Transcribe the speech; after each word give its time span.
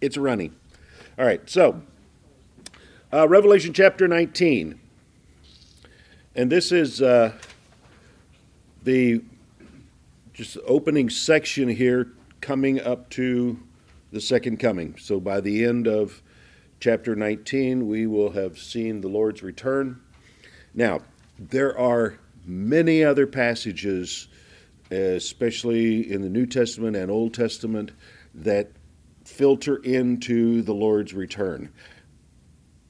It's 0.00 0.16
running. 0.16 0.54
All 1.18 1.26
right, 1.26 1.48
so 1.48 1.82
uh, 3.12 3.28
Revelation 3.28 3.72
chapter 3.72 4.08
19. 4.08 4.80
And 6.36 6.50
this 6.50 6.72
is 6.72 7.02
uh, 7.02 7.32
the 8.84 9.22
just 10.32 10.56
opening 10.66 11.10
section 11.10 11.68
here 11.68 12.12
coming 12.40 12.80
up 12.80 13.10
to 13.10 13.58
the 14.12 14.20
second 14.20 14.58
coming. 14.58 14.96
So 14.96 15.20
by 15.20 15.40
the 15.40 15.64
end 15.64 15.86
of 15.86 16.22
chapter 16.78 17.14
19, 17.14 17.86
we 17.86 18.06
will 18.06 18.30
have 18.30 18.58
seen 18.58 19.00
the 19.00 19.08
Lord's 19.08 19.42
return. 19.42 20.00
Now, 20.72 21.00
there 21.38 21.76
are 21.76 22.18
many 22.46 23.04
other 23.04 23.26
passages, 23.26 24.28
especially 24.90 26.10
in 26.10 26.22
the 26.22 26.30
New 26.30 26.46
Testament 26.46 26.96
and 26.96 27.10
Old 27.10 27.34
Testament, 27.34 27.90
that 28.34 28.70
filter 29.30 29.76
into 29.76 30.60
the 30.62 30.74
Lord's 30.74 31.14
return. 31.14 31.72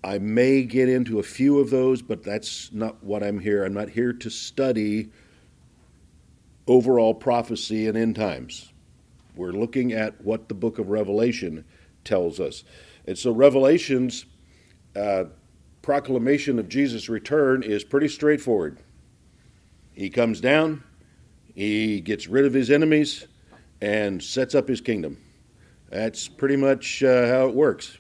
I 0.03 0.19
may 0.19 0.63
get 0.63 0.89
into 0.89 1.19
a 1.19 1.23
few 1.23 1.59
of 1.61 1.71
those, 1.71 2.01
but 2.01 2.23
that's 2.23 2.73
not 2.73 3.05
what 3.05 3.23
I'm 3.23 3.39
here. 3.39 3.65
I'm 3.65 3.75
not 3.75 3.91
here 3.91 4.13
to 4.15 4.31
study 4.31 5.11
overall 6.67 7.13
prophecy 7.13 7.87
and 7.87 7.97
end 7.97 8.17
times. 8.17 8.73
We're 9.37 9.53
looking 9.53 9.93
at 9.93 10.21
what 10.23 10.49
the 10.49 10.55
book 10.55 10.79
of 10.79 10.89
Revelation 10.89 11.65
tells 12.05 12.41
us. 12.41 12.65
And 13.07 13.19
so, 13.19 13.31
Revelation's 13.31 14.25
uh, 14.97 15.25
proclamation 15.83 16.59
of 16.59 16.69
Jesus' 16.69 17.09
return 17.09 17.63
is 17.63 17.85
pretty 17.85 18.09
straightforward. 18.09 18.79
He 19.93 20.09
comes 20.09 20.41
down, 20.41 20.83
he 21.55 22.01
gets 22.01 22.27
rid 22.27 22.47
of 22.47 22.55
his 22.55 22.71
enemies, 22.71 23.27
and 23.83 24.23
sets 24.23 24.55
up 24.55 24.69
his 24.69 24.81
kingdom. 24.81 25.19
That's 25.91 26.29
pretty 26.29 26.57
much 26.57 27.03
uh, 27.03 27.27
how 27.27 27.49
it 27.49 27.55
works. 27.55 27.99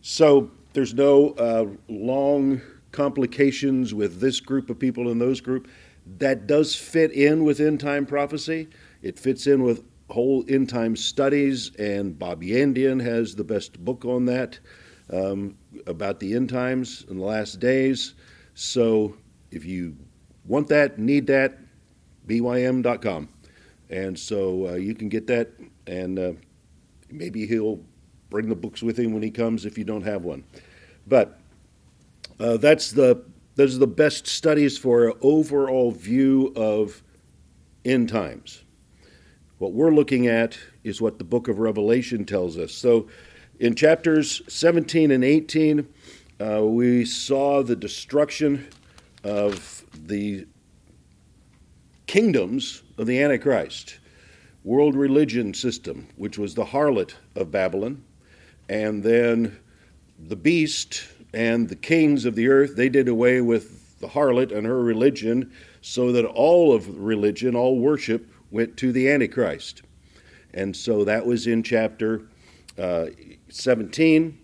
So 0.00 0.50
there's 0.72 0.94
no 0.94 1.30
uh, 1.30 1.66
long 1.88 2.60
complications 2.92 3.92
with 3.92 4.20
this 4.20 4.40
group 4.40 4.70
of 4.70 4.78
people 4.78 5.10
and 5.10 5.20
those 5.20 5.40
group. 5.40 5.68
That 6.18 6.46
does 6.46 6.74
fit 6.76 7.12
in 7.12 7.44
with 7.44 7.60
end 7.60 7.80
time 7.80 8.06
prophecy. 8.06 8.68
It 9.02 9.18
fits 9.18 9.46
in 9.46 9.62
with 9.62 9.84
whole 10.08 10.44
end 10.48 10.68
time 10.68 10.94
studies, 10.94 11.74
and 11.76 12.16
Bob 12.18 12.42
Yandian 12.42 13.02
has 13.02 13.34
the 13.34 13.44
best 13.44 13.84
book 13.84 14.04
on 14.04 14.24
that 14.26 14.58
um, 15.12 15.56
about 15.86 16.20
the 16.20 16.34
end 16.34 16.48
times 16.48 17.04
and 17.08 17.18
the 17.18 17.24
last 17.24 17.58
days. 17.58 18.14
So 18.54 19.16
if 19.50 19.64
you 19.64 19.96
want 20.44 20.68
that, 20.68 20.98
need 20.98 21.26
that, 21.26 21.58
bym.com. 22.26 23.28
And 23.90 24.18
so 24.18 24.68
uh, 24.68 24.74
you 24.74 24.94
can 24.94 25.08
get 25.08 25.26
that, 25.26 25.50
and 25.86 26.18
uh, 26.18 26.32
maybe 27.10 27.46
he'll 27.46 27.80
bring 28.30 28.48
the 28.48 28.56
books 28.56 28.82
with 28.82 28.98
him 28.98 29.12
when 29.12 29.22
he 29.22 29.30
comes 29.30 29.64
if 29.64 29.78
you 29.78 29.84
don't 29.84 30.02
have 30.02 30.24
one. 30.24 30.44
But 31.06 31.38
uh, 32.38 32.56
that's 32.56 32.92
the 32.92 33.22
those 33.54 33.74
are 33.74 33.80
the 33.80 33.86
best 33.86 34.26
studies 34.26 34.76
for 34.76 35.08
an 35.08 35.14
overall 35.22 35.90
view 35.90 36.52
of 36.56 37.02
end 37.86 38.10
times. 38.10 38.62
What 39.58 39.72
we're 39.72 39.94
looking 39.94 40.26
at 40.26 40.58
is 40.84 41.00
what 41.00 41.16
the 41.16 41.24
book 41.24 41.48
of 41.48 41.58
Revelation 41.58 42.26
tells 42.26 42.58
us. 42.58 42.72
So 42.72 43.08
in 43.58 43.74
chapters 43.74 44.42
17 44.48 45.10
and 45.10 45.24
18, 45.24 45.88
uh, 46.38 46.62
we 46.64 47.06
saw 47.06 47.62
the 47.62 47.74
destruction 47.74 48.68
of 49.24 49.84
the 49.94 50.46
kingdoms 52.06 52.82
of 52.98 53.06
the 53.06 53.22
Antichrist 53.22 53.98
world 54.66 54.96
religion 54.96 55.54
system, 55.54 56.08
which 56.16 56.36
was 56.36 56.54
the 56.54 56.64
harlot 56.64 57.14
of 57.36 57.52
Babylon, 57.52 58.02
and 58.68 59.00
then 59.00 59.56
the 60.18 60.34
beast 60.34 61.06
and 61.32 61.68
the 61.68 61.76
kings 61.76 62.24
of 62.24 62.34
the 62.34 62.48
earth, 62.48 62.74
they 62.74 62.88
did 62.88 63.06
away 63.06 63.40
with 63.40 64.00
the 64.00 64.08
harlot 64.08 64.50
and 64.50 64.66
her 64.66 64.82
religion 64.82 65.52
so 65.82 66.10
that 66.10 66.24
all 66.24 66.74
of 66.74 66.98
religion, 66.98 67.54
all 67.54 67.78
worship, 67.78 68.28
went 68.50 68.76
to 68.76 68.90
the 68.90 69.08
Antichrist. 69.08 69.82
And 70.52 70.74
so 70.74 71.04
that 71.04 71.24
was 71.24 71.46
in 71.46 71.62
chapter 71.62 72.22
uh, 72.76 73.06
17. 73.48 74.36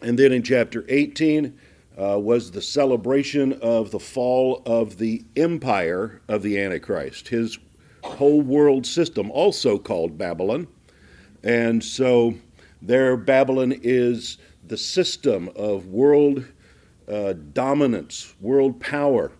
And 0.00 0.18
then 0.18 0.32
in 0.32 0.42
chapter 0.42 0.86
18 0.88 1.58
uh, 2.00 2.18
was 2.18 2.50
the 2.50 2.62
celebration 2.62 3.52
of 3.60 3.90
the 3.90 4.00
fall 4.00 4.62
of 4.64 4.96
the 4.96 5.26
empire 5.36 6.22
of 6.28 6.42
the 6.42 6.58
Antichrist, 6.58 7.28
his 7.28 7.58
whole 8.02 8.40
world 8.40 8.86
system, 8.86 9.30
also 9.30 9.78
called 9.78 10.18
Babylon. 10.18 10.66
And 11.42 11.82
so 11.82 12.34
there, 12.82 13.16
Babylon 13.16 13.74
is 13.82 14.38
the 14.66 14.76
system 14.76 15.50
of 15.56 15.86
world 15.86 16.44
uh, 17.08 17.34
dominance, 17.52 18.34
world 18.40 18.80
power, 18.80 19.32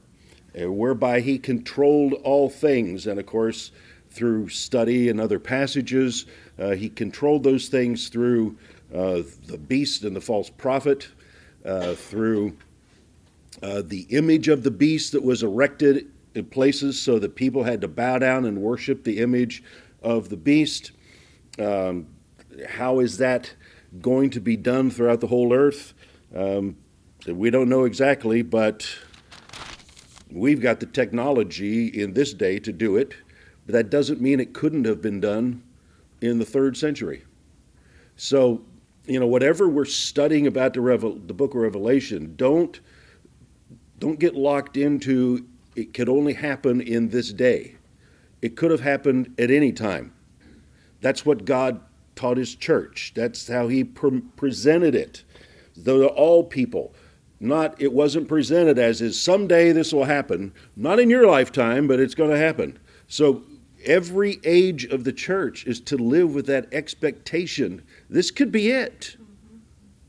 uh, 0.60 0.70
whereby 0.72 1.20
he 1.20 1.38
controlled 1.38 2.14
all 2.24 2.48
things. 2.48 3.06
And 3.06 3.20
of 3.20 3.26
course, 3.26 3.72
through 4.10 4.48
study 4.48 5.08
and 5.08 5.20
other 5.20 5.38
passages, 5.38 6.26
uh, 6.58 6.70
he 6.70 6.88
controlled 6.88 7.44
those 7.44 7.68
things 7.68 8.08
through 8.08 8.56
uh, 8.94 9.22
the 9.46 9.58
beast 9.58 10.04
and 10.04 10.16
the 10.16 10.20
false 10.20 10.48
prophet, 10.48 11.08
uh, 11.64 11.94
through 11.94 12.56
uh, 13.62 13.82
the 13.84 14.06
image 14.10 14.48
of 14.48 14.62
the 14.62 14.70
beast 14.70 15.12
that 15.12 15.22
was 15.22 15.42
erected 15.42 16.10
in 16.34 16.46
places 16.46 17.00
so 17.00 17.18
that 17.18 17.34
people 17.34 17.64
had 17.64 17.80
to 17.80 17.88
bow 17.88 18.18
down 18.18 18.44
and 18.44 18.60
worship 18.60 19.04
the 19.04 19.18
image 19.18 19.62
of 20.02 20.28
the 20.28 20.36
beast. 20.36 20.92
Um, 21.58 22.06
how 22.68 23.00
is 23.00 23.18
that 23.18 23.54
going 24.00 24.30
to 24.30 24.40
be 24.40 24.56
done 24.56 24.90
throughout 24.90 25.20
the 25.20 25.26
whole 25.26 25.52
earth? 25.52 25.94
Um, 26.34 26.76
we 27.26 27.50
don't 27.50 27.68
know 27.68 27.84
exactly, 27.84 28.42
but 28.42 28.88
we've 30.30 30.60
got 30.60 30.80
the 30.80 30.86
technology 30.86 31.88
in 31.88 32.12
this 32.14 32.32
day 32.32 32.58
to 32.60 32.72
do 32.72 32.96
it. 32.96 33.14
But 33.66 33.72
that 33.74 33.90
doesn't 33.90 34.20
mean 34.20 34.40
it 34.40 34.54
couldn't 34.54 34.84
have 34.86 35.02
been 35.02 35.20
done 35.20 35.62
in 36.20 36.38
the 36.38 36.44
third 36.44 36.76
century. 36.76 37.24
So, 38.16 38.62
you 39.06 39.20
know, 39.20 39.26
whatever 39.26 39.68
we're 39.68 39.84
studying 39.84 40.46
about 40.46 40.74
the, 40.74 40.80
Revel- 40.80 41.18
the 41.18 41.34
book 41.34 41.54
of 41.54 41.60
Revelation, 41.60 42.34
don't 42.36 42.80
don't 43.98 44.20
get 44.20 44.34
locked 44.34 44.76
into 44.76 45.44
it 45.78 45.94
could 45.94 46.08
only 46.08 46.32
happen 46.32 46.80
in 46.80 47.10
this 47.10 47.32
day. 47.32 47.76
It 48.42 48.56
could 48.56 48.72
have 48.72 48.80
happened 48.80 49.32
at 49.38 49.48
any 49.48 49.70
time. 49.70 50.12
That's 51.00 51.24
what 51.24 51.44
God 51.44 51.80
taught 52.16 52.36
his 52.36 52.56
church. 52.56 53.12
That's 53.14 53.46
how 53.46 53.68
he 53.68 53.84
pre- 53.84 54.22
presented 54.36 54.96
it. 54.96 55.22
Though 55.76 56.00
to 56.00 56.08
all 56.08 56.42
people, 56.42 56.92
not 57.38 57.80
it 57.80 57.92
wasn't 57.92 58.26
presented 58.26 58.76
as 58.76 59.00
is 59.00 59.22
someday 59.22 59.70
this 59.70 59.92
will 59.92 60.04
happen, 60.04 60.52
not 60.74 60.98
in 60.98 61.08
your 61.08 61.28
lifetime, 61.28 61.86
but 61.86 62.00
it's 62.00 62.16
going 62.16 62.30
to 62.30 62.38
happen. 62.38 62.76
So 63.06 63.44
every 63.84 64.40
age 64.42 64.84
of 64.86 65.04
the 65.04 65.12
church 65.12 65.64
is 65.64 65.78
to 65.82 65.96
live 65.96 66.34
with 66.34 66.46
that 66.46 66.66
expectation. 66.72 67.82
This 68.10 68.32
could 68.32 68.50
be 68.50 68.70
it. 68.70 69.16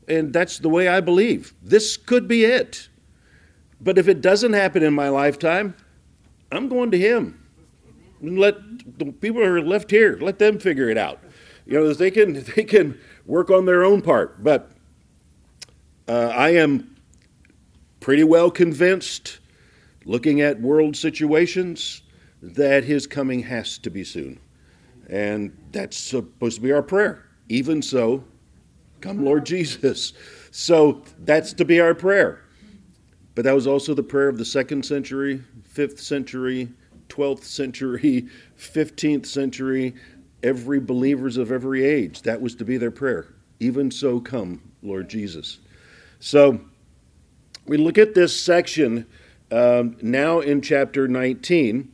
And 0.08 0.32
that's 0.32 0.58
the 0.58 0.68
way 0.68 0.88
I 0.88 1.00
believe. 1.00 1.54
This 1.62 1.96
could 1.96 2.26
be 2.26 2.44
it. 2.44 2.88
But 3.80 3.98
if 3.98 4.08
it 4.08 4.20
doesn't 4.20 4.52
happen 4.52 4.82
in 4.82 4.92
my 4.92 5.08
lifetime, 5.08 5.74
I'm 6.52 6.68
going 6.68 6.90
to 6.90 6.98
him. 6.98 7.36
And 8.20 8.38
let 8.38 8.56
the 8.98 9.06
people 9.06 9.42
who 9.42 9.48
are 9.48 9.62
left 9.62 9.90
here, 9.90 10.18
let 10.20 10.38
them 10.38 10.58
figure 10.58 10.90
it 10.90 10.98
out. 10.98 11.20
You 11.66 11.74
know, 11.74 11.92
they 11.92 12.10
can 12.10 12.44
they 12.56 12.64
can 12.64 12.98
work 13.26 13.50
on 13.50 13.64
their 13.64 13.84
own 13.84 14.02
part. 14.02 14.42
But 14.42 14.72
uh, 16.08 16.32
I 16.34 16.50
am 16.50 16.96
pretty 18.00 18.24
well 18.24 18.50
convinced, 18.50 19.38
looking 20.04 20.40
at 20.40 20.60
world 20.60 20.96
situations, 20.96 22.02
that 22.42 22.84
his 22.84 23.06
coming 23.06 23.42
has 23.42 23.78
to 23.78 23.90
be 23.90 24.04
soon. 24.04 24.40
And 25.08 25.56
that's 25.72 25.96
supposed 25.96 26.56
to 26.56 26.62
be 26.62 26.72
our 26.72 26.82
prayer. 26.82 27.26
Even 27.48 27.82
so, 27.82 28.24
come 29.00 29.24
Lord 29.24 29.46
Jesus. 29.46 30.12
So 30.50 31.02
that's 31.20 31.52
to 31.54 31.64
be 31.64 31.80
our 31.80 31.94
prayer. 31.94 32.42
But 33.34 33.44
that 33.44 33.54
was 33.54 33.66
also 33.66 33.94
the 33.94 34.02
prayer 34.02 34.28
of 34.28 34.38
the 34.38 34.44
second 34.44 34.84
century, 34.84 35.42
fifth 35.64 36.00
century, 36.00 36.68
12th 37.08 37.44
century, 37.44 38.28
15th 38.58 39.26
century, 39.26 39.94
every 40.42 40.80
believers 40.80 41.36
of 41.36 41.52
every 41.52 41.84
age. 41.84 42.22
That 42.22 42.40
was 42.40 42.54
to 42.56 42.64
be 42.64 42.76
their 42.76 42.90
prayer. 42.90 43.26
Even 43.60 43.90
so, 43.90 44.20
come, 44.20 44.62
Lord 44.82 45.08
Jesus. 45.08 45.58
So 46.18 46.60
we 47.66 47.76
look 47.76 47.98
at 47.98 48.14
this 48.14 48.38
section 48.40 49.06
um, 49.50 49.96
now 50.02 50.40
in 50.40 50.60
chapter 50.60 51.06
19. 51.08 51.92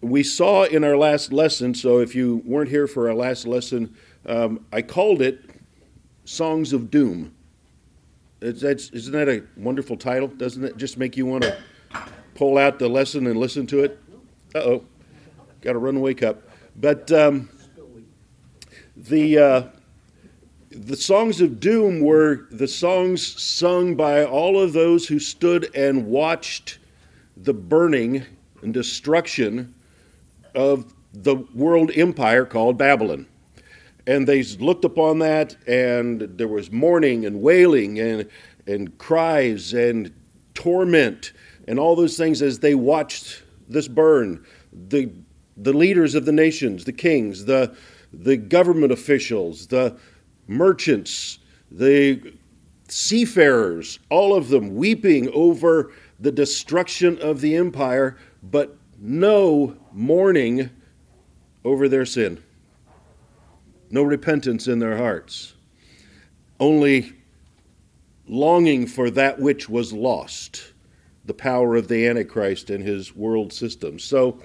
We 0.00 0.22
saw 0.22 0.64
in 0.64 0.84
our 0.84 0.96
last 0.96 1.32
lesson, 1.32 1.74
so 1.74 1.98
if 1.98 2.14
you 2.14 2.42
weren't 2.44 2.70
here 2.70 2.86
for 2.86 3.08
our 3.08 3.14
last 3.14 3.46
lesson, 3.46 3.94
um, 4.26 4.64
I 4.72 4.82
called 4.82 5.22
it 5.22 5.40
Songs 6.24 6.72
of 6.72 6.90
Doom. 6.90 7.34
That's, 8.42 8.90
isn't 8.90 9.12
that 9.12 9.28
a 9.28 9.44
wonderful 9.56 9.96
title? 9.96 10.26
Doesn't 10.26 10.64
it 10.64 10.76
just 10.76 10.98
make 10.98 11.16
you 11.16 11.26
want 11.26 11.44
to 11.44 11.56
pull 12.34 12.58
out 12.58 12.80
the 12.80 12.88
lesson 12.88 13.28
and 13.28 13.38
listen 13.38 13.68
to 13.68 13.84
it? 13.84 14.00
Uh 14.52 14.58
oh, 14.58 14.84
got 15.60 15.76
a 15.76 15.78
runaway 15.78 16.12
cup. 16.12 16.42
But 16.74 17.12
um, 17.12 17.48
the 18.96 19.38
uh, 19.38 19.62
the 20.70 20.96
songs 20.96 21.40
of 21.40 21.60
doom 21.60 22.00
were 22.00 22.48
the 22.50 22.66
songs 22.66 23.40
sung 23.40 23.94
by 23.94 24.24
all 24.24 24.60
of 24.60 24.72
those 24.72 25.06
who 25.06 25.20
stood 25.20 25.70
and 25.76 26.06
watched 26.06 26.78
the 27.36 27.54
burning 27.54 28.24
and 28.62 28.74
destruction 28.74 29.72
of 30.56 30.92
the 31.12 31.36
world 31.54 31.92
empire 31.94 32.44
called 32.44 32.76
Babylon. 32.76 33.26
And 34.06 34.26
they 34.26 34.42
looked 34.42 34.84
upon 34.84 35.20
that, 35.20 35.56
and 35.66 36.22
there 36.22 36.48
was 36.48 36.72
mourning 36.72 37.24
and 37.24 37.40
wailing 37.40 38.00
and, 38.00 38.28
and 38.66 38.96
cries 38.98 39.72
and 39.72 40.12
torment 40.54 41.32
and 41.68 41.78
all 41.78 41.94
those 41.94 42.16
things 42.16 42.42
as 42.42 42.58
they 42.58 42.74
watched 42.74 43.42
this 43.68 43.88
burn. 43.88 44.44
The, 44.88 45.10
the 45.56 45.72
leaders 45.72 46.14
of 46.14 46.24
the 46.24 46.32
nations, 46.32 46.84
the 46.84 46.92
kings, 46.92 47.44
the, 47.44 47.76
the 48.12 48.36
government 48.36 48.92
officials, 48.92 49.68
the 49.68 49.96
merchants, 50.48 51.38
the 51.70 52.34
seafarers, 52.88 53.98
all 54.10 54.34
of 54.34 54.48
them 54.48 54.74
weeping 54.74 55.30
over 55.32 55.92
the 56.20 56.32
destruction 56.32 57.18
of 57.18 57.40
the 57.40 57.56
empire, 57.56 58.16
but 58.42 58.76
no 58.98 59.76
mourning 59.92 60.70
over 61.64 61.88
their 61.88 62.04
sin, 62.06 62.42
no 63.92 64.02
repentance 64.02 64.66
in 64.66 64.78
their 64.78 64.96
hearts, 64.96 65.52
only 66.58 67.12
longing 68.26 68.86
for 68.86 69.10
that 69.10 69.38
which 69.38 69.68
was 69.68 69.92
lost, 69.92 70.72
the 71.26 71.34
power 71.34 71.76
of 71.76 71.88
the 71.88 72.08
Antichrist 72.08 72.70
and 72.70 72.82
his 72.82 73.14
world 73.14 73.52
system. 73.52 73.98
So 73.98 74.38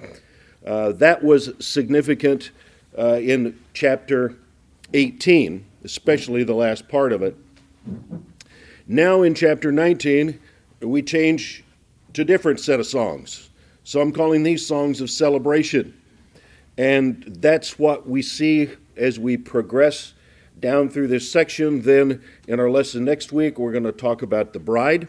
uh, 0.66 0.92
that 0.92 1.24
was 1.24 1.50
significant 1.58 2.50
uh, 2.96 3.14
in 3.14 3.58
chapter 3.72 4.34
18, 4.92 5.64
especially 5.82 6.44
the 6.44 6.54
last 6.54 6.86
part 6.86 7.12
of 7.12 7.22
it. 7.22 7.34
Now 8.86 9.22
in 9.22 9.34
chapter 9.34 9.72
19, 9.72 10.38
we 10.80 11.02
change 11.02 11.64
to 12.12 12.24
different 12.24 12.60
set 12.60 12.80
of 12.80 12.86
songs. 12.86 13.48
So 13.84 14.00
I'm 14.02 14.12
calling 14.12 14.42
these 14.42 14.66
songs 14.66 15.00
of 15.00 15.08
celebration. 15.08 15.98
And 16.76 17.24
that's 17.40 17.78
what 17.78 18.08
we 18.08 18.20
see 18.20 18.70
as 18.98 19.18
we 19.18 19.36
progress 19.36 20.14
down 20.60 20.88
through 20.88 21.08
this 21.08 21.30
section. 21.30 21.82
Then, 21.82 22.22
in 22.46 22.60
our 22.60 22.70
lesson 22.70 23.04
next 23.04 23.32
week, 23.32 23.58
we're 23.58 23.72
going 23.72 23.84
to 23.84 23.92
talk 23.92 24.22
about 24.22 24.52
the 24.52 24.58
bride 24.58 25.08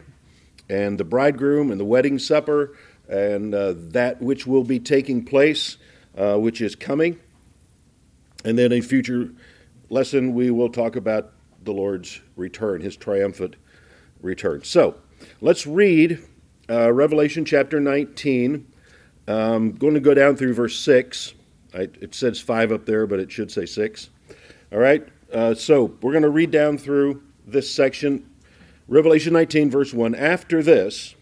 and 0.69 0.97
the 0.97 1.03
bridegroom 1.03 1.71
and 1.71 1.79
the 1.79 1.85
wedding 1.85 2.19
supper 2.19 2.77
and 3.07 3.55
uh, 3.55 3.73
that 3.75 4.21
which 4.21 4.45
will 4.45 4.63
be 4.63 4.79
taking 4.79 5.25
place, 5.25 5.77
uh, 6.15 6.37
which 6.37 6.61
is 6.61 6.75
coming. 6.75 7.19
And 8.45 8.57
then, 8.57 8.71
a 8.71 8.81
future 8.81 9.31
lesson, 9.89 10.33
we 10.33 10.51
will 10.51 10.69
talk 10.69 10.95
about 10.95 11.31
the 11.63 11.73
Lord's 11.73 12.21
return, 12.35 12.81
his 12.81 12.95
triumphant 12.95 13.55
return. 14.21 14.63
So, 14.63 14.95
let's 15.41 15.67
read 15.67 16.19
uh, 16.69 16.93
Revelation 16.93 17.43
chapter 17.43 17.79
19. 17.79 18.65
I'm 19.27 19.35
um, 19.35 19.71
going 19.73 19.93
to 19.93 19.99
go 19.99 20.13
down 20.13 20.35
through 20.35 20.53
verse 20.53 20.77
6. 20.79 21.33
I, 21.73 21.89
it 22.01 22.15
says 22.15 22.39
five 22.39 22.71
up 22.71 22.85
there, 22.85 23.05
but 23.05 23.19
it 23.19 23.31
should 23.31 23.51
say 23.51 23.65
six. 23.65 24.09
All 24.71 24.79
right, 24.79 25.07
uh, 25.33 25.53
so 25.53 25.95
we're 26.01 26.11
going 26.11 26.23
to 26.23 26.29
read 26.29 26.51
down 26.51 26.77
through 26.77 27.23
this 27.45 27.69
section. 27.69 28.29
Revelation 28.87 29.33
19, 29.33 29.69
verse 29.69 29.93
1. 29.93 30.15
After 30.15 30.63
this, 30.63 31.15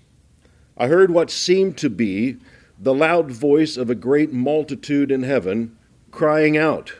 I 0.77 0.87
heard 0.87 1.11
what 1.11 1.29
seemed 1.29 1.77
to 1.79 1.89
be 1.89 2.37
the 2.79 2.93
loud 2.93 3.31
voice 3.31 3.77
of 3.77 3.89
a 3.89 3.95
great 3.95 4.31
multitude 4.31 5.11
in 5.11 5.23
heaven 5.23 5.77
crying 6.11 6.57
out, 6.57 6.93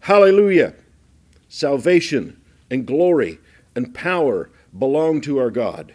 Hallelujah! 0.00 0.74
Salvation 1.48 2.40
and 2.70 2.86
glory 2.86 3.38
and 3.74 3.94
power 3.94 4.50
belong 4.76 5.20
to 5.22 5.38
our 5.38 5.50
God, 5.50 5.94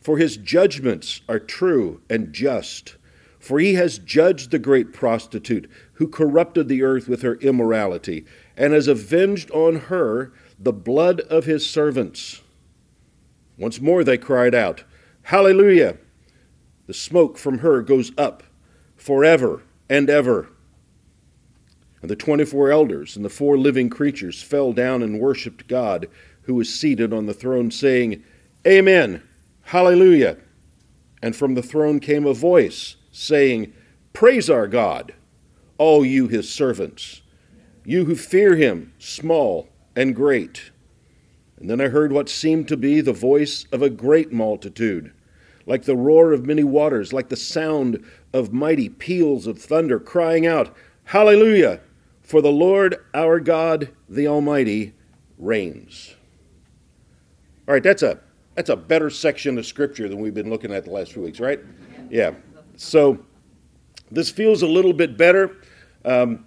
for 0.00 0.18
his 0.18 0.36
judgments 0.36 1.22
are 1.28 1.38
true 1.38 2.00
and 2.10 2.32
just. 2.32 2.96
For 3.38 3.58
he 3.60 3.74
has 3.74 3.98
judged 3.98 4.50
the 4.50 4.58
great 4.58 4.92
prostitute 4.92 5.70
who 5.98 6.06
corrupted 6.06 6.68
the 6.68 6.80
earth 6.80 7.08
with 7.08 7.22
her 7.22 7.34
immorality, 7.36 8.24
and 8.56 8.72
has 8.72 8.86
avenged 8.86 9.50
on 9.50 9.74
her 9.74 10.32
the 10.56 10.72
blood 10.72 11.20
of 11.22 11.44
his 11.44 11.66
servants. 11.66 12.40
Once 13.58 13.80
more 13.80 14.04
they 14.04 14.16
cried 14.16 14.54
out, 14.54 14.84
Hallelujah! 15.22 15.96
The 16.86 16.94
smoke 16.94 17.36
from 17.36 17.58
her 17.58 17.82
goes 17.82 18.12
up 18.16 18.44
forever 18.94 19.64
and 19.90 20.08
ever. 20.08 20.48
And 22.00 22.08
the 22.08 22.16
twenty 22.16 22.44
four 22.44 22.70
elders 22.70 23.16
and 23.16 23.24
the 23.24 23.28
four 23.28 23.58
living 23.58 23.90
creatures 23.90 24.40
fell 24.40 24.72
down 24.72 25.02
and 25.02 25.18
worshipped 25.18 25.66
God, 25.66 26.06
who 26.42 26.54
was 26.54 26.72
seated 26.72 27.12
on 27.12 27.26
the 27.26 27.34
throne, 27.34 27.72
saying, 27.72 28.22
Amen, 28.64 29.20
Hallelujah! 29.62 30.36
And 31.20 31.34
from 31.34 31.54
the 31.54 31.62
throne 31.62 31.98
came 31.98 32.24
a 32.24 32.34
voice 32.34 32.94
saying, 33.10 33.72
Praise 34.12 34.48
our 34.48 34.68
God, 34.68 35.12
all 35.78 36.04
you 36.04 36.28
his 36.28 36.48
servants, 36.48 37.22
you 37.84 38.04
who 38.04 38.14
fear 38.14 38.56
him, 38.56 38.92
small 38.98 39.68
and 39.96 40.14
great. 40.14 40.70
And 41.58 41.68
then 41.68 41.80
I 41.80 41.88
heard 41.88 42.12
what 42.12 42.28
seemed 42.28 42.68
to 42.68 42.76
be 42.76 43.00
the 43.00 43.12
voice 43.12 43.66
of 43.72 43.82
a 43.82 43.90
great 43.90 44.32
multitude, 44.32 45.12
like 45.66 45.84
the 45.84 45.96
roar 45.96 46.32
of 46.32 46.46
many 46.46 46.64
waters, 46.64 47.12
like 47.12 47.28
the 47.28 47.36
sound 47.36 48.04
of 48.32 48.52
mighty 48.52 48.88
peals 48.88 49.46
of 49.46 49.58
thunder, 49.58 49.98
crying 49.98 50.46
out, 50.46 50.74
Hallelujah! 51.04 51.80
For 52.20 52.42
the 52.42 52.52
Lord 52.52 53.02
our 53.14 53.40
God, 53.40 53.88
the 54.10 54.28
Almighty, 54.28 54.92
reigns. 55.38 56.14
All 57.66 57.72
right, 57.72 57.82
that's 57.82 58.02
a 58.02 58.20
that's 58.54 58.70
a 58.70 58.76
better 58.76 59.08
section 59.08 59.56
of 59.56 59.64
scripture 59.64 60.08
than 60.08 60.20
we've 60.20 60.34
been 60.34 60.50
looking 60.50 60.72
at 60.72 60.84
the 60.84 60.90
last 60.90 61.12
few 61.12 61.22
weeks, 61.22 61.40
right? 61.40 61.60
Yeah. 62.10 62.32
So 62.76 63.18
this 64.10 64.30
feels 64.30 64.62
a 64.62 64.66
little 64.66 64.92
bit 64.92 65.16
better, 65.16 65.56
um, 66.08 66.46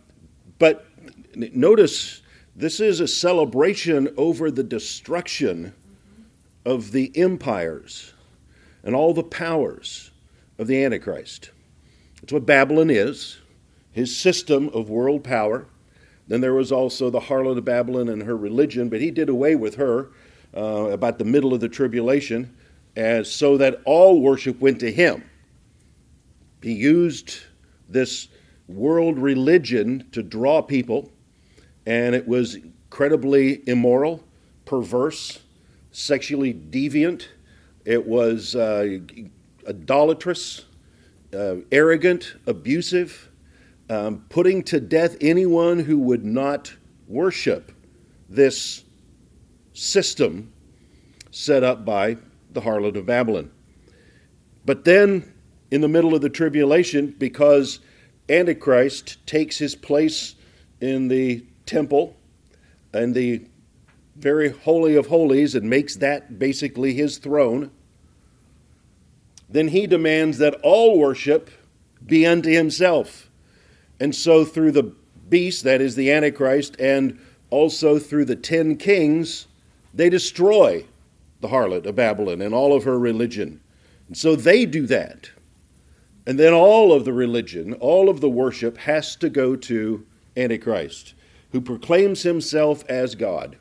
but 0.58 0.88
notice 1.36 2.22
this 2.56 2.80
is 2.80 3.00
a 3.00 3.08
celebration 3.08 4.14
over 4.18 4.50
the 4.50 4.64
destruction 4.64 5.74
of 6.66 6.92
the 6.92 7.12
empires 7.16 8.14
and 8.84 8.96
all 8.96 9.14
the 9.14 9.24
powers 9.24 10.12
of 10.58 10.68
the 10.68 10.84
Antichrist. 10.84 11.52
That's 12.20 12.34
what 12.34 12.46
Babylon 12.46 12.90
is, 12.90 13.38
his 13.92 14.16
system 14.16 14.70
of 14.74 14.90
world 14.90 15.24
power. 15.24 15.68
Then 16.28 16.42
there 16.42 16.54
was 16.54 16.72
also 16.72 17.10
the 17.10 17.20
harlot 17.20 17.58
of 17.58 17.66
Babylon 17.66 18.10
and 18.10 18.24
her 18.24 18.38
religion, 18.38 18.90
but 18.90 19.02
he 19.02 19.12
did 19.12 19.30
away 19.30 19.56
with 19.56 19.76
her 19.76 20.10
uh, 20.56 20.90
about 20.90 21.18
the 21.20 21.26
middle 21.26 21.54
of 21.54 21.60
the 21.60 21.70
tribulation, 21.70 22.56
as 22.96 23.32
so 23.32 23.58
that 23.58 23.82
all 23.86 24.22
worship 24.22 24.60
went 24.60 24.80
to 24.80 24.92
him. 24.92 25.24
He 26.62 26.74
used 26.74 27.40
this 27.90 28.28
world 28.76 29.20
religion 29.20 30.08
to 30.12 30.24
draw 30.24 30.62
people, 30.62 31.12
and 31.86 32.16
it 32.16 32.28
was 32.28 32.56
incredibly 32.56 33.68
immoral, 33.68 34.24
perverse, 34.66 35.40
sexually 35.92 36.54
deviant. 36.54 37.28
It 37.86 38.06
was 38.06 38.56
uh, 38.56 39.00
idolatrous, 39.68 40.66
uh, 41.34 41.56
arrogant, 41.72 42.36
abusive, 42.48 43.30
um, 43.90 44.26
putting 44.30 44.64
to 44.64 44.80
death 44.80 45.18
anyone 45.22 45.80
who 45.80 45.98
would 46.00 46.24
not 46.24 46.74
worship 47.08 47.72
this 48.30 48.84
system 49.74 50.52
set 51.32 51.64
up 51.64 51.84
by 51.84 52.18
the 52.52 52.62
harlot 52.62 52.96
of 52.96 53.06
Babylon. 53.06 53.52
But 54.66 54.86
then 54.86 55.34
in 55.72 55.82
the 55.82 55.88
middle 55.88 56.14
of 56.14 56.22
the 56.22 56.30
tribulation 56.30 57.16
because 57.18 57.80
Antichrist 58.32 59.26
takes 59.26 59.58
his 59.58 59.76
place 59.76 60.36
in 60.80 61.08
the 61.08 61.46
temple 61.66 62.16
and 62.94 63.14
the 63.14 63.46
very 64.16 64.50
holy 64.50 64.96
of 64.96 65.08
holies 65.08 65.56
and 65.56 65.70
makes 65.70 65.96
that 65.98 66.38
basically 66.38 66.94
his 66.94 67.18
throne. 67.18 67.72
Then 69.50 69.70
he 69.70 69.88
demands 69.88 70.38
that 70.38 70.54
all 70.64 70.98
worship 70.98 71.50
be 72.06 72.26
unto 72.26 72.50
himself. 72.50 73.30
And 74.00 74.16
so, 74.16 74.46
through 74.46 74.72
the 74.72 74.94
beast, 75.30 75.64
that 75.64 75.82
is 75.82 75.96
the 75.96 76.12
Antichrist, 76.12 76.76
and 76.80 77.20
also 77.50 78.00
through 78.00 78.26
the 78.26 78.36
ten 78.36 78.76
kings, 78.76 79.48
they 79.94 80.10
destroy 80.10 80.86
the 81.42 81.50
harlot 81.50 81.86
of 81.86 81.96
Babylon 81.96 82.42
and 82.42 82.54
all 82.54 82.76
of 82.76 82.84
her 82.84 82.98
religion. 82.98 83.60
And 84.08 84.18
so 84.18 84.36
they 84.36 84.66
do 84.66 84.88
that. 84.88 85.30
And 86.26 86.38
then 86.38 86.54
all 86.54 86.94
of 86.94 87.06
the 87.06 87.14
religion, 87.14 87.74
all 87.74 88.10
of 88.10 88.22
the 88.22 88.30
worship 88.30 88.78
has 88.78 89.16
to 89.18 89.30
go 89.30 89.56
to 89.56 90.06
Antichrist, 90.38 91.14
who 91.52 91.62
proclaims 91.62 92.24
himself 92.24 92.84
as 92.88 93.16
God 93.16 93.58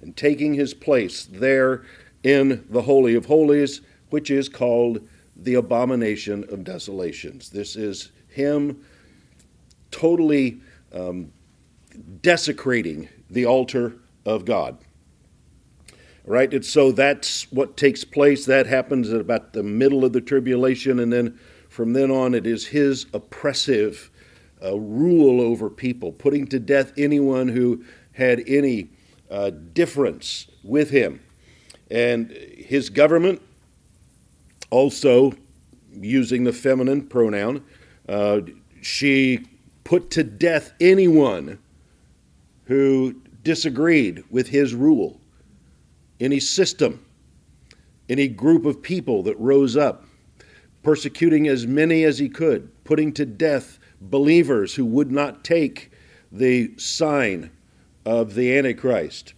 and 0.00 0.16
taking 0.16 0.54
his 0.54 0.74
place 0.74 1.24
there 1.24 1.84
in 2.22 2.64
the 2.70 2.82
Holy 2.82 3.14
of 3.14 3.26
Holies, 3.26 3.82
which 4.10 4.30
is 4.30 4.48
called 4.48 5.06
the 5.36 5.54
abomination 5.54 6.44
of 6.50 6.64
desolations. 6.64 7.50
This 7.50 7.76
is 7.76 8.10
him 8.28 8.84
totally 9.90 10.60
um, 10.92 11.32
desecrating 12.20 13.08
the 13.30 13.46
altar 13.46 13.94
of 14.24 14.44
God. 14.44 14.78
Right? 16.24 16.52
And 16.52 16.64
so 16.64 16.92
that's 16.92 17.50
what 17.50 17.76
takes 17.76 18.04
place. 18.04 18.46
That 18.46 18.66
happens 18.66 19.10
at 19.10 19.20
about 19.20 19.52
the 19.52 19.62
middle 19.62 20.04
of 20.04 20.12
the 20.12 20.20
tribulation, 20.20 21.00
and 21.00 21.12
then 21.12 21.38
from 21.72 21.94
then 21.94 22.10
on, 22.10 22.34
it 22.34 22.46
is 22.46 22.66
his 22.66 23.06
oppressive 23.14 24.10
uh, 24.62 24.78
rule 24.78 25.40
over 25.40 25.70
people, 25.70 26.12
putting 26.12 26.46
to 26.48 26.60
death 26.60 26.92
anyone 26.98 27.48
who 27.48 27.82
had 28.12 28.42
any 28.46 28.90
uh, 29.30 29.50
difference 29.72 30.48
with 30.62 30.90
him. 30.90 31.20
And 31.90 32.30
his 32.30 32.90
government, 32.90 33.40
also 34.68 35.32
using 35.98 36.44
the 36.44 36.52
feminine 36.52 37.06
pronoun, 37.06 37.64
uh, 38.06 38.40
she 38.82 39.46
put 39.82 40.10
to 40.10 40.24
death 40.24 40.74
anyone 40.78 41.58
who 42.66 43.14
disagreed 43.42 44.22
with 44.30 44.48
his 44.48 44.74
rule, 44.74 45.18
any 46.20 46.38
system, 46.38 47.02
any 48.10 48.28
group 48.28 48.66
of 48.66 48.82
people 48.82 49.22
that 49.22 49.38
rose 49.40 49.74
up, 49.74 50.04
persecuting 50.82 51.46
as 51.48 51.66
many 51.66 52.04
as 52.04 52.18
he 52.18 52.28
could, 52.28 52.70
putting 52.84 53.12
to 53.12 53.24
death 53.24 53.78
believers 54.00 54.74
who 54.74 54.84
would 54.84 55.12
not 55.12 55.44
take 55.44 55.90
the 56.30 56.76
sign 56.76 57.50
of 58.04 58.34
the 58.34 58.56
Antichrist 58.56 59.34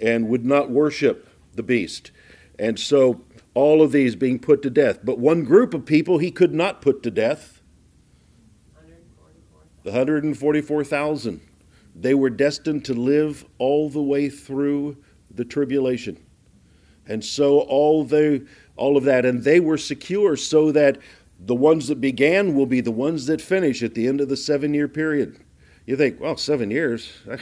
and 0.00 0.28
would 0.28 0.44
not 0.44 0.70
worship 0.70 1.28
the 1.54 1.62
beast. 1.62 2.10
And 2.58 2.78
so 2.78 3.22
all 3.54 3.82
of 3.82 3.92
these 3.92 4.14
being 4.14 4.38
put 4.38 4.62
to 4.62 4.70
death. 4.70 5.00
But 5.02 5.18
one 5.18 5.44
group 5.44 5.74
of 5.74 5.84
people 5.84 6.18
he 6.18 6.30
could 6.30 6.54
not 6.54 6.80
put 6.80 7.02
to 7.02 7.10
death 7.10 7.60
the 9.84 9.90
144,000. 9.90 11.40
They 11.94 12.14
were 12.14 12.30
destined 12.30 12.84
to 12.84 12.94
live 12.94 13.44
all 13.58 13.88
the 13.88 14.02
way 14.02 14.28
through 14.28 14.98
the 15.30 15.44
tribulation. 15.44 16.18
And 17.06 17.24
so 17.24 17.60
all 17.60 18.04
the 18.04 18.46
all 18.78 18.96
of 18.96 19.04
that 19.04 19.26
and 19.26 19.42
they 19.42 19.60
were 19.60 19.76
secure 19.76 20.36
so 20.36 20.72
that 20.72 20.98
the 21.40 21.54
ones 21.54 21.88
that 21.88 22.00
began 22.00 22.54
will 22.54 22.66
be 22.66 22.80
the 22.80 22.90
ones 22.90 23.26
that 23.26 23.40
finish 23.40 23.82
at 23.82 23.94
the 23.94 24.06
end 24.06 24.20
of 24.20 24.28
the 24.28 24.34
7-year 24.34 24.88
period. 24.88 25.38
You 25.86 25.96
think, 25.96 26.20
well, 26.20 26.36
7 26.36 26.70
years. 26.70 27.12
I, 27.30 27.38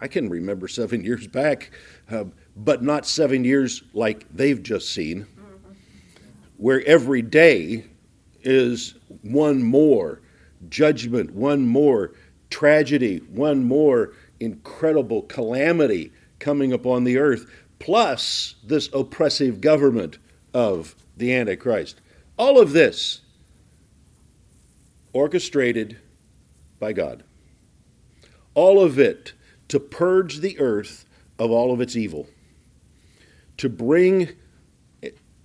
I 0.00 0.08
can 0.08 0.28
remember 0.28 0.68
7 0.68 1.04
years 1.04 1.26
back, 1.26 1.70
uh, 2.10 2.24
but 2.56 2.82
not 2.82 3.06
7 3.06 3.44
years 3.44 3.82
like 3.92 4.26
they've 4.34 4.62
just 4.62 4.92
seen. 4.92 5.26
Where 6.56 6.84
every 6.86 7.22
day 7.22 7.84
is 8.42 8.94
one 9.22 9.62
more 9.62 10.20
judgment, 10.68 11.32
one 11.32 11.66
more 11.66 12.12
tragedy, 12.50 13.18
one 13.30 13.64
more 13.64 14.14
incredible 14.40 15.22
calamity 15.22 16.12
coming 16.38 16.72
upon 16.72 17.04
the 17.04 17.18
earth, 17.18 17.46
plus 17.78 18.56
this 18.64 18.88
oppressive 18.92 19.60
government 19.60 20.18
of 20.54 20.94
the 21.16 21.34
Antichrist. 21.34 22.00
All 22.36 22.60
of 22.60 22.72
this 22.72 23.20
orchestrated 25.12 25.98
by 26.78 26.92
God. 26.92 27.24
All 28.54 28.82
of 28.82 28.98
it 28.98 29.32
to 29.68 29.80
purge 29.80 30.38
the 30.38 30.58
earth 30.58 31.04
of 31.38 31.50
all 31.50 31.72
of 31.72 31.80
its 31.80 31.94
evil, 31.94 32.26
to 33.56 33.68
bring 33.68 34.30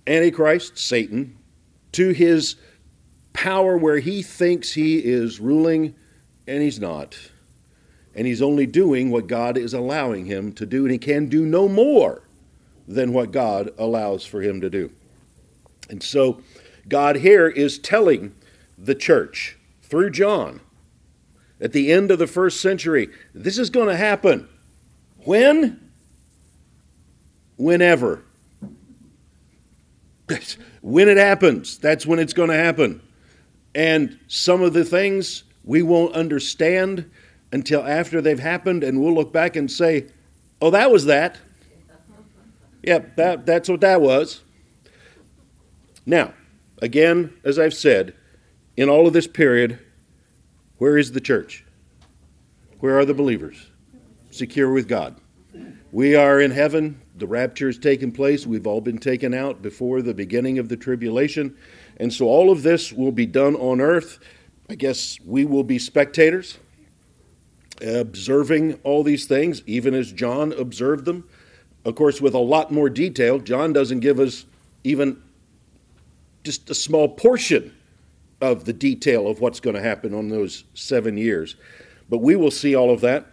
Antichrist, 0.06 0.78
Satan, 0.78 1.36
to 1.92 2.10
his 2.10 2.56
power 3.32 3.76
where 3.76 3.98
he 3.98 4.22
thinks 4.22 4.72
he 4.72 4.98
is 4.98 5.40
ruling 5.40 5.94
and 6.46 6.62
he's 6.62 6.80
not. 6.80 7.18
And 8.14 8.26
he's 8.26 8.42
only 8.42 8.66
doing 8.66 9.10
what 9.10 9.26
God 9.26 9.58
is 9.58 9.74
allowing 9.74 10.26
him 10.26 10.52
to 10.52 10.66
do, 10.66 10.84
and 10.84 10.92
he 10.92 10.98
can 10.98 11.28
do 11.28 11.44
no 11.44 11.68
more 11.68 12.22
than 12.86 13.12
what 13.12 13.32
God 13.32 13.70
allows 13.78 14.24
for 14.24 14.42
him 14.42 14.60
to 14.60 14.70
do. 14.70 14.90
And 15.88 16.02
so, 16.02 16.40
God 16.88 17.16
here 17.16 17.48
is 17.48 17.78
telling 17.78 18.34
the 18.76 18.94
church 18.94 19.56
through 19.82 20.10
John 20.10 20.60
at 21.60 21.72
the 21.72 21.92
end 21.92 22.10
of 22.10 22.18
the 22.18 22.26
first 22.26 22.60
century 22.60 23.08
this 23.34 23.58
is 23.58 23.70
going 23.70 23.88
to 23.88 23.96
happen. 23.96 24.48
When? 25.18 25.90
Whenever. 27.56 28.22
when 30.82 31.08
it 31.08 31.16
happens, 31.16 31.78
that's 31.78 32.06
when 32.06 32.18
it's 32.18 32.32
going 32.32 32.50
to 32.50 32.56
happen. 32.56 33.00
And 33.74 34.18
some 34.28 34.62
of 34.62 34.72
the 34.72 34.84
things 34.84 35.44
we 35.64 35.82
won't 35.82 36.14
understand 36.14 37.10
until 37.52 37.82
after 37.82 38.20
they've 38.20 38.38
happened, 38.38 38.84
and 38.84 39.00
we'll 39.00 39.14
look 39.14 39.32
back 39.32 39.56
and 39.56 39.70
say, 39.70 40.06
oh, 40.60 40.70
that 40.70 40.90
was 40.90 41.06
that. 41.06 41.38
Yep, 42.86 43.16
that, 43.16 43.46
that's 43.46 43.68
what 43.68 43.80
that 43.80 44.00
was. 44.00 44.42
Now, 46.04 46.34
again, 46.82 47.32
as 47.42 47.58
I've 47.58 47.74
said, 47.74 48.14
in 48.76 48.88
all 48.88 49.06
of 49.06 49.14
this 49.14 49.26
period, 49.26 49.78
where 50.76 50.98
is 50.98 51.12
the 51.12 51.20
church? 51.20 51.64
Where 52.80 52.98
are 52.98 53.06
the 53.06 53.14
believers? 53.14 53.70
Secure 54.30 54.70
with 54.70 54.86
God. 54.86 55.16
We 55.92 56.14
are 56.14 56.40
in 56.40 56.50
heaven. 56.50 57.00
The 57.16 57.26
rapture 57.26 57.68
has 57.68 57.78
taken 57.78 58.12
place. 58.12 58.46
We've 58.46 58.66
all 58.66 58.82
been 58.82 58.98
taken 58.98 59.32
out 59.32 59.62
before 59.62 60.02
the 60.02 60.12
beginning 60.12 60.58
of 60.58 60.68
the 60.68 60.76
tribulation. 60.76 61.56
And 61.96 62.12
so 62.12 62.26
all 62.26 62.50
of 62.50 62.62
this 62.62 62.92
will 62.92 63.12
be 63.12 63.26
done 63.26 63.54
on 63.54 63.80
earth. 63.80 64.18
I 64.68 64.74
guess 64.74 65.18
we 65.24 65.44
will 65.44 65.62
be 65.62 65.78
spectators, 65.78 66.58
observing 67.80 68.80
all 68.82 69.02
these 69.02 69.26
things, 69.26 69.62
even 69.66 69.94
as 69.94 70.12
John 70.12 70.52
observed 70.52 71.06
them. 71.06 71.28
Of 71.84 71.94
course, 71.94 72.20
with 72.20 72.34
a 72.34 72.38
lot 72.38 72.72
more 72.72 72.88
detail. 72.88 73.38
John 73.38 73.72
doesn't 73.72 74.00
give 74.00 74.18
us 74.18 74.46
even 74.84 75.22
just 76.42 76.70
a 76.70 76.74
small 76.74 77.08
portion 77.08 77.74
of 78.40 78.64
the 78.64 78.72
detail 78.72 79.26
of 79.26 79.40
what's 79.40 79.60
going 79.60 79.76
to 79.76 79.82
happen 79.82 80.14
on 80.14 80.28
those 80.28 80.64
seven 80.74 81.16
years. 81.16 81.56
But 82.08 82.18
we 82.18 82.36
will 82.36 82.50
see 82.50 82.74
all 82.74 82.90
of 82.90 83.00
that, 83.00 83.26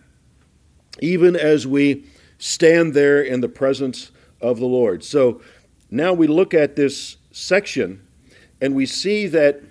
even 1.00 1.36
as 1.36 1.68
we 1.68 2.06
stand 2.38 2.94
there 2.94 3.22
in 3.22 3.42
the 3.42 3.50
presence 3.50 4.12
of 4.42 4.60
the 4.60 4.66
Lord. 4.66 5.04
So 5.04 5.42
now 5.90 6.14
we 6.14 6.28
look 6.28 6.54
at 6.54 6.76
this 6.76 7.18
section 7.32 8.06
and 8.62 8.76
we 8.76 8.86
see 8.86 9.28
that 9.28 9.62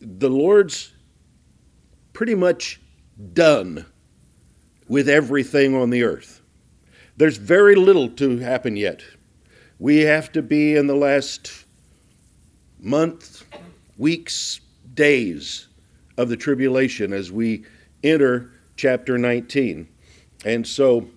the 0.00 0.30
Lord's 0.30 0.92
pretty 2.12 2.34
much 2.34 2.80
done 3.32 3.86
with 4.88 5.08
everything 5.08 5.76
on 5.76 5.90
the 5.90 6.02
earth. 6.02 6.42
There's 7.18 7.36
very 7.36 7.74
little 7.74 8.08
to 8.10 8.38
happen 8.38 8.76
yet. 8.76 9.02
We 9.78 9.98
have 9.98 10.32
to 10.32 10.42
be 10.42 10.76
in 10.76 10.86
the 10.86 10.94
last 10.94 11.64
month, 12.80 13.44
weeks, 13.96 14.60
days 14.94 15.66
of 16.16 16.28
the 16.28 16.36
tribulation 16.36 17.12
as 17.12 17.30
we 17.30 17.64
enter 18.02 18.52
chapter 18.76 19.18
19. 19.18 19.88
And 20.44 20.66
so, 20.66 21.08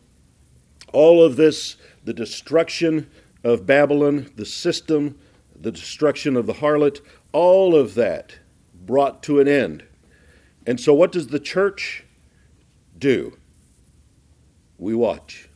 all 0.92 1.24
of 1.24 1.36
this, 1.36 1.78
the 2.04 2.14
destruction 2.14 3.10
of 3.44 3.66
Babylon, 3.66 4.32
the 4.36 4.46
system 4.46 5.18
the 5.62 5.72
destruction 5.72 6.36
of 6.36 6.48
the 6.48 6.54
harlot, 6.54 7.02
all 7.32 7.76
of 7.76 7.94
that 7.94 8.34
brought 8.74 9.22
to 9.24 9.40
an 9.40 9.48
end. 9.48 9.84
And 10.66 10.80
so, 10.80 10.94
what 10.94 11.12
does 11.12 11.28
the 11.28 11.40
church 11.40 12.04
do? 12.98 13.38
We 14.78 14.96
watch 14.96 15.50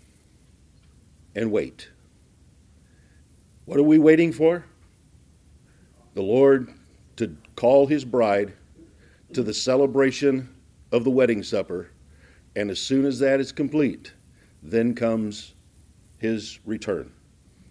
and 1.35 1.51
wait. 1.51 1.89
What 3.65 3.79
are 3.79 3.83
we 3.83 3.97
waiting 3.97 4.31
for? 4.31 4.65
The 6.13 6.21
Lord 6.21 6.73
to 7.17 7.35
call 7.55 7.87
his 7.87 8.05
bride 8.05 8.53
to 9.33 9.43
the 9.43 9.53
celebration 9.53 10.49
of 10.91 11.03
the 11.03 11.09
wedding 11.09 11.43
supper. 11.43 11.91
And 12.55 12.69
as 12.69 12.79
soon 12.79 13.05
as 13.05 13.19
that 13.19 13.39
is 13.39 13.51
complete, 13.51 14.13
then 14.63 14.95
comes 14.95 15.53
his 16.17 16.59
return, 16.65 17.11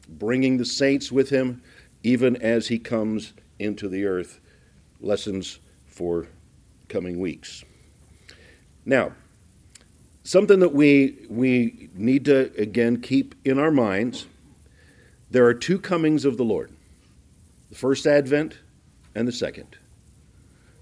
bringing 0.08 0.58
the 0.58 0.64
saints 0.64 1.10
with 1.10 1.30
him 1.30 1.62
even 2.02 2.36
as 2.36 2.68
he 2.68 2.78
comes 2.78 3.32
into 3.58 3.88
the 3.88 4.04
earth. 4.04 4.40
Lessons 5.00 5.58
for 5.86 6.28
coming 6.88 7.18
weeks. 7.18 7.64
Now, 8.84 9.12
something 10.24 10.58
that 10.60 10.74
we, 10.74 11.26
we 11.30 11.88
need 11.94 12.24
to, 12.24 12.52
again, 12.58 13.00
keep 13.00 13.34
in 13.44 13.58
our 13.58 13.70
minds 13.70 14.26
there 15.34 15.44
are 15.46 15.54
two 15.54 15.80
comings 15.80 16.24
of 16.24 16.36
the 16.36 16.44
Lord 16.44 16.70
the 17.68 17.74
first 17.74 18.06
advent 18.06 18.58
and 19.16 19.26
the 19.26 19.32
second. 19.32 19.76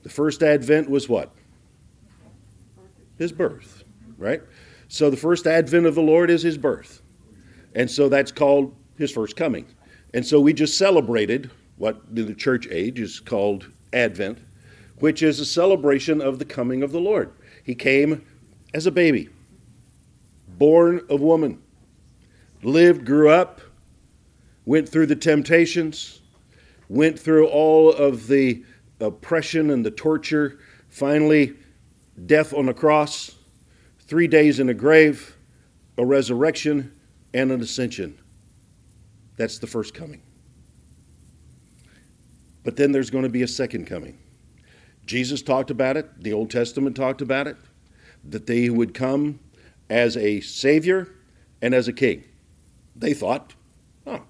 The 0.03 0.11
first 0.11 0.43
advent 0.43 0.91
was 0.91 1.09
what? 1.09 1.33
His 3.17 3.33
birth, 3.33 3.85
right? 4.19 4.43
So 4.89 5.09
the 5.09 5.17
first 5.17 5.47
advent 5.47 5.87
of 5.87 5.95
the 5.95 6.03
Lord 6.03 6.29
is 6.29 6.43
his 6.43 6.59
birth. 6.59 7.01
And 7.75 7.91
so 7.91 8.11
that's 8.11 8.31
called 8.31 8.75
his 8.99 9.11
first 9.11 9.37
coming. 9.37 9.65
And 10.13 10.27
so 10.27 10.39
we 10.39 10.53
just 10.53 10.77
celebrated 10.77 11.51
what 11.79 12.03
in 12.15 12.27
the 12.27 12.35
church 12.35 12.69
age 12.71 13.01
is 13.01 13.21
called 13.21 13.71
Advent, 13.95 14.39
which 14.99 15.23
is 15.23 15.41
a 15.41 15.47
celebration 15.47 16.21
of 16.21 16.39
the 16.39 16.45
coming 16.45 16.83
of 16.83 16.93
the 16.93 17.01
Lord. 17.01 17.33
He 17.65 17.75
came 17.75 18.23
as 18.75 18.87
a 18.87 18.91
baby, 18.91 19.31
born 20.59 21.05
of 21.09 21.21
woman, 21.21 21.63
lived, 22.63 23.05
grew 23.05 23.31
up, 23.31 23.61
went 24.65 24.89
through 24.89 25.07
the 25.07 25.17
temptations, 25.17 26.21
went 26.89 27.19
through 27.19 27.49
all 27.49 27.93
of 27.93 28.27
the 28.27 28.65
oppression 29.01 29.71
and 29.71 29.85
the 29.85 29.91
torture, 29.91 30.59
finally, 30.89 31.55
death 32.27 32.53
on 32.55 32.69
a 32.69 32.75
cross, 32.75 33.35
three 34.01 34.27
days 34.27 34.61
in 34.61 34.69
a 34.69 34.75
grave, 34.75 35.37
a 35.99 36.05
resurrection, 36.05 36.93
and 37.35 37.51
an 37.51 37.61
ascension. 37.61 38.19
That's 39.37 39.59
the 39.59 39.67
first 39.67 39.95
coming. 39.95 40.23
But 42.65 42.77
then 42.77 42.93
there's 42.93 43.11
going 43.11 43.25
to 43.25 43.31
be 43.31 43.43
a 43.43 43.49
second 43.49 43.87
coming. 43.87 44.19
Jesus 45.07 45.43
talked 45.43 45.71
about 45.71 45.97
it, 45.97 46.23
the 46.23 46.33
Old 46.33 46.51
Testament 46.51 46.95
talked 46.95 47.23
about 47.23 47.49
it, 47.49 47.57
that 48.25 48.47
they 48.47 48.71
would 48.71 48.95
come 48.95 49.41
as 49.91 50.17
a 50.17 50.41
Savior 50.41 51.09
and 51.61 51.75
as 51.75 51.89
a 51.89 51.93
King. 51.93 52.25
They 52.97 53.15
thought, 53.15 53.55
oh, 54.07 54.23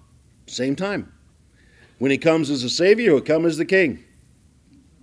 same 0.47 0.75
time. 0.75 1.11
When 1.99 2.11
he 2.11 2.17
comes 2.17 2.49
as 2.49 2.63
a 2.63 2.69
Savior, 2.69 3.11
he'll 3.11 3.21
come 3.21 3.45
as 3.45 3.57
the 3.57 3.65
King. 3.65 4.03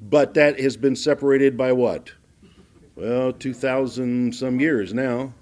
But 0.00 0.34
that 0.34 0.58
has 0.60 0.76
been 0.76 0.96
separated 0.96 1.56
by 1.56 1.72
what? 1.72 2.12
Well, 2.96 3.32
2,000 3.32 4.34
some 4.34 4.60
years 4.60 4.92
now, 4.92 5.32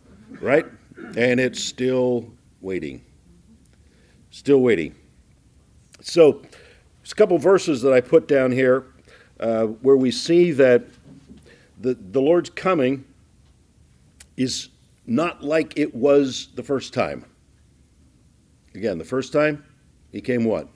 right? 0.41 0.67
And 1.17 1.41
it's 1.41 1.62
still 1.62 2.31
waiting. 2.61 3.05
Still 4.31 4.61
waiting. 4.61 4.95
So, 6.00 6.43
there's 7.00 7.12
a 7.12 7.17
couple 7.17 7.38
verses 7.38 7.83
that 7.83 7.93
I 7.93 8.00
put 8.00 8.29
down 8.29 8.53
here 8.53 8.87
uh, 9.41 9.65
where 9.65 9.97
we 9.97 10.11
see 10.11 10.53
that 10.53 10.85
the, 11.81 11.95
the 11.95 12.21
Lord's 12.21 12.50
coming 12.50 13.05
is 14.37 14.69
not 15.09 15.43
like 15.43 15.79
it 15.79 15.95
was 15.95 16.49
the 16.55 16.62
first 16.62 16.93
time. 16.93 17.25
Again, 18.75 18.99
the 18.99 19.05
first 19.05 19.33
time, 19.33 19.65
he 20.12 20.21
came 20.21 20.45
what? 20.45 20.69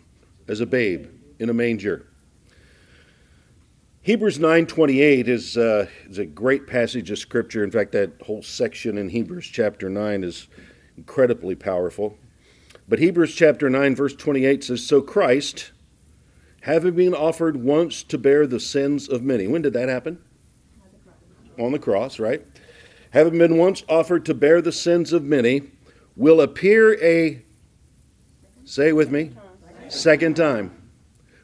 As 0.48 0.60
a 0.60 0.66
babe 0.66 1.06
in 1.38 1.50
a 1.50 1.54
manger. 1.54 2.06
Hebrews 4.00 4.38
9:28 4.38 5.28
is 5.28 5.56
uh, 5.56 5.86
is 6.08 6.18
a 6.18 6.24
great 6.26 6.66
passage 6.66 7.10
of 7.10 7.18
scripture. 7.18 7.62
In 7.62 7.70
fact, 7.70 7.92
that 7.92 8.10
whole 8.22 8.42
section 8.42 8.98
in 8.98 9.10
Hebrews 9.10 9.46
chapter 9.46 9.88
9 9.88 10.24
is 10.24 10.48
incredibly 10.96 11.54
powerful. 11.54 12.16
But 12.88 12.98
Hebrews 12.98 13.34
chapter 13.34 13.70
9 13.70 13.94
verse 13.94 14.16
28 14.16 14.64
says, 14.64 14.84
"So 14.84 15.02
Christ, 15.02 15.70
having 16.62 16.94
been 16.94 17.14
offered 17.14 17.56
once 17.56 18.02
to 18.04 18.18
bear 18.18 18.46
the 18.46 18.58
sins 18.58 19.08
of 19.08 19.22
many." 19.22 19.46
When 19.46 19.62
did 19.62 19.74
that 19.74 19.88
happen? 19.88 20.18
On 21.58 21.70
the 21.70 21.78
cross, 21.78 22.18
right? 22.18 22.44
Having 23.12 23.38
been 23.38 23.56
once 23.56 23.82
offered 23.88 24.26
to 24.26 24.34
bear 24.34 24.60
the 24.60 24.72
sins 24.72 25.12
of 25.12 25.24
many, 25.24 25.62
will 26.16 26.40
appear 26.40 27.02
a 27.02 27.42
say 28.64 28.92
with 28.92 29.10
me, 29.10 29.30
second 29.88 30.36
time. 30.36 30.76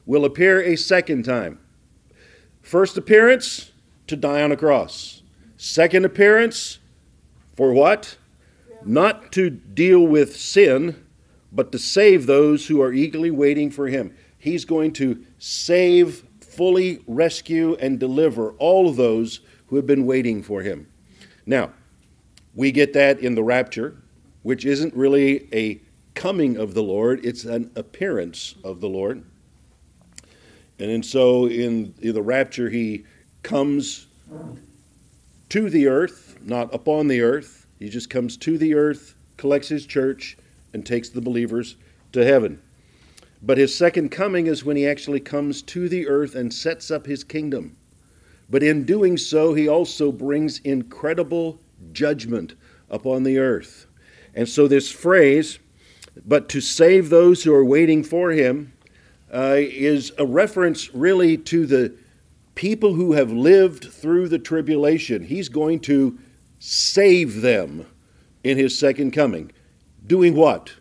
Will 0.04 0.24
appear 0.24 0.60
a 0.60 0.76
second 0.76 1.24
time 1.24 1.58
First 2.68 2.98
appearance, 2.98 3.72
to 4.08 4.14
die 4.14 4.42
on 4.42 4.52
a 4.52 4.56
cross. 4.56 5.22
Second 5.56 6.04
appearance, 6.04 6.78
for 7.56 7.72
what? 7.72 8.18
Not 8.84 9.32
to 9.32 9.48
deal 9.48 10.06
with 10.06 10.36
sin, 10.36 11.02
but 11.50 11.72
to 11.72 11.78
save 11.78 12.26
those 12.26 12.66
who 12.66 12.82
are 12.82 12.92
eagerly 12.92 13.30
waiting 13.30 13.70
for 13.70 13.86
him. 13.88 14.14
He's 14.36 14.66
going 14.66 14.92
to 14.94 15.24
save, 15.38 16.24
fully 16.42 17.02
rescue, 17.06 17.74
and 17.76 17.98
deliver 17.98 18.50
all 18.58 18.86
of 18.86 18.96
those 18.96 19.40
who 19.68 19.76
have 19.76 19.86
been 19.86 20.04
waiting 20.04 20.42
for 20.42 20.60
him. 20.60 20.87
Now, 21.48 21.70
we 22.54 22.70
get 22.72 22.92
that 22.92 23.20
in 23.20 23.34
the 23.34 23.42
rapture, 23.42 23.96
which 24.42 24.66
isn't 24.66 24.92
really 24.94 25.48
a 25.50 25.80
coming 26.14 26.58
of 26.58 26.74
the 26.74 26.82
Lord, 26.82 27.24
it's 27.24 27.44
an 27.44 27.70
appearance 27.74 28.54
of 28.62 28.82
the 28.82 28.88
Lord. 28.88 29.24
And 30.78 31.04
so 31.04 31.48
in 31.48 31.94
the 32.00 32.20
rapture, 32.20 32.68
he 32.68 33.06
comes 33.42 34.08
to 35.48 35.70
the 35.70 35.88
earth, 35.88 36.38
not 36.42 36.72
upon 36.74 37.08
the 37.08 37.22
earth. 37.22 37.66
He 37.78 37.88
just 37.88 38.10
comes 38.10 38.36
to 38.36 38.58
the 38.58 38.74
earth, 38.74 39.14
collects 39.38 39.68
his 39.68 39.86
church, 39.86 40.36
and 40.74 40.84
takes 40.84 41.08
the 41.08 41.22
believers 41.22 41.76
to 42.12 42.26
heaven. 42.26 42.60
But 43.40 43.56
his 43.56 43.74
second 43.74 44.10
coming 44.10 44.48
is 44.48 44.66
when 44.66 44.76
he 44.76 44.86
actually 44.86 45.20
comes 45.20 45.62
to 45.62 45.88
the 45.88 46.08
earth 46.08 46.34
and 46.34 46.52
sets 46.52 46.90
up 46.90 47.06
his 47.06 47.24
kingdom. 47.24 47.76
But 48.50 48.62
in 48.62 48.84
doing 48.84 49.16
so, 49.16 49.54
he 49.54 49.68
also 49.68 50.10
brings 50.10 50.58
incredible 50.60 51.60
judgment 51.92 52.54
upon 52.90 53.22
the 53.22 53.38
earth. 53.38 53.86
And 54.34 54.48
so, 54.48 54.68
this 54.68 54.90
phrase, 54.90 55.58
but 56.26 56.48
to 56.50 56.60
save 56.60 57.10
those 57.10 57.42
who 57.42 57.52
are 57.52 57.64
waiting 57.64 58.02
for 58.02 58.30
him, 58.30 58.72
uh, 59.32 59.56
is 59.58 60.12
a 60.18 60.24
reference 60.24 60.94
really 60.94 61.36
to 61.36 61.66
the 61.66 61.94
people 62.54 62.94
who 62.94 63.12
have 63.12 63.30
lived 63.30 63.84
through 63.84 64.28
the 64.28 64.38
tribulation. 64.38 65.22
He's 65.22 65.48
going 65.48 65.80
to 65.80 66.18
save 66.58 67.40
them 67.40 67.86
in 68.42 68.58
his 68.58 68.76
second 68.76 69.12
coming. 69.12 69.52
Doing 70.06 70.34
what? 70.34 70.74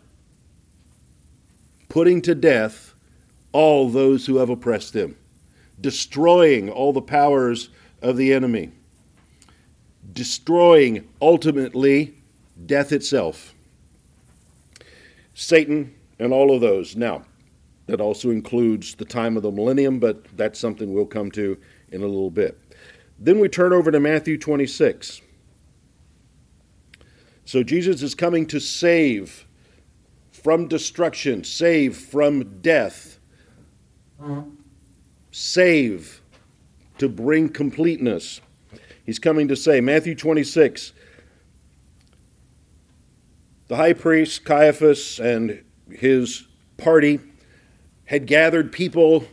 Putting 1.88 2.22
to 2.22 2.34
death 2.34 2.94
all 3.52 3.88
those 3.88 4.26
who 4.26 4.36
have 4.36 4.50
oppressed 4.50 4.92
them, 4.92 5.16
destroying 5.80 6.70
all 6.70 6.92
the 6.92 7.02
powers 7.02 7.70
of 8.02 8.16
the 8.16 8.32
enemy, 8.32 8.70
destroying 10.12 11.08
ultimately 11.20 12.14
death 12.66 12.92
itself. 12.92 13.54
Satan 15.34 15.94
and 16.18 16.32
all 16.32 16.54
of 16.54 16.60
those. 16.60 16.96
Now, 16.96 17.24
that 17.86 18.00
also 18.00 18.30
includes 18.30 18.94
the 18.94 19.04
time 19.04 19.36
of 19.36 19.42
the 19.42 19.50
millennium, 19.50 19.98
but 19.98 20.24
that's 20.36 20.58
something 20.58 20.92
we'll 20.92 21.06
come 21.06 21.30
to 21.32 21.56
in 21.90 22.02
a 22.02 22.06
little 22.06 22.30
bit. 22.30 22.58
Then 23.18 23.40
we 23.40 23.48
turn 23.48 23.72
over 23.72 23.90
to 23.90 23.98
Matthew 23.98 24.36
26. 24.36 25.22
So 27.44 27.62
Jesus 27.62 28.02
is 28.02 28.14
coming 28.14 28.46
to 28.48 28.60
save 28.60 29.46
from 30.30 30.68
destruction, 30.68 31.44
save 31.44 31.96
from 31.96 32.60
death, 32.60 33.18
mm-hmm. 34.20 34.50
Save 35.30 36.22
to 36.98 37.08
bring 37.08 37.48
completeness. 37.48 38.40
He's 39.04 39.18
coming 39.18 39.48
to 39.48 39.56
say, 39.56 39.80
Matthew 39.80 40.14
26, 40.14 40.92
the 43.68 43.76
high 43.76 43.92
priest 43.92 44.44
Caiaphas 44.44 45.18
and 45.18 45.62
his 45.90 46.46
party 46.76 47.20
had 48.06 48.26
gathered 48.26 48.72
people 48.72 49.24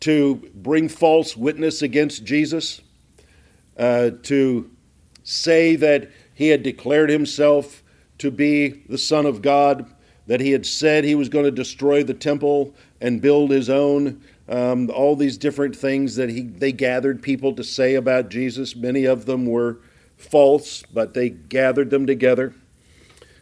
to 0.00 0.36
bring 0.54 0.88
false 0.88 1.36
witness 1.36 1.82
against 1.82 2.24
Jesus, 2.24 2.80
uh, 3.76 4.10
to 4.22 4.70
say 5.22 5.76
that 5.76 6.10
he 6.34 6.48
had 6.48 6.62
declared 6.62 7.10
himself 7.10 7.82
to 8.18 8.30
be 8.30 8.68
the 8.88 8.98
Son 8.98 9.26
of 9.26 9.42
God, 9.42 9.86
that 10.26 10.40
he 10.40 10.52
had 10.52 10.64
said 10.64 11.04
he 11.04 11.14
was 11.14 11.28
going 11.28 11.44
to 11.44 11.50
destroy 11.50 12.02
the 12.02 12.14
temple 12.14 12.74
and 13.00 13.20
build 13.20 13.50
his 13.50 13.68
own. 13.68 14.22
Um, 14.48 14.90
all 14.90 15.14
these 15.14 15.36
different 15.36 15.76
things 15.76 16.16
that 16.16 16.30
he, 16.30 16.42
they 16.42 16.72
gathered 16.72 17.22
people 17.22 17.52
to 17.54 17.64
say 17.64 17.94
about 17.94 18.30
Jesus. 18.30 18.74
Many 18.74 19.04
of 19.04 19.26
them 19.26 19.44
were 19.44 19.80
false, 20.16 20.82
but 20.92 21.14
they 21.14 21.28
gathered 21.28 21.90
them 21.90 22.06
together. 22.06 22.54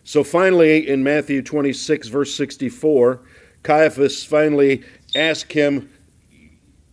So 0.02 0.24
finally, 0.24 0.88
in 0.88 1.02
Matthew 1.02 1.42
26, 1.42 2.08
verse 2.08 2.34
64, 2.34 3.20
Caiaphas 3.62 4.24
finally 4.24 4.84
asked 5.14 5.52
him, 5.52 5.90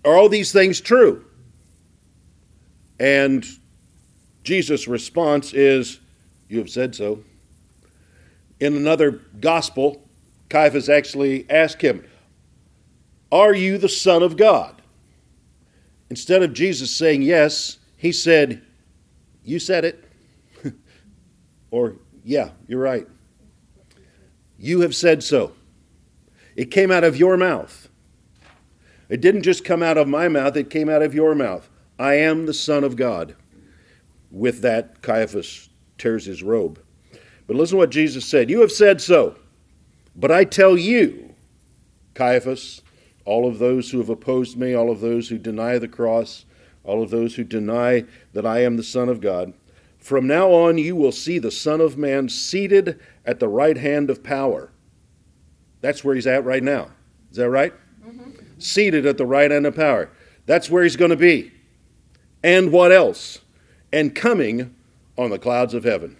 Are 0.05 0.15
all 0.15 0.29
these 0.29 0.51
things 0.51 0.81
true? 0.81 1.25
And 2.99 3.45
Jesus' 4.43 4.87
response 4.87 5.53
is, 5.53 5.99
You 6.49 6.59
have 6.59 6.69
said 6.69 6.95
so. 6.95 7.23
In 8.59 8.75
another 8.75 9.21
gospel, 9.39 10.07
Caiaphas 10.49 10.89
actually 10.89 11.49
asked 11.49 11.81
him, 11.81 12.03
Are 13.33 13.55
you 13.55 13.79
the 13.79 13.89
Son 13.89 14.21
of 14.21 14.37
God? 14.37 14.79
Instead 16.11 16.43
of 16.43 16.53
Jesus 16.53 16.95
saying 16.95 17.23
yes, 17.23 17.79
he 17.97 18.11
said, 18.11 18.61
You 19.43 19.57
said 19.57 19.85
it. 19.85 20.03
or, 21.71 21.95
Yeah, 22.23 22.51
you're 22.67 22.79
right. 22.79 23.07
You 24.59 24.81
have 24.81 24.95
said 24.95 25.23
so. 25.23 25.53
It 26.55 26.69
came 26.69 26.91
out 26.91 27.03
of 27.03 27.17
your 27.17 27.35
mouth. 27.35 27.89
It 29.09 29.19
didn't 29.19 29.41
just 29.41 29.65
come 29.65 29.81
out 29.81 29.97
of 29.97 30.07
my 30.07 30.27
mouth, 30.27 30.55
it 30.55 30.69
came 30.69 30.87
out 30.87 31.01
of 31.01 31.15
your 31.15 31.33
mouth. 31.33 31.67
I 31.97 32.13
am 32.17 32.45
the 32.45 32.53
Son 32.53 32.83
of 32.83 32.95
God. 32.95 33.35
With 34.29 34.61
that, 34.61 35.01
Caiaphas 35.01 35.69
tears 35.97 36.25
his 36.25 36.43
robe. 36.43 36.79
But 37.47 37.55
listen 37.55 37.77
to 37.77 37.79
what 37.79 37.89
Jesus 37.89 38.25
said 38.25 38.51
You 38.51 38.61
have 38.61 38.71
said 38.71 39.01
so. 39.01 39.37
But 40.15 40.29
I 40.29 40.43
tell 40.43 40.77
you, 40.77 41.33
Caiaphas, 42.13 42.82
all 43.25 43.47
of 43.47 43.59
those 43.59 43.91
who 43.91 43.99
have 43.99 44.09
opposed 44.09 44.57
me, 44.57 44.73
all 44.73 44.91
of 44.91 44.99
those 45.01 45.29
who 45.29 45.37
deny 45.37 45.77
the 45.77 45.87
cross, 45.87 46.45
all 46.83 47.01
of 47.01 47.09
those 47.09 47.35
who 47.35 47.43
deny 47.43 48.05
that 48.33 48.45
I 48.45 48.63
am 48.63 48.77
the 48.77 48.83
Son 48.83 49.09
of 49.09 49.21
God, 49.21 49.53
From 50.03 50.27
now 50.27 50.51
on, 50.51 50.77
you 50.77 50.97
will 50.97 51.13
see 51.13 51.39
the 51.39 51.49
Son 51.49 51.79
of 51.79 51.97
Man 51.97 52.27
seated 52.27 52.99
at 53.25 53.39
the 53.39 53.47
right 53.47 53.77
hand 53.77 54.09
of 54.09 54.21
power. 54.21 54.69
That's 55.79 56.03
where 56.03 56.13
he's 56.13 56.27
at 56.27 56.43
right 56.43 56.61
now. 56.61 56.89
Is 57.31 57.37
that 57.37 57.49
right? 57.49 57.73
Mm-hmm. 58.05 58.59
Seated 58.59 59.05
at 59.05 59.17
the 59.17 59.25
right 59.25 59.49
hand 59.49 59.65
of 59.65 59.77
power. 59.77 60.09
That's 60.45 60.69
where 60.69 60.83
he's 60.83 60.97
going 60.97 61.11
to 61.11 61.15
be. 61.15 61.53
And 62.43 62.73
what 62.73 62.91
else? 62.91 63.39
And 63.93 64.13
coming 64.13 64.75
on 65.17 65.29
the 65.29 65.39
clouds 65.39 65.73
of 65.73 65.85
heaven. 65.85 66.17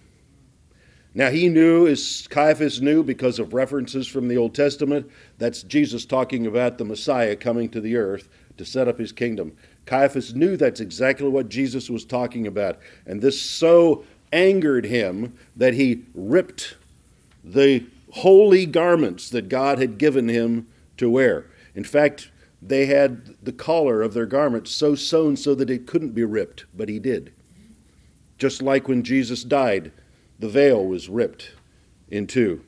Now 1.15 1.29
he 1.29 1.47
knew, 1.47 1.85
as 1.85 2.27
Caiaphas 2.29 2.81
knew, 2.81 3.03
because 3.03 3.37
of 3.37 3.53
references 3.53 4.07
from 4.07 4.27
the 4.27 4.37
Old 4.37 4.55
Testament, 4.55 5.09
that's 5.37 5.61
Jesus 5.63 6.05
talking 6.05 6.47
about 6.47 6.77
the 6.77 6.85
Messiah 6.85 7.35
coming 7.35 7.69
to 7.69 7.81
the 7.81 7.95
earth 7.97 8.29
to 8.57 8.65
set 8.65 8.87
up 8.87 8.97
his 8.97 9.11
kingdom. 9.11 9.55
Caiaphas 9.85 10.33
knew 10.33 10.57
that's 10.57 10.79
exactly 10.79 11.29
what 11.29 11.49
Jesus 11.49 11.89
was 11.89 12.05
talking 12.05 12.47
about. 12.47 12.79
And 13.05 13.21
this 13.21 13.39
so 13.39 14.05
angered 14.31 14.85
him 14.85 15.37
that 15.55 15.75
he 15.75 16.03
ripped 16.15 16.75
the 17.43 17.85
holy 18.11 18.65
garments 18.65 19.29
that 19.29 19.49
God 19.49 19.79
had 19.79 19.97
given 19.97 20.29
him 20.29 20.67
to 20.97 21.09
wear. 21.09 21.45
In 21.75 21.83
fact, 21.83 22.31
they 22.61 22.85
had 22.85 23.35
the 23.43 23.51
collar 23.51 24.01
of 24.01 24.13
their 24.13 24.25
garments 24.25 24.71
so 24.71 24.95
sewn 24.95 25.35
so 25.35 25.53
that 25.55 25.69
it 25.69 25.85
couldn't 25.85 26.11
be 26.11 26.23
ripped, 26.23 26.65
but 26.73 26.89
he 26.89 26.97
did. 26.97 27.33
Just 28.37 28.61
like 28.61 28.87
when 28.87 29.03
Jesus 29.03 29.43
died, 29.43 29.91
the 30.43 30.49
veil 30.49 30.85
was 30.85 31.07
ripped 31.07 31.53
in 32.09 32.27
two. 32.27 32.65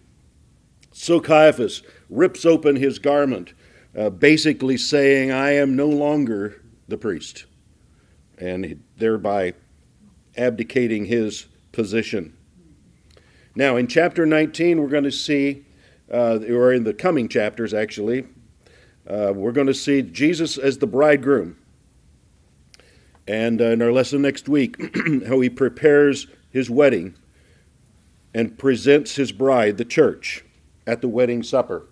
So 0.94 1.20
Caiaphas 1.20 1.82
rips 2.10 2.46
open 2.46 2.78
his 2.78 3.00
garment, 3.00 3.54
uh, 3.98 4.12
basically 4.12 4.78
saying, 4.78 5.30
I 5.30 5.56
am 5.56 5.76
no 5.76 5.88
longer 5.88 6.64
the 6.88 6.98
priest, 6.98 7.44
and 8.38 8.82
thereby 8.96 9.56
abdicating 10.38 11.04
his 11.04 11.48
position. 11.74 12.38
Now, 13.56 13.76
in 13.76 13.88
chapter 13.88 14.26
19, 14.26 14.82
we're 14.82 14.88
going 14.88 15.04
to 15.04 15.12
see, 15.12 15.66
uh, 16.10 16.40
or 16.48 16.72
in 16.72 16.86
the 16.86 16.94
coming 16.94 17.28
chapters 17.28 17.74
actually, 17.74 18.26
uh, 19.06 19.34
we're 19.36 19.52
going 19.52 19.68
to 19.68 19.74
see 19.74 20.02
Jesus 20.02 20.58
as 20.58 20.78
the 20.78 20.88
bridegroom. 20.88 21.58
And 23.28 23.60
uh, 23.60 23.66
in 23.66 23.82
our 23.82 23.92
lesson 23.92 24.22
next 24.22 24.48
week, 24.48 24.78
how 25.28 25.42
he 25.42 25.50
prepares 25.50 26.28
his 26.50 26.70
wedding 26.70 27.18
and 28.36 28.58
presents 28.58 29.16
his 29.16 29.32
bride, 29.32 29.78
the 29.78 29.86
church, 29.86 30.44
at 30.86 31.00
the 31.00 31.08
wedding 31.08 31.42
supper. 31.42 31.88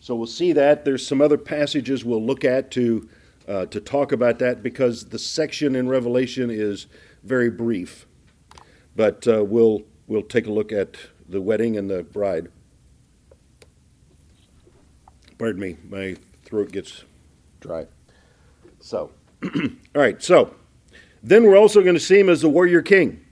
So 0.00 0.14
we'll 0.14 0.28
see 0.28 0.52
that. 0.52 0.84
There's 0.84 1.04
some 1.04 1.20
other 1.20 1.36
passages 1.36 2.04
we'll 2.04 2.24
look 2.24 2.44
at 2.44 2.70
to, 2.70 3.08
uh, 3.48 3.66
to 3.66 3.80
talk 3.80 4.12
about 4.12 4.38
that 4.38 4.62
because 4.62 5.06
the 5.06 5.18
section 5.18 5.74
in 5.74 5.88
Revelation 5.88 6.48
is 6.48 6.86
very 7.24 7.50
brief. 7.50 8.06
But 8.94 9.26
uh, 9.26 9.44
we'll, 9.44 9.82
we'll 10.06 10.22
take 10.22 10.46
a 10.46 10.52
look 10.52 10.70
at 10.70 10.96
the 11.28 11.40
wedding 11.40 11.76
and 11.76 11.90
the 11.90 12.04
bride. 12.04 12.52
Pardon 15.38 15.60
me, 15.60 15.76
my 15.88 16.14
throat 16.44 16.70
gets 16.70 17.02
dry. 17.58 17.88
So, 18.78 19.10
all 19.42 19.50
right, 19.92 20.22
so 20.22 20.54
then 21.20 21.42
we're 21.42 21.58
also 21.58 21.82
going 21.82 21.96
to 21.96 22.00
see 22.00 22.20
him 22.20 22.28
as 22.28 22.42
the 22.42 22.48
warrior 22.48 22.80
king. 22.80 23.23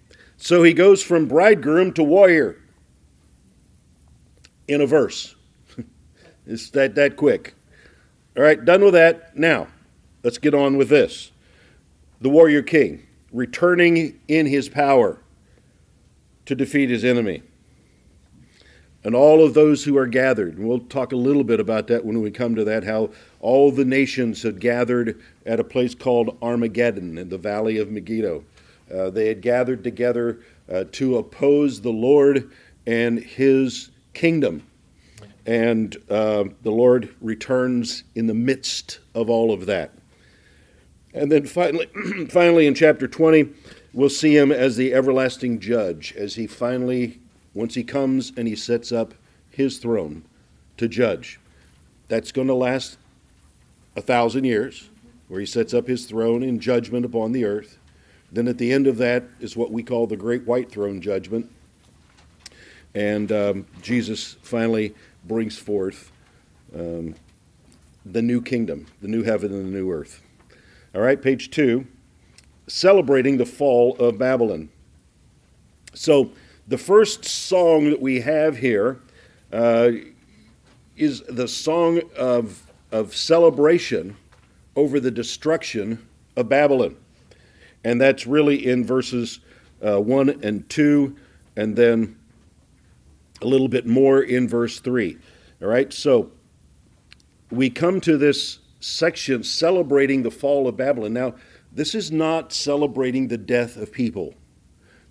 So 0.42 0.64
he 0.64 0.72
goes 0.72 1.05
from 1.05 1.28
bridegroom 1.28 1.92
to 1.92 2.02
warrior 2.02 2.59
in 4.66 4.81
a 4.81 4.87
verse. 4.87 5.37
it's 6.48 6.68
that, 6.70 6.96
that 6.96 7.16
quick. 7.16 7.55
All 8.37 8.42
right, 8.42 8.62
done 8.64 8.83
with 8.83 8.94
that. 8.94 9.37
Now, 9.37 9.68
let's 10.24 10.38
get 10.38 10.52
on 10.52 10.76
with 10.76 10.88
this. 10.88 11.31
The 12.20 12.28
warrior 12.28 12.61
king, 12.61 13.07
returning 13.33 14.18
in 14.26 14.46
his 14.46 14.68
power 14.68 15.20
to 16.46 16.57
defeat 16.57 16.90
his 16.90 17.05
enemy 17.05 17.44
and 19.05 19.14
all 19.14 19.44
of 19.44 19.55
those 19.55 19.85
who 19.85 19.96
are 19.96 20.09
gathered. 20.09 20.59
And 20.59 20.66
we'll 20.66 20.81
talk 20.81 21.12
a 21.12 21.16
little 21.16 21.44
bit 21.44 21.61
about 21.61 21.87
that 21.87 22.05
when 22.05 22.20
we 22.20 22.33
come 22.33 22.57
to 22.57 22.64
that, 22.64 22.83
how 22.83 23.11
all 23.38 23.70
the 23.70 23.85
nations 23.85 24.42
had 24.42 24.59
gathered 24.59 25.22
at 25.46 25.61
a 25.61 25.64
place 25.64 25.94
called 25.94 26.37
Armageddon 26.42 27.16
in 27.16 27.28
the 27.28 27.38
valley 27.38 27.78
of 27.78 27.92
Megiddo. 27.92 28.42
Uh, 28.92 29.11
they 29.11 29.28
had 29.28 29.40
gathered 29.40 29.83
together 29.83 30.40
uh, 30.70 30.85
to 30.92 31.16
oppose 31.18 31.81
the 31.81 31.90
Lord 31.90 32.50
and 32.87 33.18
his 33.18 33.90
kingdom. 34.14 34.66
And 35.46 35.96
uh, 36.09 36.44
the 36.62 36.70
Lord 36.70 37.14
returns 37.20 38.05
in 38.14 38.26
the 38.26 38.35
midst 38.35 39.00
of 39.14 39.28
all 39.28 39.52
of 39.52 39.66
that. 39.66 39.92
And 41.14 41.31
then 41.31 41.46
finally, 41.46 41.87
finally, 42.31 42.66
in 42.66 42.74
chapter 42.74 43.09
20, 43.09 43.48
we'll 43.92 44.09
see 44.09 44.37
him 44.37 44.52
as 44.52 44.76
the 44.76 44.94
everlasting 44.94 45.59
judge, 45.61 46.14
as 46.16 46.37
he 46.37 46.46
finally 46.46 47.18
once 47.55 47.74
he 47.74 47.85
comes 47.85 48.33
and 48.37 48.48
he 48.48 48.57
sets 48.57 48.92
up 48.92 49.14
his 49.50 49.78
throne 49.78 50.24
to 50.78 50.88
judge. 50.88 51.38
That's 52.09 52.33
going 52.33 52.48
to 52.48 52.55
last 52.55 52.98
a 53.94 54.00
thousand 54.00 54.44
years, 54.44 54.88
where 55.28 55.40
he 55.40 55.46
sets 55.46 55.74
up 55.74 55.87
his 55.87 56.07
throne 56.07 56.42
in 56.42 56.61
judgment 56.61 57.05
upon 57.05 57.33
the 57.33 57.44
earth. 57.44 57.78
Then 58.33 58.49
at 58.49 58.57
the 58.57 58.73
end 58.73 58.87
of 58.87 58.97
that 58.97 59.25
is 59.40 59.57
what 59.57 59.71
we 59.71 59.83
call 59.83 60.07
the 60.07 60.16
great 60.16 60.47
white 60.47 60.71
throne 60.71 61.01
judgment. 61.03 61.51
And 62.95 63.31
um, 63.31 63.66
Jesus 63.83 64.37
finally 64.42 64.95
brings 65.25 65.59
forth 65.59 66.11
um, 66.75 67.14
the 68.07 68.23
new 68.23 68.40
kingdom, 68.40 68.87
the 69.03 69.09
new 69.09 69.23
heaven 69.23 69.53
and 69.53 69.66
the 69.66 69.79
new 69.79 69.90
earth. 69.90 70.23
All 70.95 71.03
right, 71.03 71.21
page 71.21 71.51
two, 71.51 71.87
celebrating 72.66 73.37
the 73.37 73.47
fall 73.47 73.97
of 73.99 74.18
Babylon. 74.18 74.71
So 75.95 76.31
the 76.68 76.79
first 76.79 77.25
song 77.25 77.90
that 77.90 78.01
we 78.01 78.21
have 78.21 78.57
here 78.57 79.01
uh, 79.53 79.90
is 80.97 81.23
the 81.23 81.49
song 81.49 82.01
of, 82.16 82.66
of 82.90 83.14
celebration 83.14 84.16
over 84.75 85.01
the 85.01 85.11
destruction 85.11 86.07
of 86.37 86.49
Babylon. 86.49 86.97
And 87.85 88.01
that's 88.01 88.27
really 88.27 88.66
in 88.66 88.85
verses 88.85 89.40
uh, 89.85 90.01
1 90.01 90.40
and 90.42 90.68
2, 90.68 91.16
and 91.57 91.77
then 91.77 92.16
a 93.40 93.47
little 93.47 93.68
bit 93.68 93.87
more 93.87 94.23
in 94.23 94.49
verse 94.49 94.79
3. 94.79 95.18
All 95.61 95.68
right, 95.68 95.92
so 95.92 96.31
we 97.51 97.68
come 97.71 98.01
to 98.03 98.16
this 98.16 98.61
section 98.81 99.42
celebrating 99.42 100.23
the 100.23 100.31
fall 100.31 100.68
of 100.68 100.77
Babylon. 100.77 101.12
Now, 101.12 101.35
this 101.73 101.95
is 101.95 102.12
not 102.12 102.53
celebrating 102.53 103.29
the 103.29 103.38
death 103.38 103.77
of 103.77 103.92
people. 103.92 104.35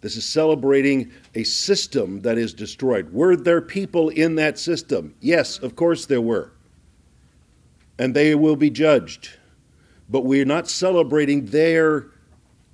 This 0.02 0.16
is 0.16 0.26
celebrating 0.26 1.12
a 1.36 1.44
system 1.44 2.22
that 2.22 2.38
is 2.38 2.54
destroyed. 2.54 3.14
Were 3.14 3.36
there 3.36 3.62
people 3.62 4.10
in 4.10 4.36
that 4.36 4.58
system? 4.58 5.14
Yes, 5.22 5.60
of 5.60 5.76
course 5.76 6.06
there 6.08 6.22
were. 6.22 6.52
And 8.00 8.16
they 8.16 8.34
will 8.34 8.56
be 8.56 8.72
judged. 8.72 9.30
But 10.10 10.26
we're 10.26 10.46
not 10.46 10.68
celebrating 10.68 11.46
their 11.46 12.08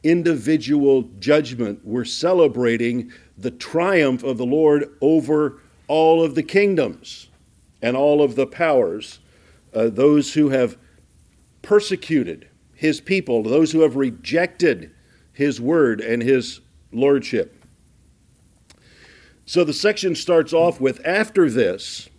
individual 0.10 1.04
judgment. 1.20 1.80
We're 1.84 2.06
celebrating 2.06 3.12
the 3.38 3.52
triumph 3.52 4.24
of 4.24 4.38
the 4.38 4.46
Lord 4.46 4.90
over 5.02 5.62
all 5.88 6.24
of 6.24 6.36
the 6.36 6.44
kingdoms 6.44 7.28
and 7.82 7.96
all 7.96 8.22
of 8.22 8.36
the 8.36 8.48
powers, 8.48 9.20
uh, 9.74 9.90
those 9.90 10.34
who 10.34 10.50
have 10.50 10.78
persecuted 11.62 12.48
his 12.74 13.02
people, 13.02 13.44
those 13.44 13.72
who 13.72 13.82
have 13.82 13.96
rejected 13.96 14.92
his 15.34 15.60
word 15.60 16.00
and 16.00 16.22
his 16.22 16.62
lordship. 16.92 17.64
So 19.46 19.64
the 19.64 19.74
section 19.74 20.16
starts 20.16 20.54
off 20.54 20.80
with 20.82 21.06
after 21.06 21.50
this, 21.50 22.10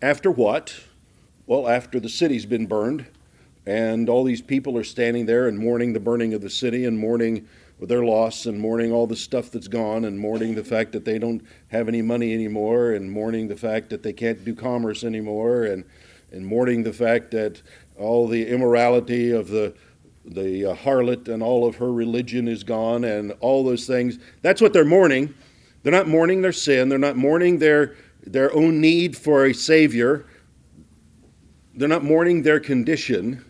after 0.00 0.30
what? 0.30 0.80
Well, 1.46 1.68
after 1.68 2.00
the 2.00 2.08
city's 2.08 2.46
been 2.46 2.66
burned, 2.66 3.06
and 3.66 4.08
all 4.08 4.24
these 4.24 4.42
people 4.42 4.76
are 4.76 4.84
standing 4.84 5.26
there 5.26 5.48
and 5.48 5.58
mourning 5.58 5.92
the 5.92 6.00
burning 6.00 6.34
of 6.34 6.40
the 6.40 6.50
city 6.50 6.84
and 6.84 6.98
mourning 6.98 7.46
their 7.80 8.04
loss 8.04 8.46
and 8.46 8.60
mourning 8.60 8.92
all 8.92 9.06
the 9.06 9.16
stuff 9.16 9.50
that's 9.50 9.68
gone 9.68 10.04
and 10.04 10.18
mourning 10.18 10.54
the 10.54 10.64
fact 10.64 10.92
that 10.92 11.04
they 11.04 11.18
don't 11.18 11.42
have 11.68 11.88
any 11.88 12.00
money 12.00 12.32
anymore 12.32 12.92
and 12.92 13.10
mourning 13.10 13.48
the 13.48 13.56
fact 13.56 13.90
that 13.90 14.02
they 14.02 14.12
can't 14.12 14.44
do 14.44 14.54
commerce 14.54 15.02
anymore 15.02 15.64
and, 15.64 15.84
and 16.30 16.46
mourning 16.46 16.82
the 16.82 16.92
fact 16.92 17.32
that 17.32 17.60
all 17.98 18.28
the 18.28 18.46
immorality 18.46 19.30
of 19.32 19.48
the 19.48 19.74
the 20.24 20.66
uh, 20.66 20.74
harlot 20.76 21.26
and 21.26 21.42
all 21.42 21.66
of 21.66 21.74
her 21.74 21.92
religion 21.92 22.46
is 22.46 22.62
gone 22.62 23.02
and 23.02 23.32
all 23.40 23.64
those 23.64 23.88
things. 23.88 24.20
That's 24.40 24.60
what 24.60 24.72
they're 24.72 24.84
mourning. 24.84 25.34
They're 25.82 25.92
not 25.92 26.06
mourning 26.06 26.42
their 26.42 26.52
sin, 26.52 26.88
they're 26.88 26.98
not 26.98 27.16
mourning 27.16 27.58
their, 27.58 27.96
their 28.24 28.54
own 28.54 28.80
need 28.80 29.16
for 29.16 29.46
a 29.46 29.52
Savior, 29.52 30.26
they're 31.74 31.88
not 31.88 32.04
mourning 32.04 32.42
their 32.42 32.60
condition, 32.60 33.44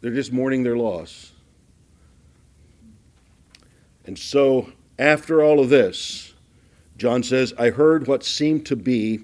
they're 0.00 0.14
just 0.14 0.32
mourning 0.32 0.62
their 0.62 0.76
loss. 0.76 1.32
And 4.04 4.18
so, 4.18 4.72
after 4.98 5.42
all 5.42 5.60
of 5.60 5.68
this, 5.68 6.34
John 6.96 7.22
says, 7.22 7.52
I 7.58 7.70
heard 7.70 8.06
what 8.06 8.24
seemed 8.24 8.66
to 8.66 8.76
be 8.76 9.20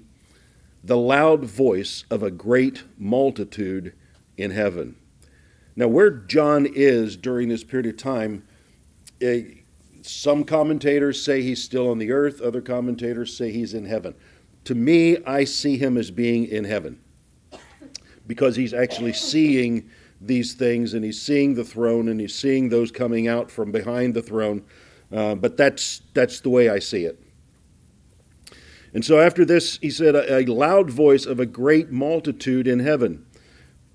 the 0.83 0.97
loud 0.97 1.43
voice 1.43 2.05
of 2.11 2.21
a 2.21 2.31
great 2.31 2.83
multitude 2.97 3.93
in 4.37 4.51
heaven 4.51 4.95
now, 5.75 5.87
where 5.87 6.09
John 6.09 6.65
is 6.65 7.17
during 7.17 7.49
this 7.49 7.63
period 7.63 7.87
of 7.87 7.97
time, 7.97 8.47
uh, 9.21 9.35
some 10.01 10.45
commentators 10.45 11.21
say 11.23 11.41
he's 11.41 11.61
still 11.61 11.89
on 11.89 11.97
the 11.97 12.11
earth, 12.11 12.41
other 12.41 12.61
commentators 12.61 13.35
say 13.35 13.51
he's 13.51 13.73
in 13.73 13.85
heaven. 13.85 14.15
To 14.65 14.75
me, 14.75 15.17
I 15.25 15.43
see 15.43 15.77
him 15.77 15.97
as 15.97 16.11
being 16.11 16.45
in 16.45 16.63
heaven 16.63 16.99
because 18.25 18.55
he's 18.55 18.73
actually 18.73 19.13
seeing 19.13 19.89
these 20.27 20.53
things 20.53 20.93
and 20.93 21.03
he's 21.03 21.21
seeing 21.21 21.53
the 21.55 21.63
throne 21.63 22.09
and 22.09 22.19
he's 22.19 22.35
seeing 22.35 22.69
those 22.69 22.91
coming 22.91 23.27
out 23.27 23.51
from 23.51 23.71
behind 23.71 24.13
the 24.13 24.21
throne. 24.21 24.63
Uh, 25.11 25.35
but 25.35 25.57
that's, 25.57 26.01
that's 26.13 26.39
the 26.39 26.49
way 26.49 26.69
I 26.69 26.79
see 26.79 27.05
it. 27.05 27.19
And 28.93 29.03
so 29.03 29.19
after 29.19 29.43
this, 29.43 29.77
he 29.81 29.89
said, 29.89 30.15
a, 30.15 30.39
a 30.39 30.45
loud 30.45 30.89
voice 30.89 31.25
of 31.25 31.39
a 31.39 31.45
great 31.45 31.91
multitude 31.91 32.67
in 32.67 32.79
heaven. 32.79 33.25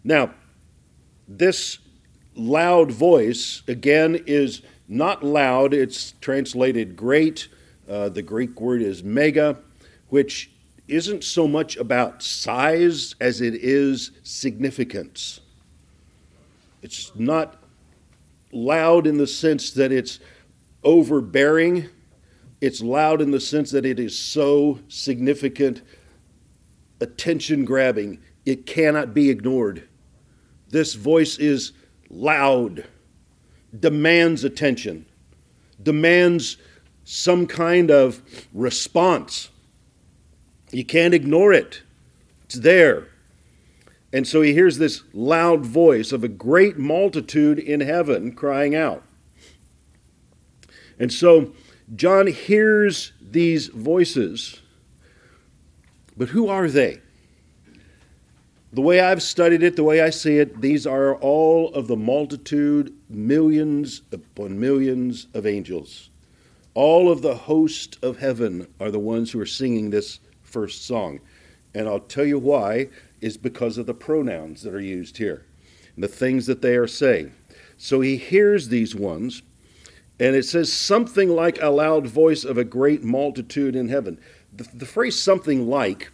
Now, 0.05 0.35
this 1.27 1.79
loud 2.35 2.93
voice, 2.93 3.63
again, 3.67 4.23
is 4.27 4.63
not 4.89 5.25
loud, 5.25 5.73
it's 5.73 6.15
translated 6.21 6.97
great. 6.97 7.49
Uh, 7.89 8.09
the 8.09 8.23
Greek 8.23 8.61
word 8.61 8.83
is 8.83 9.03
mega, 9.03 9.59
which 10.09 10.51
isn't 10.87 11.25
so 11.25 11.49
much 11.49 11.77
about 11.77 12.23
size 12.23 13.15
as 13.21 13.41
it 13.41 13.55
is 13.55 14.11
significance. 14.23 15.41
It's 16.83 17.13
not 17.15 17.63
loud 18.53 19.07
in 19.07 19.19
the 19.19 19.27
sense 19.27 19.71
that 19.73 19.93
it's 19.93 20.19
overbearing, 20.83 21.89
it's 22.61 22.81
loud 22.81 23.21
in 23.21 23.31
the 23.31 23.41
sense 23.41 23.71
that 23.71 23.87
it 23.87 23.99
is 23.99 24.19
so 24.19 24.81
significant, 24.89 25.83
attention 27.01 27.65
grabbing, 27.65 28.19
it 28.45 28.67
cannot 28.67 29.15
be 29.15 29.31
ignored. 29.31 29.89
This 30.69 30.95
voice 30.95 31.39
is 31.39 31.73
loud, 32.09 32.87
demands 33.79 34.45
attention, 34.45 35.07
demands 35.83 36.57
some 37.05 37.47
kind 37.47 37.91
of 37.91 38.23
response. 38.53 39.51
You 40.71 40.85
can't 40.85 41.15
ignore 41.15 41.53
it, 41.53 41.83
it's 42.45 42.57
there. 42.57 43.10
And 44.13 44.27
so 44.27 44.43
he 44.43 44.53
hears 44.53 44.79
this 44.79 45.03
loud 45.13 45.65
voice 45.65 46.13
of 46.13 46.25
a 46.25 46.29
great 46.29 46.79
multitude 46.79 47.59
in 47.59 47.81
heaven 47.81 48.33
crying 48.33 48.75
out. 48.75 49.05
And 50.99 51.13
so 51.13 51.53
John 51.95 52.27
hears 52.27 53.13
these 53.21 53.69
voices. 53.69 54.61
But 56.17 56.29
who 56.29 56.49
are 56.49 56.69
they? 56.69 57.01
The 58.73 58.81
way 58.81 59.01
I've 59.01 59.23
studied 59.23 59.63
it, 59.63 59.75
the 59.75 59.83
way 59.83 60.01
I 60.01 60.11
see 60.11 60.39
it, 60.39 60.61
these 60.61 60.87
are 60.87 61.17
all 61.17 61.73
of 61.75 61.89
the 61.89 61.97
multitude, 61.97 62.95
millions 63.09 64.03
upon 64.13 64.61
millions 64.61 65.27
of 65.35 65.47
angels. 65.47 66.11
All 66.75 67.11
of 67.11 67.23
the 67.23 67.35
host 67.35 67.99
of 68.03 68.19
heaven 68.19 68.69
are 68.79 68.93
the 68.93 69.01
ones 69.01 69.33
who 69.33 69.41
are 69.41 69.47
singing 69.47 69.91
this 69.91 70.21
first 70.43 70.87
song. 70.87 71.19
And 71.75 71.89
I'll 71.89 72.01
tell 72.01 72.25
you 72.25 72.39
why 72.39 72.89
is 73.21 73.37
because 73.37 73.79
of 73.79 73.87
the 73.87 73.95
pronouns 73.95 74.63
that 74.63 74.75
are 74.75 74.81
used 74.81 75.19
here 75.19 75.45
and 75.95 76.05
the 76.05 76.09
things 76.09 76.47
that 76.47 76.63
they 76.63 76.77
are 76.77 76.87
saying. 76.87 77.33
So 77.77 78.01
he 78.01 78.17
hears 78.17 78.69
these 78.69 78.95
ones, 78.95 79.43
and 80.19 80.37
it 80.37 80.45
says 80.45 80.73
something 80.73 81.31
like 81.31 81.61
a 81.63 81.71
loud 81.71 82.07
voice 82.07 82.45
of 82.45 82.59
a 82.59 82.65
great 82.65 83.03
multitude 83.03 83.75
in 83.75 83.89
heaven. 83.89 84.19
The, 84.55 84.69
the 84.75 84.87
phrase 84.87 85.21
something 85.21 85.69
like 85.69 86.11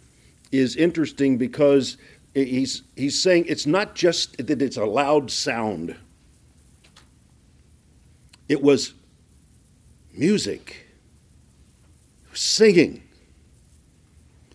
is 0.51 0.75
interesting 0.75 1.37
because 1.37 1.97
he's, 2.33 2.83
he's 2.95 3.21
saying 3.21 3.45
it's 3.47 3.65
not 3.65 3.95
just 3.95 4.37
that 4.45 4.61
it's 4.61 4.77
a 4.77 4.85
loud 4.85 5.29
sound, 5.29 5.95
it 8.47 8.61
was 8.61 8.93
music, 10.13 10.87
singing. 12.33 13.03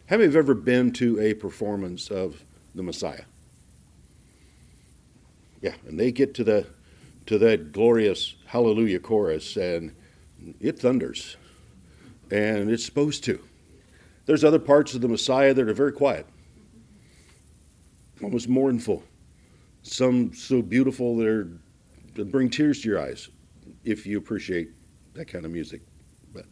How 0.07 0.17
many 0.17 0.25
have 0.27 0.37
ever 0.37 0.55
been 0.55 0.93
to 0.95 1.21
a 1.21 1.35
performance 1.35 2.11
of 2.11 2.43
the 2.75 2.83
Messiah? 2.83 3.25
Yeah, 5.61 5.75
and 5.87 5.99
they 5.99 6.13
get 6.13 6.35
to 6.35 6.45
the 6.45 6.67
to 7.27 7.39
that 7.39 7.73
glorious 7.73 8.35
hallelujah 8.47 8.99
chorus 8.99 9.57
and 9.57 9.95
it 10.61 10.79
thunders. 10.79 11.37
And 12.31 12.71
it's 12.71 12.85
supposed 12.85 13.23
to. 13.25 13.41
There's 14.27 14.43
other 14.43 14.59
parts 14.59 14.95
of 14.95 15.03
the 15.03 15.09
Messiah 15.09 15.55
that 15.55 15.69
are 15.69 15.75
very 15.75 15.93
quiet 15.93 16.27
almost 18.23 18.49
mournful. 18.49 19.03
Some 19.83 20.33
so 20.33 20.63
beautiful 20.63 21.17
they're 21.17 21.49
they 22.15 22.25
bring 22.25 22.51
tears 22.51 22.83
to 22.83 22.89
your 22.89 23.01
eyes 23.01 23.31
if 23.85 24.07
you 24.07 24.19
appreciate 24.19 24.71
that 25.15 25.27
kind 25.27 25.47
of 25.47 25.51
music. 25.51 25.81
But 26.35 26.45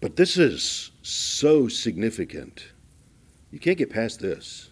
but 0.00 0.16
this 0.16 0.36
is 0.36 0.90
so 1.02 1.68
significant. 1.68 2.68
You 3.50 3.58
can't 3.58 3.78
get 3.78 3.90
past 3.90 4.20
this. 4.20 4.70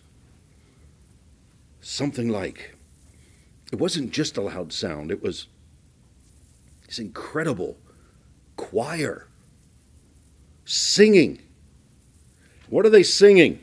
Something 1.80 2.28
like 2.28 2.74
it 3.72 3.78
wasn't 3.78 4.12
just 4.12 4.36
a 4.36 4.42
loud 4.42 4.72
sound, 4.72 5.10
it 5.10 5.22
was 5.22 5.48
this 6.86 6.98
incredible 6.98 7.76
choir 8.56 9.28
singing. 10.64 11.40
What 12.68 12.86
are 12.86 12.90
they 12.90 13.02
singing? 13.02 13.60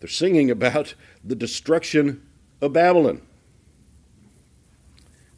They're 0.00 0.08
singing 0.08 0.50
about 0.50 0.94
the 1.24 1.34
destruction 1.34 2.26
of 2.60 2.72
Babylon. 2.72 3.22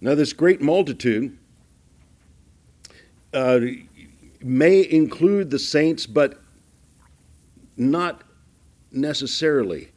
Now, 0.00 0.14
this 0.14 0.32
great 0.32 0.60
multitude 0.60 1.38
uh, 3.32 3.60
may 4.44 4.86
include 4.88 5.50
the 5.50 5.58
saints, 5.58 6.06
but 6.06 6.38
not 7.78 8.22
necessarily, 8.92 9.88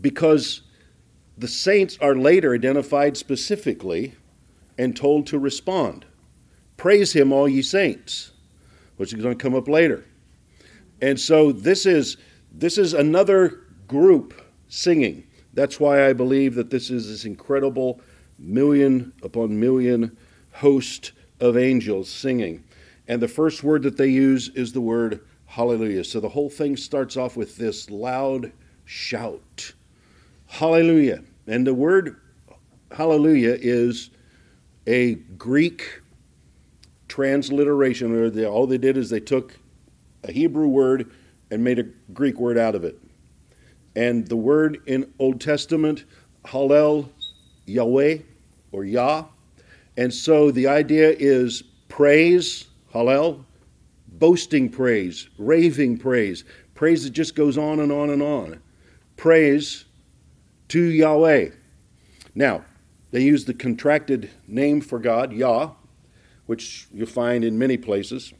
because 0.00 0.62
the 1.36 1.46
saints 1.46 1.98
are 2.00 2.16
later 2.16 2.54
identified 2.54 3.16
specifically 3.16 4.14
and 4.78 4.96
told 4.96 5.26
to 5.26 5.38
respond. 5.38 6.06
Praise 6.78 7.12
him, 7.12 7.32
all 7.32 7.48
ye 7.48 7.60
saints, 7.60 8.32
which 8.96 9.12
is 9.12 9.22
going 9.22 9.36
to 9.36 9.42
come 9.42 9.54
up 9.54 9.68
later. 9.68 10.04
And 11.02 11.20
so 11.20 11.52
this 11.52 11.84
is 11.84 12.16
this 12.50 12.78
is 12.78 12.94
another 12.94 13.60
group 13.86 14.40
singing. 14.68 15.24
That's 15.52 15.78
why 15.78 16.08
I 16.08 16.12
believe 16.14 16.54
that 16.54 16.70
this 16.70 16.90
is 16.90 17.08
this 17.08 17.24
incredible 17.24 18.00
million 18.38 19.12
upon 19.22 19.60
million 19.60 20.16
host 20.52 21.12
of 21.40 21.56
angels 21.56 22.08
singing. 22.08 22.64
And 23.08 23.20
the 23.20 23.28
first 23.28 23.64
word 23.64 23.82
that 23.82 23.96
they 23.96 24.08
use 24.08 24.50
is 24.50 24.72
the 24.72 24.80
word 24.80 25.20
hallelujah. 25.46 26.04
So 26.04 26.20
the 26.20 26.28
whole 26.28 26.50
thing 26.50 26.76
starts 26.76 27.16
off 27.16 27.36
with 27.36 27.56
this 27.56 27.90
loud 27.90 28.52
shout 28.84 29.72
hallelujah. 30.48 31.22
And 31.46 31.66
the 31.66 31.74
word 31.74 32.16
hallelujah 32.90 33.56
is 33.60 34.10
a 34.86 35.14
Greek 35.14 36.02
transliteration, 37.08 38.14
or 38.14 38.46
all 38.46 38.66
they 38.66 38.78
did 38.78 38.96
is 38.96 39.10
they 39.10 39.20
took 39.20 39.56
a 40.24 40.32
Hebrew 40.32 40.68
word 40.68 41.10
and 41.50 41.62
made 41.62 41.78
a 41.78 41.84
Greek 42.12 42.38
word 42.38 42.58
out 42.58 42.74
of 42.74 42.84
it. 42.84 42.98
And 43.94 44.26
the 44.26 44.36
word 44.36 44.80
in 44.86 45.12
Old 45.18 45.40
Testament, 45.40 46.04
Hallel, 46.44 47.08
Yahweh, 47.66 48.18
or 48.72 48.84
Yah. 48.84 49.24
And 49.96 50.12
so 50.12 50.50
the 50.50 50.68
idea 50.68 51.14
is 51.18 51.62
praise, 51.88 52.67
Hallel, 52.92 53.44
boasting 54.08 54.68
praise, 54.68 55.28
raving 55.38 55.98
praise, 55.98 56.44
praise 56.74 57.04
that 57.04 57.10
just 57.10 57.34
goes 57.34 57.58
on 57.58 57.80
and 57.80 57.92
on 57.92 58.10
and 58.10 58.22
on. 58.22 58.62
Praise 59.16 59.84
to 60.68 60.82
Yahweh. 60.82 61.50
Now, 62.34 62.64
they 63.10 63.22
use 63.22 63.44
the 63.44 63.54
contracted 63.54 64.30
name 64.46 64.80
for 64.80 64.98
God, 64.98 65.32
Yah, 65.32 65.72
which 66.46 66.86
you'll 66.92 67.06
find 67.06 67.44
in 67.44 67.58
many 67.58 67.76
places. 67.76 68.32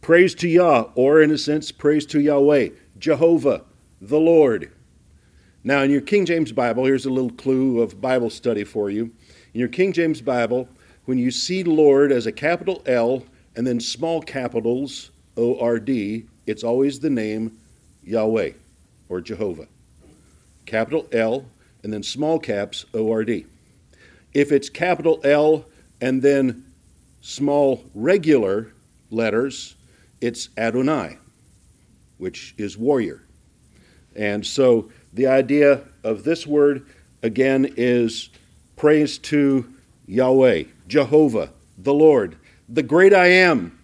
Praise 0.00 0.34
to 0.36 0.48
Yah, 0.48 0.86
or 0.94 1.20
in 1.20 1.30
a 1.30 1.38
sense, 1.38 1.72
praise 1.72 2.06
to 2.06 2.20
Yahweh, 2.20 2.70
Jehovah, 2.98 3.64
the 4.00 4.18
Lord. 4.18 4.72
Now, 5.62 5.82
in 5.82 5.90
your 5.90 6.00
King 6.00 6.24
James 6.24 6.52
Bible, 6.52 6.86
here's 6.86 7.04
a 7.04 7.10
little 7.10 7.32
clue 7.32 7.80
of 7.80 8.00
Bible 8.00 8.30
study 8.30 8.64
for 8.64 8.88
you. 8.88 9.10
In 9.52 9.60
your 9.60 9.68
King 9.68 9.92
James 9.92 10.22
Bible, 10.22 10.68
when 11.10 11.18
you 11.18 11.32
see 11.32 11.64
Lord 11.64 12.12
as 12.12 12.26
a 12.26 12.30
capital 12.30 12.84
L 12.86 13.24
and 13.56 13.66
then 13.66 13.80
small 13.80 14.22
capitals 14.22 15.10
O 15.36 15.58
R 15.58 15.80
D, 15.80 16.26
it's 16.46 16.62
always 16.62 17.00
the 17.00 17.10
name 17.10 17.58
Yahweh 18.04 18.52
or 19.08 19.20
Jehovah. 19.20 19.66
Capital 20.66 21.08
L 21.10 21.46
and 21.82 21.92
then 21.92 22.04
small 22.04 22.38
caps 22.38 22.84
O 22.94 23.10
R 23.10 23.24
D. 23.24 23.44
If 24.34 24.52
it's 24.52 24.68
capital 24.68 25.20
L 25.24 25.64
and 26.00 26.22
then 26.22 26.64
small 27.22 27.84
regular 27.92 28.72
letters, 29.10 29.74
it's 30.20 30.48
Adonai, 30.56 31.18
which 32.18 32.54
is 32.56 32.78
warrior. 32.78 33.24
And 34.14 34.46
so 34.46 34.92
the 35.12 35.26
idea 35.26 35.80
of 36.04 36.22
this 36.22 36.46
word, 36.46 36.86
again, 37.24 37.74
is 37.76 38.28
praise 38.76 39.18
to 39.18 39.74
Yahweh, 40.06 40.64
Jehovah, 40.90 41.52
the 41.78 41.94
Lord, 41.94 42.36
the 42.68 42.82
great 42.82 43.14
I 43.14 43.28
am, 43.28 43.78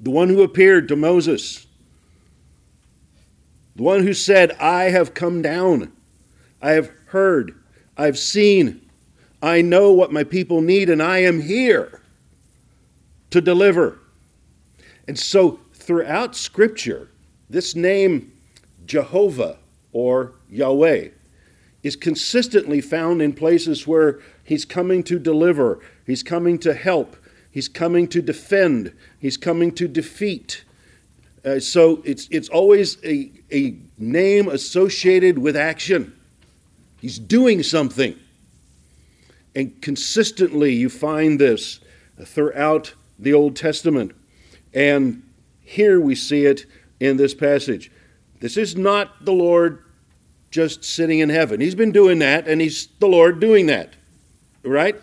the 0.00 0.10
one 0.10 0.28
who 0.28 0.42
appeared 0.42 0.88
to 0.88 0.96
Moses, 0.96 1.66
the 3.76 3.84
one 3.84 4.02
who 4.02 4.12
said, 4.12 4.52
I 4.60 4.84
have 4.84 5.14
come 5.14 5.40
down, 5.40 5.92
I 6.60 6.72
have 6.72 6.90
heard, 7.06 7.54
I've 7.96 8.18
seen, 8.18 8.82
I 9.40 9.62
know 9.62 9.92
what 9.92 10.12
my 10.12 10.24
people 10.24 10.60
need, 10.60 10.90
and 10.90 11.02
I 11.02 11.18
am 11.18 11.40
here 11.40 12.02
to 13.30 13.40
deliver. 13.40 13.98
And 15.06 15.18
so 15.18 15.60
throughout 15.72 16.34
Scripture, 16.34 17.10
this 17.48 17.76
name 17.76 18.32
Jehovah 18.86 19.58
or 19.92 20.32
Yahweh 20.50 21.08
is 21.84 21.94
consistently 21.94 22.80
found 22.80 23.22
in 23.22 23.32
places 23.32 23.86
where 23.86 24.20
he's 24.44 24.64
coming 24.64 25.02
to 25.04 25.18
deliver, 25.18 25.80
he's 26.06 26.22
coming 26.22 26.58
to 26.60 26.74
help, 26.74 27.16
he's 27.50 27.68
coming 27.68 28.06
to 28.08 28.22
defend, 28.22 28.92
he's 29.18 29.36
coming 29.36 29.72
to 29.72 29.88
defeat. 29.88 30.64
Uh, 31.44 31.58
so 31.58 32.02
it's, 32.04 32.28
it's 32.30 32.48
always 32.48 33.02
a, 33.04 33.30
a 33.52 33.76
name 33.98 34.48
associated 34.48 35.38
with 35.38 35.56
action. 35.56 36.14
He's 37.00 37.18
doing 37.18 37.62
something. 37.62 38.18
And 39.54 39.80
consistently 39.82 40.72
you 40.72 40.88
find 40.88 41.38
this 41.38 41.80
throughout 42.24 42.94
the 43.18 43.34
Old 43.34 43.56
Testament. 43.56 44.12
And 44.72 45.22
here 45.60 46.00
we 46.00 46.14
see 46.14 46.46
it 46.46 46.66
in 47.00 47.16
this 47.16 47.34
passage. 47.34 47.90
This 48.40 48.56
is 48.56 48.76
not 48.76 49.24
the 49.24 49.32
Lord 49.32 49.84
just 50.50 50.84
sitting 50.84 51.18
in 51.18 51.28
heaven. 51.28 51.60
He's 51.60 51.74
been 51.74 51.92
doing 51.92 52.18
that, 52.20 52.46
and 52.46 52.60
He's 52.60 52.88
the 52.98 53.06
Lord 53.06 53.40
doing 53.40 53.66
that. 53.66 53.94
Right? 54.64 54.96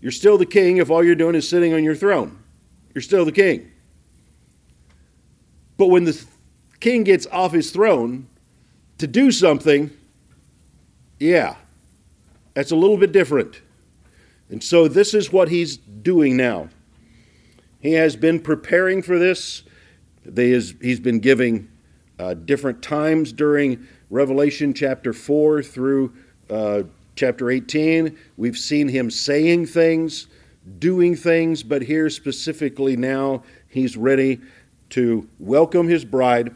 You're 0.00 0.12
still 0.12 0.36
the 0.36 0.46
king 0.46 0.78
if 0.78 0.90
all 0.90 1.02
you're 1.02 1.14
doing 1.14 1.34
is 1.34 1.48
sitting 1.48 1.72
on 1.72 1.82
your 1.82 1.94
throne. 1.94 2.38
You're 2.94 3.02
still 3.02 3.24
the 3.24 3.32
king. 3.32 3.70
But 5.76 5.86
when 5.86 6.04
the 6.04 6.22
king 6.80 7.04
gets 7.04 7.26
off 7.26 7.52
his 7.52 7.70
throne 7.70 8.28
to 8.98 9.06
do 9.06 9.32
something, 9.32 9.90
yeah, 11.18 11.56
that's 12.52 12.70
a 12.70 12.76
little 12.76 12.96
bit 12.96 13.12
different. 13.12 13.62
And 14.50 14.62
so 14.62 14.88
this 14.88 15.14
is 15.14 15.32
what 15.32 15.48
he's 15.48 15.76
doing 15.76 16.36
now. 16.36 16.68
He 17.80 17.92
has 17.92 18.16
been 18.16 18.40
preparing 18.40 19.02
for 19.02 19.18
this. 19.18 19.62
he's 20.34 21.00
been 21.00 21.20
giving 21.20 21.68
uh, 22.18 22.34
different 22.34 22.82
times 22.82 23.32
during 23.32 23.86
Revelation 24.10 24.74
chapter 24.74 25.12
4 25.12 25.62
through 25.62 26.14
uh, 26.48 26.82
chapter 27.16 27.50
18. 27.50 28.16
We've 28.36 28.58
seen 28.58 28.88
him 28.88 29.10
saying 29.10 29.66
things, 29.66 30.26
doing 30.78 31.16
things, 31.16 31.62
but 31.62 31.82
here 31.82 32.10
specifically 32.10 32.96
now, 32.96 33.42
he's 33.68 33.96
ready 33.96 34.40
to 34.90 35.28
welcome 35.38 35.88
his 35.88 36.04
bride 36.04 36.54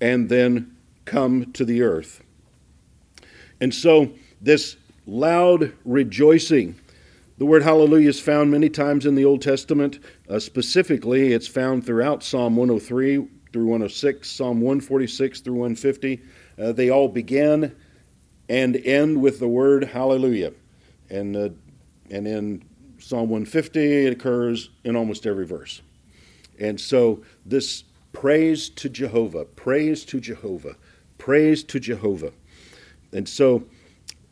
and 0.00 0.28
then 0.28 0.76
come 1.04 1.52
to 1.52 1.64
the 1.64 1.82
earth. 1.82 2.22
And 3.60 3.72
so, 3.72 4.12
this 4.40 4.76
loud 5.06 5.72
rejoicing, 5.84 6.74
the 7.38 7.46
word 7.46 7.62
hallelujah 7.62 8.08
is 8.08 8.20
found 8.20 8.50
many 8.50 8.68
times 8.68 9.06
in 9.06 9.14
the 9.14 9.24
Old 9.24 9.42
Testament. 9.42 10.00
Uh, 10.28 10.38
specifically, 10.38 11.32
it's 11.32 11.48
found 11.48 11.84
throughout 11.86 12.22
Psalm 12.22 12.56
103 12.56 13.26
through 13.52 13.66
106, 13.66 14.28
Psalm 14.28 14.60
146 14.60 15.40
through 15.40 15.54
150. 15.54 16.22
Uh, 16.58 16.72
they 16.72 16.90
all 16.90 17.08
begin 17.08 17.74
and 18.48 18.76
end 18.76 19.20
with 19.20 19.38
the 19.38 19.48
word 19.48 19.84
hallelujah. 19.84 20.52
And, 21.10 21.36
uh, 21.36 21.48
and 22.10 22.26
in 22.26 22.64
Psalm 22.98 23.28
150, 23.28 24.06
it 24.06 24.12
occurs 24.12 24.70
in 24.84 24.96
almost 24.96 25.26
every 25.26 25.46
verse. 25.46 25.82
And 26.58 26.80
so 26.80 27.22
this 27.44 27.84
praise 28.12 28.68
to 28.70 28.88
Jehovah, 28.88 29.44
praise 29.44 30.04
to 30.06 30.20
Jehovah, 30.20 30.76
praise 31.18 31.64
to 31.64 31.80
Jehovah. 31.80 32.32
And 33.12 33.28
so 33.28 33.64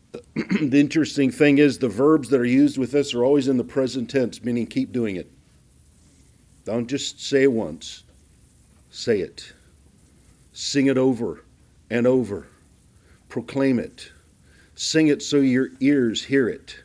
the 0.34 0.80
interesting 0.80 1.30
thing 1.30 1.58
is 1.58 1.78
the 1.78 1.88
verbs 1.88 2.28
that 2.30 2.40
are 2.40 2.44
used 2.44 2.78
with 2.78 2.92
this 2.92 3.14
are 3.14 3.24
always 3.24 3.48
in 3.48 3.56
the 3.56 3.64
present 3.64 4.10
tense, 4.10 4.42
meaning 4.42 4.66
keep 4.66 4.92
doing 4.92 5.16
it. 5.16 5.30
Don't 6.64 6.86
just 6.86 7.20
say 7.20 7.44
it 7.44 7.52
once. 7.52 8.04
Say 8.90 9.20
it. 9.20 9.52
Sing 10.52 10.86
it 10.86 10.98
over 10.98 11.44
and 11.90 12.06
over. 12.06 12.48
Proclaim 13.30 13.78
it. 13.78 14.12
Sing 14.74 15.08
it 15.08 15.22
so 15.22 15.38
your 15.38 15.70
ears 15.80 16.24
hear 16.24 16.48
it. 16.48 16.76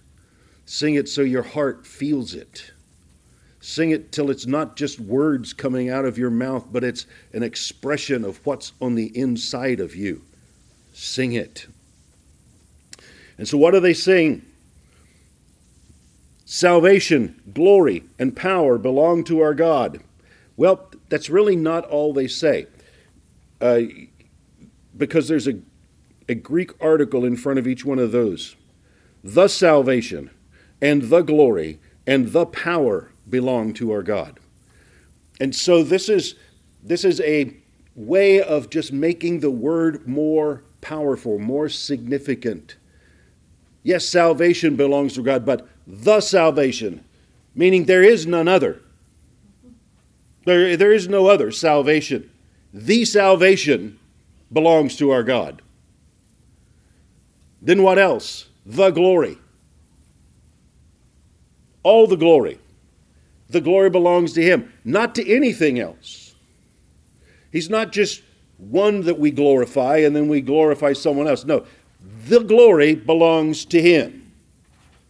Sing 0.66 0.96
it 0.96 1.10
so 1.10 1.22
your 1.22 1.44
heart 1.44 1.86
feels 1.86 2.34
it. 2.34 2.72
Sing 3.60 3.90
it 3.90 4.12
till 4.12 4.30
it's 4.30 4.46
not 4.46 4.76
just 4.76 5.00
words 5.00 5.54
coming 5.54 5.90
out 5.90 6.06
of 6.06 6.18
your 6.18 6.30
mouth, 6.30 6.68
but 6.72 6.84
it's 6.84 7.08
an 7.34 7.42
expression 7.42 8.24
of 8.24 8.46
what's 8.46 8.74
on 8.80 8.96
the 8.96 9.08
inside 9.18 9.80
of 9.80 9.96
you. 9.96 10.22
Sing 10.94 11.34
it. 11.34 11.68
And 13.38 13.48
so, 13.48 13.58
what 13.58 13.72
do 13.72 13.80
they 13.80 13.94
sing? 13.94 14.46
Salvation, 16.46 17.42
glory, 17.54 18.04
and 18.20 18.36
power 18.36 18.78
belong 18.78 19.24
to 19.26 19.40
our 19.40 19.56
God. 19.56 20.00
Well, 20.58 20.92
that's 21.10 21.30
really 21.30 21.56
not 21.56 21.86
all 21.86 22.14
they 22.14 22.28
say. 22.28 22.68
Uh, 23.60 23.82
because 24.96 25.28
there's 25.28 25.48
a, 25.48 25.54
a 26.28 26.36
Greek 26.36 26.72
article 26.82 27.24
in 27.26 27.36
front 27.36 27.60
of 27.60 27.68
each 27.68 27.86
one 27.86 28.00
of 28.00 28.12
those. 28.12 28.56
The 29.24 29.48
salvation 29.48 30.32
and 30.82 31.04
the 31.04 31.22
glory 31.22 31.80
and 32.06 32.30
the 32.30 32.46
power 32.46 33.12
belong 33.30 33.74
to 33.74 33.92
our 33.92 34.04
God. 34.04 34.40
And 35.40 35.56
so 35.56 35.84
this 35.84 36.10
is 36.10 36.36
this 36.84 37.04
is 37.04 37.20
a 37.22 37.56
way 37.96 38.42
of 38.42 38.70
just 38.70 38.94
making 38.94 39.40
the 39.40 39.50
word 39.50 40.08
more 40.08 40.64
powerful, 40.82 41.40
more 41.40 41.68
significant. 41.68 42.76
Yes, 43.82 44.08
salvation 44.08 44.76
belongs 44.76 45.14
to 45.14 45.24
God, 45.24 45.46
but 45.46 45.68
the 45.88 46.22
salvation, 46.22 47.04
meaning 47.56 47.86
there 47.86 48.04
is 48.04 48.28
none 48.28 48.48
other. 48.48 48.82
There, 50.46 50.78
there 50.78 50.94
is 50.94 51.08
no 51.08 51.28
other 51.28 51.52
salvation. 51.52 52.30
The 52.72 53.06
salvation 53.06 54.00
belongs 54.54 54.96
to 54.98 55.10
our 55.10 55.24
God. 55.24 55.62
Then 57.66 57.84
what 57.84 58.00
else? 58.00 58.48
The 58.66 58.92
glory. 58.92 59.38
All 61.84 62.08
the 62.08 62.16
glory. 62.16 62.60
The 63.50 63.62
glory 63.62 63.90
belongs 63.90 64.32
to 64.34 64.42
Him, 64.42 64.72
not 64.86 65.14
to 65.16 65.30
anything 65.30 65.80
else. 65.80 66.34
He's 67.52 67.70
not 67.70 67.92
just 67.92 68.22
one 68.58 69.02
that 69.02 69.20
we 69.20 69.32
glorify 69.32 69.98
and 69.98 70.16
then 70.16 70.30
we 70.30 70.40
glorify 70.40 70.94
someone 70.94 71.28
else. 71.28 71.44
No, 71.44 71.66
the 72.28 72.40
glory 72.40 72.96
belongs 72.96 73.66
to 73.66 73.82
Him. 73.82 74.32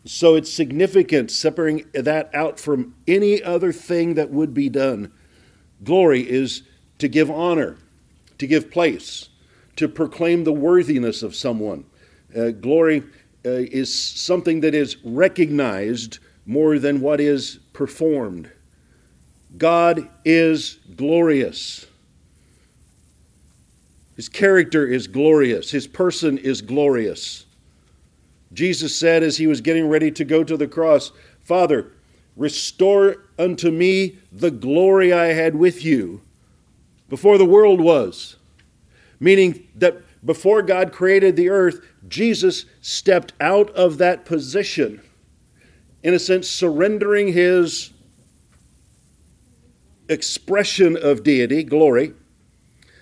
So 0.05 0.35
it's 0.35 0.51
significant 0.51 1.31
separating 1.31 1.85
that 1.93 2.29
out 2.33 2.59
from 2.59 2.95
any 3.07 3.43
other 3.43 3.71
thing 3.71 4.15
that 4.15 4.31
would 4.31 4.53
be 4.53 4.69
done 4.69 5.11
Glory 5.83 6.27
is 6.27 6.63
to 6.97 7.07
give 7.07 7.29
honor, 7.29 7.77
to 8.37 8.47
give 8.47 8.71
place, 8.71 9.29
to 9.75 9.87
proclaim 9.87 10.43
the 10.43 10.53
worthiness 10.53 11.21
of 11.21 11.35
someone. 11.35 11.85
Uh, 12.35 12.51
glory 12.51 13.01
uh, 13.45 13.49
is 13.49 13.93
something 13.93 14.61
that 14.61 14.75
is 14.75 14.97
recognized 15.03 16.19
more 16.45 16.79
than 16.79 17.01
what 17.01 17.19
is 17.19 17.59
performed. 17.73 18.49
God 19.57 20.09
is 20.23 20.79
glorious. 20.95 21.85
His 24.15 24.29
character 24.29 24.85
is 24.85 25.07
glorious. 25.07 25.71
His 25.71 25.87
person 25.87 26.37
is 26.37 26.61
glorious. 26.61 27.45
Jesus 28.53 28.97
said 28.97 29.23
as 29.23 29.37
he 29.37 29.47
was 29.47 29.61
getting 29.61 29.87
ready 29.87 30.11
to 30.11 30.23
go 30.23 30.43
to 30.43 30.55
the 30.55 30.67
cross, 30.67 31.11
Father, 31.41 31.91
Restore 32.35 33.17
unto 33.39 33.71
me 33.71 34.17
the 34.31 34.51
glory 34.51 35.13
I 35.13 35.27
had 35.27 35.55
with 35.55 35.85
you 35.85 36.21
before 37.07 37.37
the 37.37 37.45
world 37.45 37.79
was. 37.79 38.35
Meaning 39.19 39.67
that 39.75 40.01
before 40.25 40.61
God 40.61 40.91
created 40.91 41.35
the 41.35 41.49
earth, 41.49 41.79
Jesus 42.07 42.65
stepped 42.81 43.33
out 43.39 43.69
of 43.71 43.97
that 43.97 44.25
position, 44.25 45.01
in 46.03 46.13
a 46.13 46.19
sense, 46.19 46.49
surrendering 46.49 47.33
his 47.33 47.91
expression 50.07 50.97
of 50.97 51.23
deity, 51.23 51.63
glory, 51.63 52.13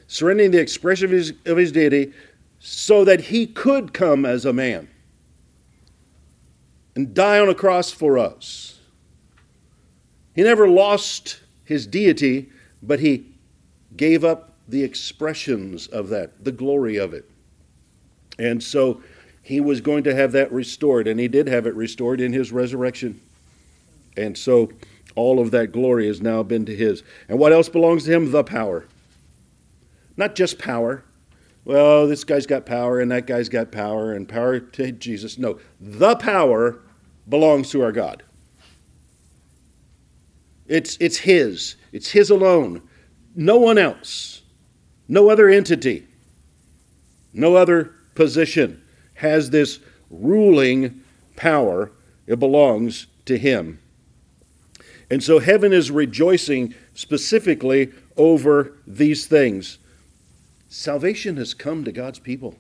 surrendering 0.08 0.51
the 0.51 0.60
expression 0.60 1.06
of 1.06 1.12
his, 1.12 1.34
of 1.45 1.58
his 1.58 1.72
deity, 1.72 2.14
so 2.60 3.04
that 3.04 3.20
he 3.20 3.45
could 3.45 3.93
come 3.93 4.26
as 4.26 4.45
a 4.45 4.54
man 4.54 4.88
and 6.95 7.14
die 7.14 7.39
on 7.39 7.49
a 7.49 7.56
cross 7.56 7.91
for 7.91 8.18
us. 8.18 8.80
He 10.34 10.43
never 10.43 10.68
lost 10.68 11.41
his 11.66 11.86
deity, 11.86 12.49
but 12.82 12.99
he 12.99 13.26
gave 13.95 14.24
up 14.24 14.58
the 14.68 14.84
expressions 14.84 15.88
of 15.88 16.10
that, 16.10 16.43
the 16.43 16.51
glory 16.51 16.97
of 16.97 17.14
it. 17.14 17.30
And 18.38 18.63
so 18.63 19.01
he 19.41 19.59
was 19.59 19.81
going 19.81 20.03
to 20.03 20.15
have 20.15 20.31
that 20.31 20.51
restored, 20.51 21.07
and 21.07 21.19
he 21.19 21.27
did 21.27 21.47
have 21.47 21.67
it 21.67 21.75
restored 21.75 22.21
in 22.21 22.34
his 22.34 22.51
resurrection. 22.51 23.19
And 24.15 24.38
so 24.38 24.71
all 25.15 25.39
of 25.39 25.51
that 25.51 25.71
glory 25.71 26.07
has 26.07 26.21
now 26.21 26.43
been 26.43 26.65
to 26.65 26.75
his. 26.75 27.03
And 27.27 27.38
what 27.39 27.51
else 27.51 27.69
belongs 27.69 28.05
to 28.05 28.13
him? 28.13 28.31
The 28.31 28.43
power. 28.43 28.86
Not 30.15 30.36
just 30.36 30.59
power. 30.59 31.03
Well, 31.65 32.07
this 32.07 32.23
guy's 32.23 32.45
got 32.45 32.65
power, 32.65 32.99
and 32.99 33.11
that 33.11 33.25
guy's 33.25 33.49
got 33.49 33.71
power, 33.71 34.13
and 34.13 34.27
power 34.27 34.59
to 34.59 34.91
Jesus. 34.91 35.38
No, 35.38 35.59
the 35.79 36.15
power 36.15 36.79
belongs 37.27 37.69
to 37.71 37.81
our 37.81 37.91
God. 37.91 38.23
It's, 40.67 40.97
it's 40.99 41.17
His, 41.17 41.75
it's 41.91 42.11
His 42.11 42.29
alone. 42.29 42.81
No 43.36 43.57
one 43.57 43.77
else, 43.77 44.41
no 45.07 45.29
other 45.29 45.49
entity, 45.49 46.05
no 47.34 47.55
other 47.55 47.95
position 48.16 48.82
has 49.16 49.49
this 49.49 49.80
ruling 50.09 51.01
power. 51.36 51.91
It 52.28 52.39
belongs 52.39 53.07
to 53.26 53.38
Him. 53.38 53.80
And 55.09 55.24
so 55.24 55.39
heaven 55.39 55.74
is 55.74 55.91
rejoicing 55.91 56.74
specifically 56.93 57.91
over 58.18 58.74
these 58.88 59.26
things. 59.28 59.78
Salvation 60.70 61.38
has 61.38 61.53
come 61.53 61.84
to 61.84 61.91
God's 61.91 62.20
people. 62.20 62.55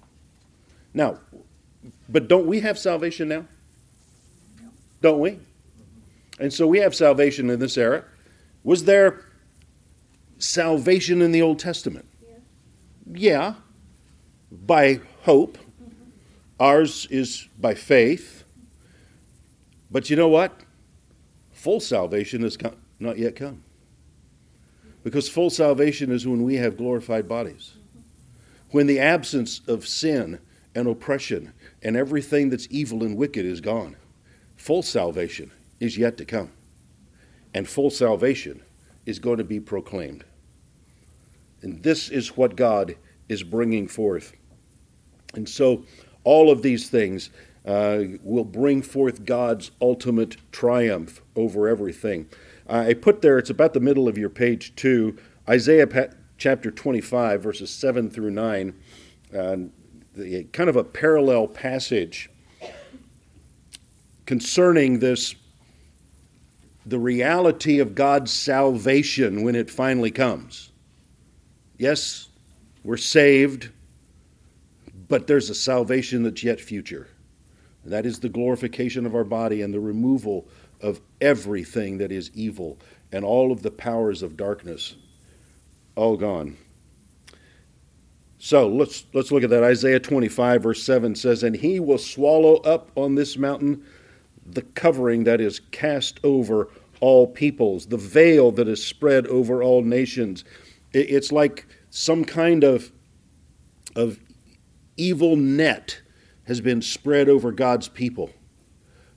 Now, 0.93 1.19
but 2.07 2.27
don't 2.27 2.45
we 2.45 2.59
have 2.59 2.77
salvation 2.77 3.27
now? 3.27 3.45
Don't 5.01 5.19
we? 5.19 5.39
And 6.39 6.53
so 6.53 6.67
we 6.67 6.79
have 6.79 6.95
salvation 6.95 7.49
in 7.49 7.59
this 7.59 7.77
era. 7.77 8.05
Was 8.63 8.85
there 8.85 9.25
salvation 10.37 11.21
in 11.21 11.31
the 11.31 11.41
Old 11.41 11.59
Testament? 11.59 12.05
Yeah. 12.21 12.35
yeah 13.15 13.53
by 14.51 14.99
hope. 15.23 15.57
Ours 16.59 17.07
is 17.09 17.47
by 17.59 17.73
faith. 17.73 18.43
But 19.91 20.09
you 20.09 20.15
know 20.15 20.29
what? 20.29 20.61
Full 21.51 21.79
salvation 21.79 22.41
has 22.43 22.57
come, 22.57 22.75
not 22.99 23.17
yet 23.17 23.35
come. 23.35 23.63
Because 25.03 25.27
full 25.27 25.49
salvation 25.49 26.11
is 26.11 26.27
when 26.27 26.43
we 26.43 26.55
have 26.55 26.77
glorified 26.77 27.27
bodies. 27.27 27.73
When 28.71 28.87
the 28.87 28.99
absence 28.99 29.61
of 29.67 29.87
sin 29.87 30.39
and 30.75 30.87
oppression 30.87 31.53
and 31.81 31.95
everything 31.95 32.49
that's 32.49 32.67
evil 32.69 33.03
and 33.03 33.17
wicked 33.17 33.45
is 33.45 33.61
gone. 33.61 33.95
Full 34.55 34.81
salvation 34.81 35.51
is 35.79 35.97
yet 35.97 36.17
to 36.17 36.25
come. 36.25 36.51
And 37.53 37.67
full 37.67 37.89
salvation 37.89 38.61
is 39.05 39.19
going 39.19 39.37
to 39.37 39.43
be 39.43 39.59
proclaimed. 39.59 40.23
And 41.61 41.83
this 41.83 42.09
is 42.09 42.35
what 42.35 42.55
God 42.55 42.95
is 43.29 43.43
bringing 43.43 43.87
forth. 43.87 44.33
And 45.33 45.47
so, 45.47 45.85
all 46.23 46.51
of 46.51 46.61
these 46.61 46.89
things 46.89 47.29
uh, 47.65 48.03
will 48.23 48.45
bring 48.45 48.81
forth 48.81 49.25
God's 49.25 49.71
ultimate 49.81 50.37
triumph 50.51 51.21
over 51.35 51.67
everything. 51.67 52.27
I 52.67 52.93
put 52.93 53.21
there, 53.21 53.37
it's 53.37 53.49
about 53.49 53.73
the 53.73 53.79
middle 53.79 54.07
of 54.07 54.17
your 54.17 54.29
page 54.29 54.73
two, 54.75 55.17
Isaiah 55.49 55.87
chapter 56.37 56.71
25, 56.71 57.43
verses 57.43 57.69
7 57.69 58.09
through 58.09 58.31
9, 58.31 58.73
uh, 59.35 59.57
the, 60.15 60.43
kind 60.45 60.69
of 60.69 60.75
a 60.75 60.83
parallel 60.83 61.47
passage 61.47 62.29
concerning 64.25 64.99
this 64.99 65.35
the 66.85 66.99
reality 66.99 67.79
of 67.79 67.95
God's 67.95 68.31
salvation 68.31 69.43
when 69.43 69.55
it 69.55 69.69
finally 69.69 70.11
comes. 70.11 70.71
Yes, 71.77 72.27
we're 72.83 72.97
saved, 72.97 73.69
but 75.13 75.27
there's 75.27 75.51
a 75.51 75.53
salvation 75.53 76.23
that's 76.23 76.43
yet 76.43 76.59
future. 76.59 77.07
That 77.85 78.03
is 78.03 78.19
the 78.19 78.29
glorification 78.29 79.05
of 79.05 79.13
our 79.13 79.23
body 79.23 79.61
and 79.61 79.71
the 79.71 79.79
removal 79.79 80.47
of 80.81 81.01
everything 81.21 81.99
that 81.99 82.11
is 82.11 82.31
evil 82.33 82.79
and 83.11 83.23
all 83.23 83.51
of 83.51 83.61
the 83.61 83.69
powers 83.69 84.23
of 84.23 84.35
darkness 84.35 84.95
all 85.95 86.17
gone. 86.17 86.57
So 88.39 88.67
let's 88.67 89.05
let's 89.13 89.31
look 89.31 89.43
at 89.43 89.51
that. 89.51 89.61
Isaiah 89.61 89.99
25 89.99 90.63
verse 90.63 90.81
7 90.81 91.13
says, 91.13 91.43
"And 91.43 91.55
he 91.55 91.79
will 91.79 91.99
swallow 91.99 92.55
up 92.61 92.89
on 92.95 93.13
this 93.13 93.37
mountain 93.37 93.83
the 94.47 94.63
covering 94.63 95.25
that 95.25 95.39
is 95.39 95.59
cast 95.69 96.19
over 96.23 96.71
all 97.01 97.27
peoples, 97.27 97.85
the 97.85 97.97
veil 97.97 98.49
that 98.53 98.67
is 98.67 98.83
spread 98.83 99.27
over 99.27 99.61
all 99.61 99.83
nations. 99.83 100.43
It's 100.91 101.31
like 101.31 101.67
some 101.91 102.25
kind 102.25 102.63
of, 102.63 102.91
of 103.95 104.19
evil 104.97 105.35
net 105.35 106.01
has 106.45 106.61
been 106.61 106.81
spread 106.81 107.29
over 107.29 107.51
God's 107.51 107.87
people. 107.87 108.29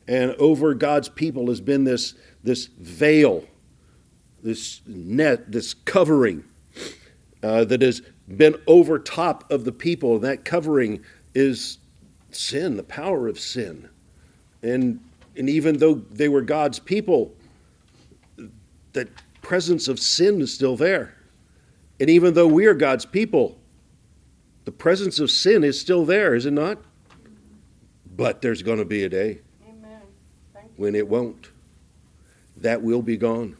And 0.08 0.32
over 0.32 0.74
God's 0.74 1.08
people 1.08 1.48
has 1.48 1.60
been 1.60 1.84
this, 1.84 2.14
this 2.44 2.66
veil, 2.66 3.44
this 4.42 4.80
net, 4.86 5.50
this 5.50 5.74
covering 5.74 6.44
uh, 7.42 7.64
that 7.64 7.82
has 7.82 8.02
been 8.36 8.56
over 8.66 8.98
top 8.98 9.50
of 9.50 9.64
the 9.64 9.72
people. 9.72 10.14
And 10.16 10.24
that 10.24 10.44
covering 10.44 11.02
is 11.34 11.78
sin, 12.30 12.76
the 12.76 12.84
power 12.84 13.26
of 13.28 13.40
sin. 13.40 13.88
And 14.62 15.00
and 15.36 15.50
even 15.50 15.76
though 15.76 15.94
they 15.94 16.28
were 16.28 16.40
God's 16.40 16.78
people, 16.78 17.34
that 18.94 19.08
presence 19.42 19.86
of 19.86 20.00
sin 20.00 20.40
is 20.40 20.52
still 20.52 20.76
there. 20.76 21.14
And 22.00 22.08
even 22.08 22.34
though 22.34 22.46
we 22.46 22.66
are 22.66 22.74
God's 22.74 23.04
people, 23.04 23.58
the 24.66 24.72
presence 24.72 25.18
of 25.18 25.30
sin 25.30 25.64
is 25.64 25.80
still 25.80 26.04
there, 26.04 26.34
is 26.34 26.44
it 26.44 26.52
not? 26.52 26.78
But 28.14 28.42
there's 28.42 28.62
going 28.62 28.78
to 28.78 28.84
be 28.84 29.04
a 29.04 29.08
day 29.08 29.38
when 30.76 30.94
it 30.94 31.08
won't. 31.08 31.48
That 32.58 32.82
will 32.82 33.00
be 33.00 33.16
gone. 33.16 33.56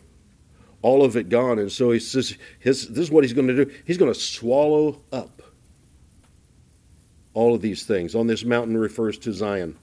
All 0.83 1.05
of 1.05 1.17
it 1.17 1.29
gone. 1.29 1.59
And 1.59 1.73
so 1.73 1.91
he 1.91 2.01
says, 2.01 2.37
his, 2.59 2.89
this 2.89 3.05
is 3.05 3.11
what 3.11 3.25
he's 3.25 3.33
going 3.33 3.49
to 3.49 3.65
do. 3.65 3.73
He's 3.87 3.97
going 3.97 4.13
to 4.13 4.19
swallow 4.19 5.01
up 5.13 5.43
all 7.35 7.55
of 7.55 7.61
these 7.63 7.85
things. 7.85 8.15
On 8.15 8.27
this 8.27 8.45
mountain 8.45 8.77
refers 8.77 9.17
to 9.19 9.33
Zion. 9.33 9.77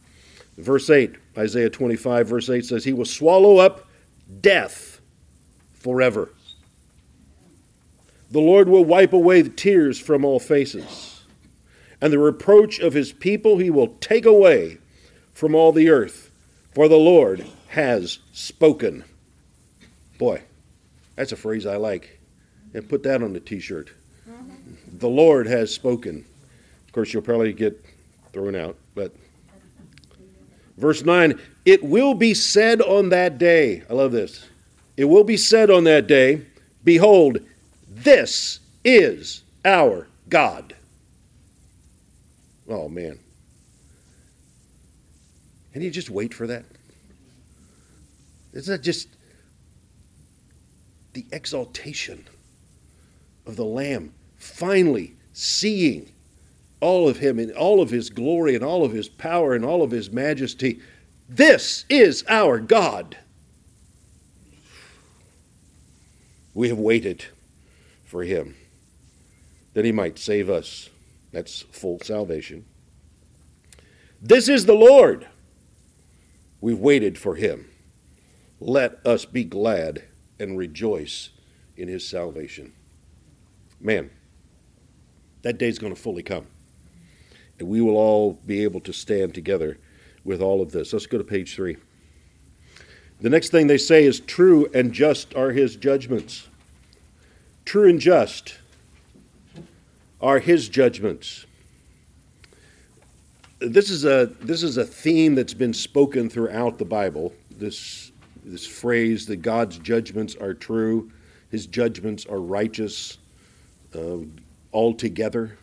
Verse 0.58 0.90
8, 0.90 1.16
Isaiah 1.38 1.70
25, 1.70 2.28
verse 2.28 2.50
8 2.50 2.66
says, 2.66 2.84
He 2.84 2.94
will 2.94 3.06
swallow 3.06 3.58
up 3.58 3.88
death 4.42 5.02
forever. 5.74 6.30
The 8.34 8.40
Lord 8.40 8.68
will 8.68 8.84
wipe 8.84 9.14
away 9.14 9.44
the 9.44 9.50
tears 9.50 10.00
from 10.00 10.26
all 10.26 10.40
faces, 10.40 11.13
and 12.04 12.12
the 12.12 12.20
reproach 12.20 12.80
of 12.80 12.92
his 12.92 13.14
people 13.14 13.60
he 13.60 13.70
will 13.70 13.96
take 14.02 14.26
away 14.26 14.78
from 15.34 15.56
all 15.56 15.72
the 15.72 15.90
earth, 15.90 16.32
for 16.74 16.90
the 16.90 16.98
Lord 16.98 17.46
has 17.70 18.20
spoken. 18.34 19.06
Boy, 20.18 20.42
that's 21.16 21.32
a 21.32 21.38
phrase 21.38 21.66
I 21.66 21.78
like. 21.78 22.20
And 22.74 22.90
put 22.90 23.04
that 23.04 23.24
on 23.24 23.32
the 23.32 23.40
t 23.40 23.62
shirt. 23.62 23.94
Mm-hmm. 24.30 24.98
The 24.98 25.08
Lord 25.08 25.48
has 25.48 25.74
spoken. 25.74 26.26
Of 26.86 26.92
course, 26.92 27.14
you'll 27.14 27.22
probably 27.22 27.54
get 27.54 27.82
thrown 28.34 28.54
out, 28.54 28.76
but 28.96 29.14
Verse 30.78 31.06
9, 31.06 31.40
it 31.64 31.84
will 31.84 32.16
be 32.16 32.34
said 32.34 32.82
on 32.82 33.10
that 33.10 33.38
day, 33.38 33.84
I 33.90 33.94
love 33.94 34.12
this. 34.12 34.50
It 34.98 35.06
will 35.06 35.24
be 35.24 35.38
said 35.38 35.72
on 35.72 35.86
that 35.86 36.08
day, 36.08 36.42
Behold, 36.84 37.40
this 37.88 38.60
is 38.84 39.44
our 39.64 40.08
God. 40.28 40.76
Oh, 42.68 42.88
man. 42.88 43.20
Can 45.74 45.82
you 45.82 45.92
just 45.92 46.10
wait 46.10 46.34
for 46.34 46.48
that? 46.48 46.66
Isn't 48.54 48.72
that 48.72 48.84
just 48.84 49.08
the 51.14 51.26
exaltation 51.32 52.26
of 53.46 53.56
the 53.56 53.66
Lamb 53.66 54.14
finally 54.38 55.16
seeing 55.34 56.12
all 56.84 57.08
of 57.08 57.18
him 57.18 57.40
in 57.40 57.52
all 57.52 57.82
of 57.82 57.90
his 57.90 58.10
glory 58.10 58.56
and 58.56 58.64
all 58.64 58.84
of 58.84 58.92
his 58.92 59.08
power 59.08 59.56
and 59.56 59.64
all 59.64 59.82
of 59.82 59.92
his 59.92 60.12
majesty. 60.12 60.82
This 61.30 61.86
is 61.90 62.26
our 62.28 62.60
God. 62.60 63.18
We 66.54 66.68
have 66.68 66.78
waited 66.78 67.26
for 68.04 68.24
him 68.24 68.56
that 69.74 69.86
he 69.86 69.92
might 69.92 70.20
save 70.20 70.50
us. 70.50 70.90
That's 71.34 71.64
full 71.64 72.00
salvation. 72.00 72.66
This 74.22 74.48
is 74.48 74.66
the 74.66 74.74
Lord. 74.74 75.28
We've 76.62 76.80
waited 76.80 77.18
for 77.18 77.36
him. 77.36 77.70
Let 78.62 79.06
us 79.06 79.26
be 79.26 79.44
glad 79.44 80.04
and 80.40 80.58
rejoice 80.58 81.32
in 81.76 81.90
his 81.90 82.08
salvation. 82.08 82.72
Man, 83.82 84.10
that 85.42 85.58
day's 85.58 85.78
going 85.78 85.94
to 85.94 86.02
fully 86.02 86.24
come 86.24 86.48
and 87.60 87.68
we 87.68 87.82
will 87.82 87.98
all 87.98 88.34
be 88.46 88.64
able 88.64 88.80
to 88.82 88.94
stand 88.94 89.34
together 89.34 89.78
with 90.24 90.42
all 90.42 90.62
of 90.62 90.72
this. 90.72 90.94
Let's 90.94 91.06
go 91.06 91.18
to 91.18 91.24
page 91.24 91.56
three. 91.56 91.78
The 93.22 93.30
next 93.30 93.50
thing 93.50 93.68
they 93.68 93.78
say 93.78 94.06
is 94.06 94.20
true 94.20 94.70
and 94.74 94.92
just 94.92 95.36
are 95.36 95.52
his 95.52 95.76
judgments. 95.76 96.48
True 97.66 97.90
and 97.90 98.00
just 98.00 98.58
are 100.24 100.40
his 100.40 100.70
judgments. 100.70 101.46
this 103.60 103.90
is 103.90 104.06
a 104.06 104.30
this 104.42 104.64
is 104.64 104.78
a 104.78 104.86
theme 104.86 105.36
that's 105.36 105.54
been 105.54 105.74
spoken 105.74 106.30
throughout 106.30 106.78
the 106.78 106.86
Bible. 106.86 107.34
This 107.52 108.12
this 108.44 108.66
phrase 108.66 109.26
that 109.28 109.38
God's 109.38 109.78
judgments 109.78 110.36
are 110.36 110.54
true, 110.54 111.12
His 111.50 111.66
judgments 111.66 112.26
are 112.26 112.40
righteous, 112.42 113.18
uh, 113.96 114.18
altogether. 114.74 115.58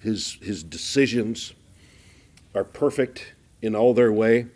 His 0.00 0.38
His 0.42 0.62
decisions 0.62 1.54
are 2.54 2.64
perfect 2.64 3.32
in 3.62 3.74
all 3.74 3.94
their 3.94 4.12
way. 4.12 4.46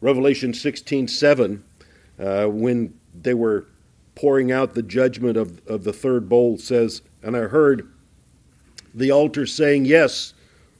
Revelation 0.00 0.54
sixteen 0.54 1.08
seven, 1.08 1.64
uh, 2.18 2.46
when 2.46 2.94
they 3.20 3.34
were 3.34 3.66
pouring 4.14 4.52
out 4.52 4.74
the 4.74 4.82
judgment 4.82 5.36
of, 5.36 5.66
of 5.66 5.84
the 5.84 5.92
third 5.92 6.28
bowl, 6.28 6.58
says, 6.58 7.02
and 7.22 7.36
I 7.36 7.40
heard 7.40 7.90
the 8.94 9.10
altar 9.10 9.46
saying, 9.46 9.84
Yes, 9.84 10.34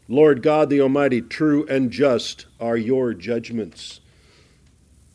Lord 0.08 0.42
God 0.42 0.70
the 0.70 0.80
Almighty, 0.80 1.20
true 1.20 1.66
and 1.66 1.90
just 1.90 2.46
are 2.60 2.76
your 2.76 3.14
judgments. 3.14 4.00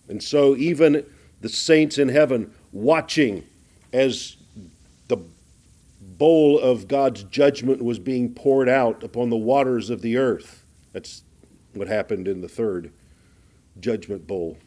And 0.07 0.21
so, 0.21 0.55
even 0.55 1.05
the 1.41 1.49
saints 1.49 1.97
in 1.97 2.09
heaven 2.09 2.53
watching 2.71 3.43
as 3.91 4.37
the 5.07 5.17
bowl 5.99 6.59
of 6.59 6.87
God's 6.87 7.23
judgment 7.23 7.83
was 7.83 7.99
being 7.99 8.33
poured 8.33 8.69
out 8.69 9.03
upon 9.03 9.29
the 9.29 9.35
waters 9.35 9.89
of 9.89 10.01
the 10.01 10.17
earth. 10.17 10.63
That's 10.93 11.23
what 11.73 11.87
happened 11.87 12.27
in 12.27 12.41
the 12.41 12.47
third 12.47 12.91
judgment 13.79 14.27
bowl. 14.27 14.57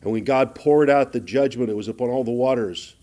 And 0.00 0.12
when 0.12 0.24
God 0.24 0.54
poured 0.54 0.90
out 0.90 1.12
the 1.12 1.20
judgment, 1.20 1.70
it 1.70 1.76
was 1.76 1.88
upon 1.88 2.10
all 2.10 2.24
the 2.24 2.30
waters. 2.30 2.94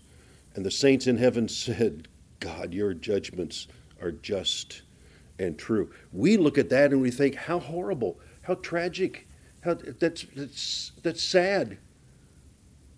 And 0.54 0.64
the 0.64 0.70
saints 0.70 1.06
in 1.06 1.18
heaven 1.18 1.48
said, 1.48 2.08
God, 2.42 2.74
your 2.74 2.92
judgments 2.92 3.68
are 4.02 4.10
just 4.10 4.82
and 5.38 5.56
true. 5.56 5.90
We 6.12 6.36
look 6.36 6.58
at 6.58 6.68
that 6.70 6.90
and 6.90 7.00
we 7.00 7.12
think, 7.12 7.36
how 7.36 7.60
horrible, 7.60 8.18
how 8.42 8.56
tragic, 8.56 9.28
how 9.62 9.74
that's 9.74 10.26
that's 10.34 10.92
that's 11.02 11.22
sad. 11.22 11.78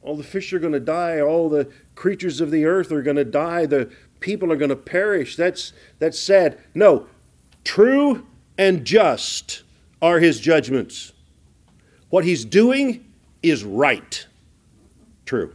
All 0.03 0.17
the 0.17 0.25
fish 0.25 0.53
are 0.55 0.59
going 0.59 0.73
to 0.73 0.81
die, 0.81 1.21
all 1.21 1.51
the 1.51 1.71
creatures 1.95 2.41
of 2.41 2.51
the 2.51 2.65
earth 2.65 2.91
are 2.91 3.03
going 3.03 3.17
to 3.17 3.25
die, 3.25 3.67
the 3.67 3.91
people 4.21 4.51
are 4.51 4.57
going 4.57 4.71
to 4.71 4.77
perish. 4.77 5.37
That's 5.37 5.75
that's 5.99 6.19
sad. 6.19 6.59
No, 6.75 7.07
true 7.65 8.27
and 8.57 8.85
just 8.87 9.63
are 10.01 10.21
his 10.21 10.41
judgments. 10.41 11.13
What 12.09 12.25
he's 12.25 12.47
doing 12.47 13.13
is 13.43 13.63
right. 13.63 14.27
True. 15.27 15.55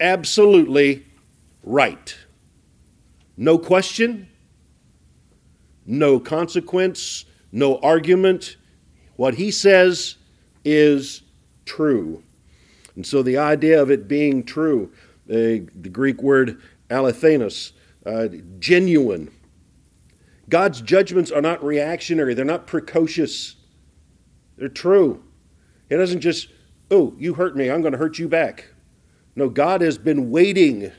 Absolutely 0.00 1.04
right. 1.68 2.16
No 3.36 3.58
question, 3.58 4.28
no 5.86 6.18
consequence, 6.18 7.26
no 7.52 7.78
argument. 7.78 8.56
What 9.16 9.34
he 9.34 9.50
says 9.50 10.16
is 10.64 11.22
true. 11.66 12.22
And 12.96 13.06
so 13.06 13.22
the 13.22 13.36
idea 13.36 13.80
of 13.80 13.90
it 13.90 14.08
being 14.08 14.44
true, 14.44 14.90
uh, 15.30 15.62
the 15.74 15.90
Greek 15.92 16.22
word 16.22 16.60
alethinos, 16.88 17.72
uh, 18.06 18.28
genuine. 18.58 19.30
God's 20.48 20.80
judgments 20.80 21.30
are 21.30 21.42
not 21.42 21.62
reactionary, 21.62 22.32
they're 22.32 22.44
not 22.44 22.66
precocious, 22.66 23.56
they're 24.56 24.68
true. 24.68 25.22
He 25.90 25.96
doesn't 25.96 26.20
just, 26.20 26.48
oh, 26.90 27.14
you 27.18 27.34
hurt 27.34 27.56
me, 27.56 27.70
I'm 27.70 27.82
going 27.82 27.92
to 27.92 27.98
hurt 27.98 28.18
you 28.18 28.28
back. 28.28 28.68
No, 29.36 29.48
God 29.48 29.82
has 29.82 29.98
been 29.98 30.30
waiting 30.30 30.90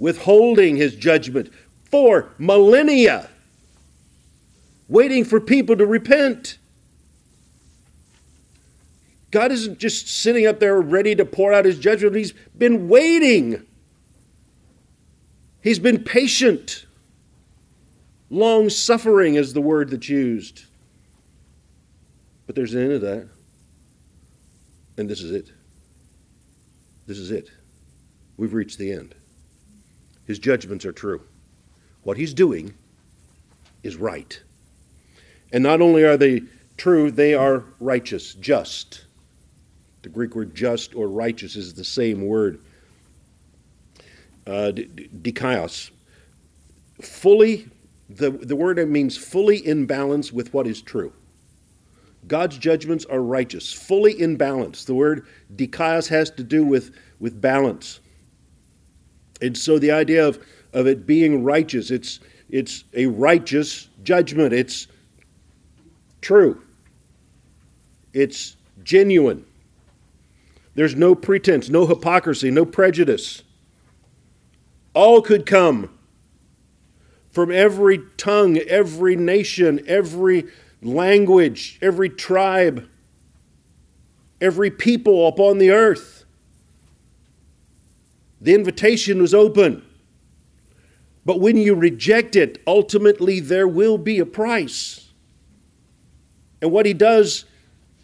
withholding 0.00 0.74
his 0.76 0.96
judgment 0.96 1.52
for 1.84 2.30
millennia, 2.38 3.28
waiting 4.88 5.24
for 5.24 5.38
people 5.38 5.76
to 5.76 5.86
repent. 5.86 6.58
God 9.30 9.52
isn't 9.52 9.78
just 9.78 10.08
sitting 10.08 10.46
up 10.46 10.58
there 10.58 10.80
ready 10.80 11.14
to 11.14 11.24
pour 11.24 11.52
out 11.52 11.64
his 11.64 11.78
judgment, 11.78 12.16
he's 12.16 12.32
been 12.32 12.88
waiting. 12.88 13.64
He's 15.62 15.78
been 15.78 16.02
patient. 16.02 16.86
Long 18.30 18.70
suffering 18.70 19.34
is 19.34 19.52
the 19.52 19.60
word 19.60 19.90
that's 19.90 20.08
used. 20.08 20.64
But 22.46 22.56
there's 22.56 22.74
an 22.74 22.82
end 22.82 22.92
of 22.92 23.00
that. 23.02 23.28
And 24.96 25.08
this 25.08 25.20
is 25.20 25.30
it. 25.30 25.52
This 27.06 27.18
is 27.18 27.30
it. 27.30 27.50
We've 28.36 28.54
reached 28.54 28.78
the 28.78 28.92
end. 28.92 29.14
His 30.30 30.38
judgments 30.38 30.86
are 30.86 30.92
true. 30.92 31.22
What 32.04 32.16
he's 32.16 32.32
doing 32.32 32.72
is 33.82 33.96
right. 33.96 34.40
And 35.52 35.60
not 35.60 35.80
only 35.80 36.04
are 36.04 36.16
they 36.16 36.42
true, 36.76 37.10
they 37.10 37.34
are 37.34 37.64
righteous, 37.80 38.34
just. 38.34 39.06
The 40.02 40.08
Greek 40.08 40.36
word 40.36 40.54
just 40.54 40.94
or 40.94 41.08
righteous 41.08 41.56
is 41.56 41.74
the 41.74 41.82
same 41.82 42.24
word. 42.28 42.60
Uh, 44.46 44.70
dikaios. 45.20 45.90
Fully, 47.02 47.66
the, 48.08 48.30
the 48.30 48.54
word 48.54 48.78
means 48.88 49.16
fully 49.16 49.56
in 49.66 49.84
balance 49.84 50.32
with 50.32 50.54
what 50.54 50.68
is 50.68 50.80
true. 50.80 51.12
God's 52.28 52.56
judgments 52.56 53.04
are 53.06 53.20
righteous, 53.20 53.72
fully 53.72 54.12
in 54.20 54.36
balance. 54.36 54.84
The 54.84 54.94
word 54.94 55.26
dikaios 55.56 56.06
has 56.06 56.30
to 56.30 56.44
do 56.44 56.62
with, 56.62 56.94
with 57.18 57.40
balance. 57.40 57.98
And 59.40 59.56
so 59.56 59.78
the 59.78 59.90
idea 59.90 60.26
of, 60.26 60.38
of 60.72 60.86
it 60.86 61.06
being 61.06 61.42
righteous, 61.42 61.90
it's, 61.90 62.20
it's 62.48 62.84
a 62.94 63.06
righteous 63.06 63.88
judgment. 64.02 64.52
It's 64.52 64.86
true. 66.20 66.62
It's 68.12 68.56
genuine. 68.82 69.44
There's 70.74 70.94
no 70.94 71.14
pretense, 71.14 71.68
no 71.68 71.86
hypocrisy, 71.86 72.50
no 72.50 72.64
prejudice. 72.64 73.42
All 74.94 75.22
could 75.22 75.46
come 75.46 75.90
from 77.32 77.50
every 77.50 78.00
tongue, 78.16 78.58
every 78.58 79.16
nation, 79.16 79.82
every 79.86 80.46
language, 80.82 81.78
every 81.80 82.08
tribe, 82.08 82.88
every 84.40 84.70
people 84.70 85.28
upon 85.28 85.58
the 85.58 85.70
earth. 85.70 86.19
The 88.40 88.54
invitation 88.54 89.20
was 89.20 89.34
open. 89.34 89.84
But 91.24 91.40
when 91.40 91.56
you 91.56 91.74
reject 91.74 92.34
it, 92.36 92.62
ultimately 92.66 93.40
there 93.40 93.68
will 93.68 93.98
be 93.98 94.18
a 94.18 94.26
price. 94.26 95.10
And 96.62 96.72
what 96.72 96.86
he 96.86 96.94
does 96.94 97.44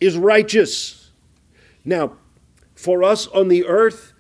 is 0.01 0.17
righteous. 0.17 1.11
Now, 1.85 2.13
for 2.75 3.03
us 3.03 3.27
on 3.29 3.49
the 3.49 3.65
earth, 3.65 4.13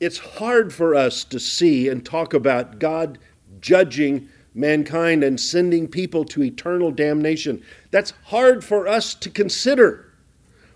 it's 0.00 0.18
hard 0.18 0.72
for 0.72 0.94
us 0.94 1.24
to 1.24 1.38
see 1.38 1.88
and 1.88 2.04
talk 2.04 2.34
about 2.34 2.78
God 2.78 3.18
judging 3.60 4.28
mankind 4.54 5.24
and 5.24 5.38
sending 5.38 5.88
people 5.88 6.24
to 6.24 6.42
eternal 6.42 6.90
damnation. 6.90 7.62
That's 7.90 8.12
hard 8.24 8.64
for 8.64 8.86
us 8.86 9.14
to 9.16 9.30
consider. 9.30 10.12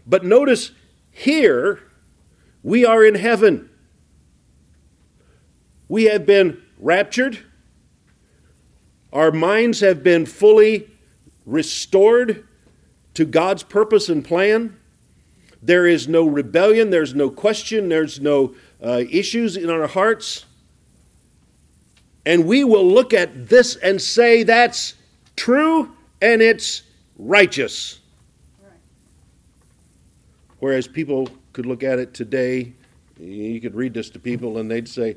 But 0.06 0.24
notice 0.24 0.72
here, 1.10 1.80
we 2.62 2.84
are 2.84 3.04
in 3.04 3.14
heaven. 3.14 3.70
We 5.88 6.04
have 6.04 6.26
been 6.26 6.62
raptured. 6.78 7.38
Our 9.12 9.32
minds 9.32 9.80
have 9.80 10.02
been 10.02 10.26
fully 10.26 10.88
restored 11.46 12.46
to 13.14 13.24
God's 13.24 13.62
purpose 13.62 14.08
and 14.08 14.24
plan. 14.24 14.76
There 15.62 15.86
is 15.86 16.06
no 16.06 16.26
rebellion, 16.26 16.90
there's 16.90 17.14
no 17.14 17.30
question, 17.30 17.88
there's 17.88 18.20
no 18.20 18.54
uh, 18.84 19.02
issues 19.10 19.56
in 19.56 19.70
our 19.70 19.86
hearts. 19.86 20.44
And 22.24 22.46
we 22.46 22.62
will 22.62 22.86
look 22.86 23.14
at 23.14 23.48
this 23.48 23.76
and 23.76 24.00
say 24.00 24.42
that's 24.42 24.94
true 25.34 25.90
and 26.20 26.42
it's 26.42 26.82
righteous. 27.18 28.00
Whereas 30.58 30.86
people 30.86 31.28
could 31.52 31.66
look 31.66 31.82
at 31.82 31.98
it 31.98 32.12
today, 32.12 32.72
you 33.18 33.60
could 33.60 33.74
read 33.74 33.94
this 33.94 34.10
to 34.10 34.18
people 34.18 34.58
and 34.58 34.70
they'd 34.70 34.88
say, 34.88 35.16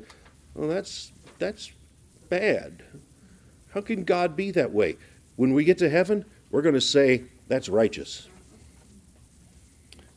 well, 0.54 0.68
that's, 0.68 1.12
that's 1.38 1.72
bad. 2.28 2.82
How 3.72 3.80
can 3.80 4.04
God 4.04 4.36
be 4.36 4.50
that 4.50 4.72
way? 4.72 4.96
When 5.36 5.54
we 5.54 5.64
get 5.64 5.78
to 5.78 5.88
heaven, 5.88 6.24
we're 6.50 6.62
going 6.62 6.74
to 6.74 6.80
say, 6.80 7.24
that's 7.48 7.68
righteous. 7.68 8.28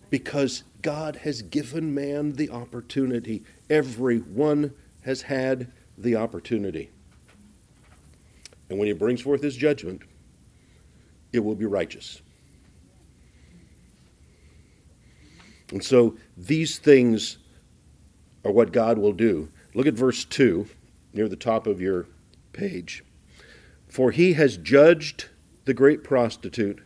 Because 0.09 0.63
God 0.81 1.17
has 1.17 1.41
given 1.41 1.93
man 1.93 2.33
the 2.33 2.49
opportunity. 2.49 3.43
Everyone 3.69 4.73
has 5.01 5.23
had 5.23 5.71
the 5.97 6.15
opportunity. 6.15 6.89
And 8.69 8.77
when 8.79 8.88
he 8.88 8.93
brings 8.93 9.21
forth 9.21 9.41
his 9.41 9.55
judgment, 9.55 10.01
it 11.31 11.39
will 11.39 11.55
be 11.55 11.65
righteous. 11.65 12.21
And 15.71 15.83
so 15.83 16.17
these 16.38 16.77
things 16.77 17.38
are 18.43 18.51
what 18.51 18.71
God 18.71 18.97
will 18.97 19.13
do. 19.13 19.49
Look 19.76 19.86
at 19.86 19.93
verse 19.93 20.23
2 20.23 20.67
near 21.13 21.28
the 21.28 21.36
top 21.36 21.67
of 21.67 21.82
your 21.82 22.07
page. 22.53 23.03
For 23.88 24.11
he 24.11 24.34
has 24.34 24.57
judged 24.57 25.26
the 25.65 25.73
great 25.73 26.03
prostitute 26.03 26.82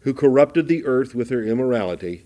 who 0.00 0.12
corrupted 0.12 0.68
the 0.68 0.84
earth 0.84 1.14
with 1.14 1.30
her 1.30 1.42
immorality, 1.42 2.24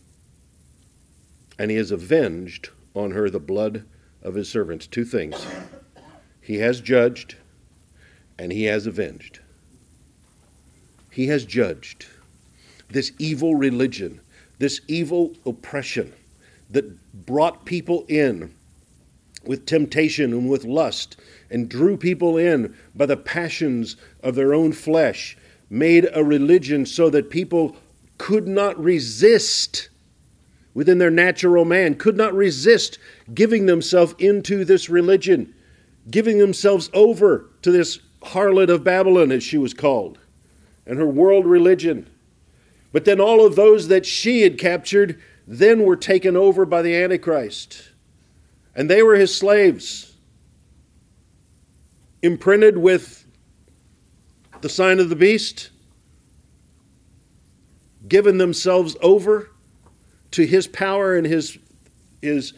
and 1.59 1.71
he 1.71 1.77
has 1.77 1.91
avenged 1.91 2.71
on 2.95 3.13
her 3.13 3.31
the 3.31 3.39
blood 3.39 3.85
of 4.23 4.35
his 4.35 4.49
servants. 4.49 4.87
Two 4.87 5.05
things. 5.05 5.47
He 6.41 6.59
has 6.59 6.81
judged, 6.81 7.37
and 8.39 8.53
he 8.53 8.65
has 8.65 8.87
avenged. 8.87 9.41
He 11.11 11.27
has 11.27 11.45
judged 11.45 12.07
this 12.89 13.13
evil 13.19 13.55
religion, 13.55 14.21
this 14.59 14.81
evil 14.89 15.35
oppression 15.45 16.13
that 16.71 17.27
brought 17.27 17.65
people 17.65 18.05
in 18.09 18.55
with 19.45 19.66
temptation 19.66 20.32
and 20.32 20.49
with 20.49 20.64
lust 20.64 21.16
and 21.51 21.68
drew 21.68 21.97
people 21.97 22.36
in 22.36 22.74
by 22.95 23.07
the 23.07 23.16
passions 23.16 23.97
of 24.22 24.34
their 24.34 24.55
own 24.55 24.72
flesh, 24.72 25.36
made 25.68 26.09
a 26.12 26.24
religion 26.24 26.84
so 26.84 27.09
that 27.11 27.30
people 27.30 27.76
could 28.18 28.47
not 28.47 28.78
resist 28.78 29.88
within 30.74 30.99
their 30.99 31.11
natural 31.11 31.64
man, 31.64 31.95
could 31.95 32.16
not 32.16 32.34
resist 32.34 32.99
giving 33.34 33.66
themselves 33.66 34.14
into 34.18 34.64
this 34.64 34.88
religion, 34.88 35.53
giving 36.11 36.38
themselves 36.38 36.91
over 36.93 37.51
to 37.62 37.70
this 37.70 37.99
harlot 38.22 38.68
of 38.68 38.84
Babylon, 38.84 39.32
as 39.32 39.43
she 39.43 39.59
was 39.59 39.74
called, 39.74 40.18
and 40.86 40.99
her 40.99 41.07
world 41.07 41.47
religion. 41.47 42.09
But 42.93 43.05
then 43.05 43.20
all 43.20 43.45
of 43.45 43.57
those 43.57 43.88
that 43.88 44.05
she 44.05 44.43
had 44.43 44.59
captured 44.59 45.20
then 45.47 45.82
were 45.82 45.97
taken 45.97 46.36
over 46.36 46.64
by 46.64 46.82
the 46.82 46.95
Antichrist. 46.95 47.89
And 48.75 48.89
they 48.89 49.03
were 49.03 49.16
his 49.16 49.37
slaves, 49.37 50.16
imprinted 52.23 52.79
with 52.79 53.27
the 54.61 54.68
sign 54.68 55.01
of 55.01 55.09
the 55.09 55.16
beast, 55.16 55.71
given 58.07 58.39
themselves 58.39 58.97
over 59.01 59.51
to 60.33 60.47
his 60.47 60.66
power 60.66 61.16
and 61.16 61.27
his, 61.27 61.59
his 62.23 62.53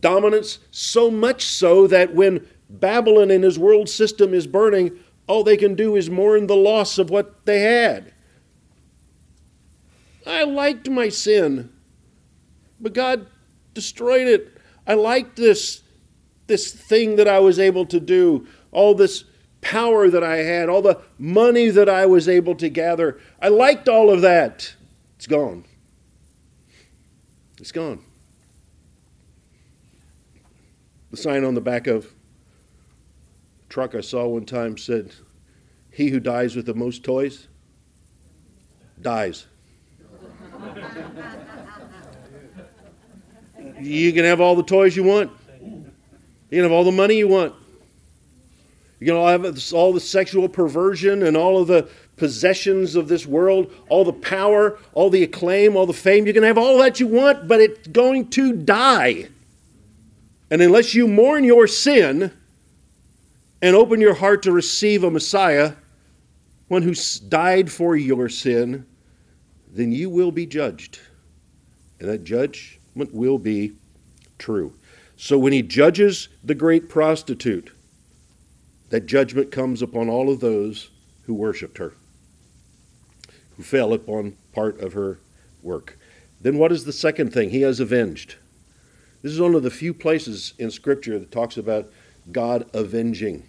dominance, 0.00 0.58
so 0.70 1.10
much 1.10 1.44
so 1.44 1.86
that 1.86 2.14
when 2.14 2.46
Babylon 2.70 3.30
and 3.30 3.44
his 3.44 3.58
world 3.58 3.88
system 3.88 4.32
is 4.32 4.46
burning, 4.46 4.98
all 5.26 5.44
they 5.44 5.56
can 5.56 5.74
do 5.74 5.96
is 5.96 6.08
mourn 6.08 6.46
the 6.46 6.56
loss 6.56 6.98
of 6.98 7.10
what 7.10 7.44
they 7.44 7.60
had. 7.60 8.12
I 10.26 10.44
liked 10.44 10.88
my 10.88 11.08
sin, 11.08 11.70
but 12.80 12.92
God 12.94 13.26
destroyed 13.74 14.28
it. 14.28 14.58
I 14.86 14.94
liked 14.94 15.36
this, 15.36 15.82
this 16.46 16.72
thing 16.72 17.16
that 17.16 17.28
I 17.28 17.38
was 17.38 17.58
able 17.58 17.86
to 17.86 18.00
do, 18.00 18.46
all 18.70 18.94
this 18.94 19.24
power 19.60 20.10
that 20.10 20.24
I 20.24 20.38
had, 20.38 20.68
all 20.68 20.82
the 20.82 21.00
money 21.18 21.70
that 21.70 21.88
I 21.88 22.04
was 22.06 22.28
able 22.28 22.54
to 22.56 22.68
gather. 22.68 23.18
I 23.40 23.48
liked 23.48 23.88
all 23.88 24.10
of 24.10 24.20
that. 24.22 24.74
It's 25.16 25.26
gone. 25.26 25.64
It's 27.58 27.72
gone. 27.72 28.04
The 31.12 31.16
sign 31.16 31.44
on 31.44 31.54
the 31.54 31.60
back 31.60 31.86
of 31.86 32.06
a 32.06 33.68
truck 33.68 33.94
I 33.94 34.00
saw 34.00 34.26
one 34.26 34.46
time 34.46 34.76
said, 34.76 35.12
He 35.90 36.08
who 36.08 36.18
dies 36.18 36.56
with 36.56 36.66
the 36.66 36.74
most 36.74 37.04
toys 37.04 37.46
dies. 39.00 39.46
you 43.84 44.12
can 44.12 44.24
have 44.24 44.40
all 44.40 44.56
the 44.56 44.62
toys 44.62 44.96
you 44.96 45.02
want. 45.02 45.30
You 45.60 46.58
can 46.58 46.62
have 46.62 46.72
all 46.72 46.84
the 46.84 46.92
money 46.92 47.16
you 47.16 47.28
want. 47.28 47.54
You 49.00 49.06
can 49.06 49.16
all 49.16 49.28
have 49.28 49.72
all 49.72 49.92
the 49.92 50.00
sexual 50.00 50.48
perversion 50.48 51.24
and 51.24 51.36
all 51.36 51.60
of 51.60 51.66
the 51.66 51.88
possessions 52.16 52.94
of 52.94 53.08
this 53.08 53.26
world, 53.26 53.72
all 53.88 54.04
the 54.04 54.12
power, 54.12 54.78
all 54.92 55.10
the 55.10 55.24
acclaim, 55.24 55.76
all 55.76 55.86
the 55.86 55.92
fame. 55.92 56.26
You 56.26 56.32
can 56.32 56.44
have 56.44 56.58
all 56.58 56.78
that 56.78 57.00
you 57.00 57.08
want, 57.08 57.48
but 57.48 57.60
it's 57.60 57.88
going 57.88 58.28
to 58.30 58.52
die. 58.52 59.28
And 60.50 60.62
unless 60.62 60.94
you 60.94 61.08
mourn 61.08 61.42
your 61.42 61.66
sin 61.66 62.30
and 63.60 63.74
open 63.74 64.00
your 64.00 64.14
heart 64.14 64.42
to 64.42 64.52
receive 64.52 65.02
a 65.02 65.10
Messiah, 65.10 65.72
one 66.68 66.82
who 66.82 66.94
died 67.28 67.72
for 67.72 67.96
your 67.96 68.28
sin, 68.28 68.86
then 69.72 69.90
you 69.90 70.10
will 70.10 70.30
be 70.30 70.46
judged. 70.46 71.00
And 71.98 72.08
that 72.08 72.24
judgment 72.94 73.14
will 73.14 73.38
be 73.38 73.72
true. 74.38 74.74
So 75.16 75.38
when 75.38 75.52
he 75.52 75.62
judges 75.62 76.28
the 76.42 76.54
great 76.54 76.88
prostitute, 76.88 77.72
that 78.90 79.06
judgment 79.06 79.50
comes 79.50 79.82
upon 79.82 80.08
all 80.08 80.30
of 80.30 80.40
those 80.40 80.90
who 81.26 81.34
worshiped 81.34 81.78
her 81.78 81.94
who 83.56 83.62
fell 83.62 83.92
upon 83.92 84.36
part 84.52 84.80
of 84.80 84.92
her 84.94 85.18
work. 85.62 85.98
Then 86.40 86.58
what 86.58 86.72
is 86.72 86.84
the 86.84 86.92
second 86.92 87.32
thing? 87.32 87.50
He 87.50 87.62
has 87.62 87.80
avenged. 87.80 88.36
This 89.22 89.32
is 89.32 89.40
one 89.40 89.54
of 89.54 89.62
the 89.62 89.70
few 89.70 89.94
places 89.94 90.54
in 90.58 90.70
Scripture 90.70 91.18
that 91.18 91.30
talks 91.30 91.56
about 91.56 91.92
God 92.30 92.68
avenging. 92.74 93.44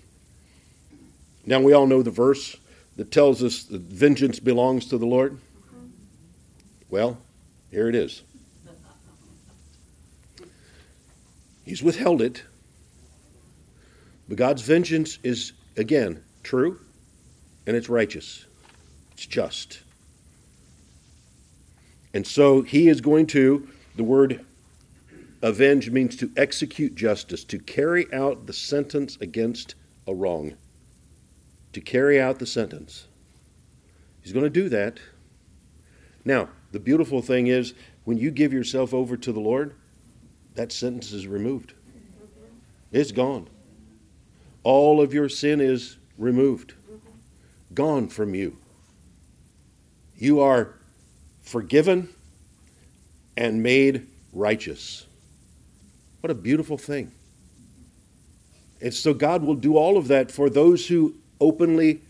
Now, 1.46 1.60
we 1.60 1.74
all 1.74 1.88
know 1.88 2.04
the 2.04 2.12
verse 2.12 2.56
that 2.96 3.12
tells 3.12 3.44
us 3.44 3.64
that 3.64 3.82
vengeance 3.82 4.39
belongs 4.39 4.86
to 4.88 4.98
the 4.98 5.06
Lord. 5.06 5.34
Uh-huh. 5.34 5.80
Well, 6.89 7.18
here 7.72 7.89
it 7.89 7.96
is. 7.96 8.22
He's 11.66 11.84
withheld 11.84 12.22
it. 12.22 12.43
But 14.28 14.38
God's 14.38 14.61
vengeance 14.61 15.20
is, 15.24 15.53
again, 15.78 16.24
true 16.43 16.80
and 17.66 17.76
it's 17.76 17.89
righteous, 17.89 18.45
it's 19.11 19.26
just. 19.26 19.82
And 22.14 22.28
so 22.28 22.61
he 22.61 22.89
is 22.89 23.01
going 23.01 23.28
to, 23.28 23.68
the 23.95 24.03
word 24.03 24.45
avenge 25.41 25.89
means 25.89 26.16
to 26.18 26.32
execute 26.38 26.95
justice, 26.95 27.43
to 27.45 27.59
carry 27.59 28.11
out 28.14 28.45
the 28.45 28.53
sentence 28.53 29.18
against 29.20 29.76
a 30.07 30.14
wrong. 30.14 30.55
To 31.74 31.82
carry 31.82 32.22
out 32.22 32.39
the 32.39 32.45
sentence. 32.45 33.07
He's 34.22 34.32
going 34.32 34.45
to 34.45 34.49
do 34.49 34.70
that. 34.70 34.99
Now, 36.24 36.49
the 36.72 36.80
beautiful 36.80 37.22
thing 37.22 37.47
is 37.47 37.74
when 38.03 38.18
you 38.18 38.32
give 38.32 38.53
yourself 38.53 38.93
over 38.93 39.18
to 39.18 39.32
the 39.32 39.39
Lord, 39.39 39.76
that 40.56 40.72
sentence 40.72 41.12
is 41.12 41.28
removed. 41.28 41.74
It's 42.91 43.12
gone. 43.12 43.47
All 44.64 45.01
of 45.01 45.14
your 45.14 45.30
sin 45.30 45.60
is 45.60 45.97
removed, 46.18 46.74
gone 47.74 48.08
from 48.08 48.36
you. 48.36 48.58
You 50.16 50.39
are 50.39 50.76
forgiven, 51.41 52.10
and 53.36 53.64
made 53.64 54.08
righteous. 54.32 55.06
What 56.22 56.32
a 56.32 56.36
beautiful 56.36 56.78
thing. 56.78 57.12
And 58.82 58.93
so 58.93 59.14
God 59.14 59.43
will 59.43 59.56
do 59.56 59.78
all 59.78 59.97
of 59.97 60.08
that 60.10 60.32
for 60.32 60.49
those 60.49 60.88
who 60.88 61.16
openly 61.39 62.01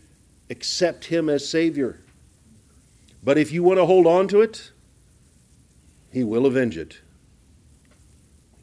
accept 0.50 1.06
Him 1.06 1.28
as 1.28 1.48
Savior. 1.48 2.00
But 3.22 3.38
if 3.38 3.52
you 3.52 3.62
want 3.62 3.78
to 3.78 3.86
hold 3.86 4.06
on 4.06 4.28
to 4.28 4.40
it, 4.40 4.70
He 6.12 6.24
will 6.24 6.46
avenge 6.46 6.76
it. 6.76 6.98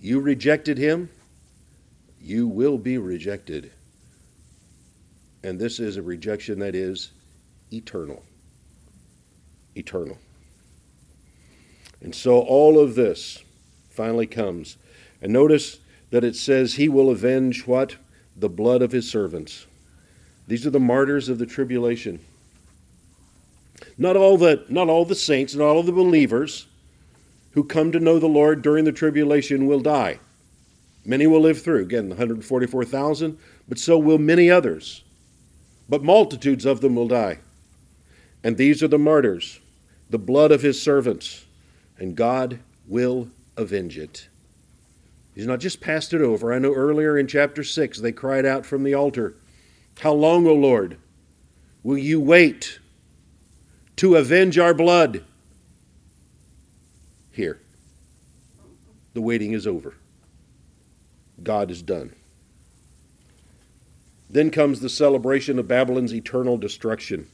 You 0.01 0.19
rejected 0.19 0.79
Him, 0.79 1.09
you 2.19 2.47
will 2.47 2.79
be 2.79 2.97
rejected. 2.97 3.71
And 5.43 5.59
this 5.59 5.79
is 5.79 5.95
a 5.95 6.01
rejection 6.01 6.59
that 6.59 6.73
is 6.73 7.11
eternal. 7.71 8.23
Eternal. 9.75 10.17
And 12.01 12.15
so 12.15 12.39
all 12.39 12.79
of 12.79 12.95
this 12.95 13.43
finally 13.91 14.25
comes. 14.25 14.77
And 15.21 15.31
notice 15.31 15.79
that 16.09 16.23
it 16.23 16.35
says, 16.35 16.73
He 16.73 16.89
will 16.89 17.11
avenge 17.11 17.67
what? 17.67 17.95
The 18.35 18.49
blood 18.49 18.81
of 18.81 18.91
His 18.91 19.09
servants. 19.09 19.67
These 20.47 20.65
are 20.65 20.71
the 20.71 20.79
martyrs 20.79 21.29
of 21.29 21.37
the 21.37 21.45
tribulation. 21.45 22.19
Not 23.99 24.17
all 24.17 24.37
the, 24.37 24.65
not 24.67 24.89
all 24.89 25.05
the 25.05 25.15
saints, 25.15 25.53
not 25.53 25.65
all 25.65 25.83
the 25.83 25.91
believers 25.91 26.65
who 27.51 27.63
come 27.63 27.91
to 27.91 27.99
know 27.99 28.19
the 28.19 28.27
Lord 28.27 28.61
during 28.61 28.85
the 28.85 28.91
tribulation 28.91 29.67
will 29.67 29.79
die. 29.79 30.19
Many 31.05 31.27
will 31.27 31.41
live 31.41 31.61
through. 31.61 31.81
Again, 31.81 32.09
144,000, 32.09 33.37
but 33.67 33.79
so 33.79 33.97
will 33.97 34.17
many 34.17 34.49
others. 34.49 35.03
But 35.89 36.03
multitudes 36.03 36.65
of 36.65 36.81
them 36.81 36.95
will 36.95 37.07
die. 37.07 37.39
And 38.43 38.57
these 38.57 38.81
are 38.81 38.87
the 38.87 38.97
martyrs, 38.97 39.59
the 40.09 40.19
blood 40.19 40.51
of 40.51 40.61
his 40.61 40.81
servants 40.81 41.45
and 42.01 42.15
God 42.15 42.59
will 42.87 43.29
avenge 43.55 43.95
it. 43.95 44.27
He's 45.35 45.45
not 45.45 45.59
just 45.59 45.79
passed 45.79 46.13
it 46.13 46.21
over. 46.21 46.51
I 46.51 46.57
know 46.57 46.73
earlier 46.73 47.15
in 47.15 47.27
chapter 47.27 47.63
6 47.63 47.99
they 47.99 48.11
cried 48.11 48.43
out 48.43 48.65
from 48.65 48.83
the 48.83 48.95
altar, 48.95 49.35
How 49.99 50.11
long, 50.11 50.47
O 50.47 50.53
Lord, 50.53 50.97
will 51.83 51.99
you 51.99 52.19
wait 52.19 52.79
to 53.97 54.15
avenge 54.15 54.57
our 54.57 54.73
blood? 54.73 55.23
Here, 57.31 57.59
the 59.13 59.21
waiting 59.21 59.53
is 59.53 59.65
over. 59.65 59.95
God 61.41 61.71
is 61.71 61.81
done. 61.81 62.13
Then 64.29 64.49
comes 64.49 64.79
the 64.79 64.89
celebration 64.89 65.59
of 65.59 65.67
Babylon's 65.67 66.13
eternal 66.13 66.57
destruction. 66.57 67.27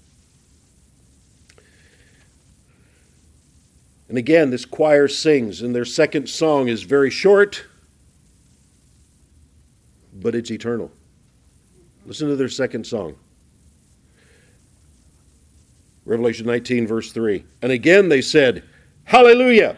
And 4.09 4.17
again, 4.17 4.49
this 4.49 4.65
choir 4.65 5.07
sings, 5.07 5.61
and 5.61 5.75
their 5.75 5.85
second 5.85 6.29
song 6.29 6.69
is 6.69 6.83
very 6.83 7.09
short, 7.09 7.65
but 10.13 10.33
it's 10.33 10.49
eternal. 10.49 10.91
Listen 12.05 12.29
to 12.29 12.35
their 12.35 12.49
second 12.49 12.87
song. 12.87 13.15
Revelation 16.05 16.45
19, 16.47 16.87
verse 16.87 17.11
3. 17.11 17.43
And 17.61 17.71
again 17.71 18.07
they 18.07 18.21
said, 18.21 18.63
Hallelujah! 19.03 19.77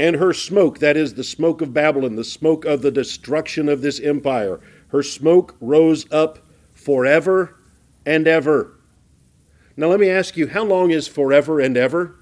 And 0.00 0.16
her 0.16 0.32
smoke, 0.32 0.78
that 0.78 0.96
is 0.96 1.12
the 1.12 1.22
smoke 1.22 1.60
of 1.60 1.74
Babylon, 1.74 2.16
the 2.16 2.24
smoke 2.24 2.64
of 2.64 2.80
the 2.80 2.90
destruction 2.90 3.68
of 3.68 3.82
this 3.82 4.00
empire, 4.00 4.58
her 4.88 5.02
smoke 5.02 5.56
rose 5.60 6.10
up 6.10 6.38
forever 6.72 7.58
and 8.06 8.26
ever. 8.26 8.78
Now 9.76 9.88
let 9.88 10.00
me 10.00 10.08
ask 10.08 10.38
you, 10.38 10.48
how 10.48 10.64
long 10.64 10.90
is 10.90 11.06
forever 11.06 11.60
and 11.60 11.76
ever? 11.76 12.14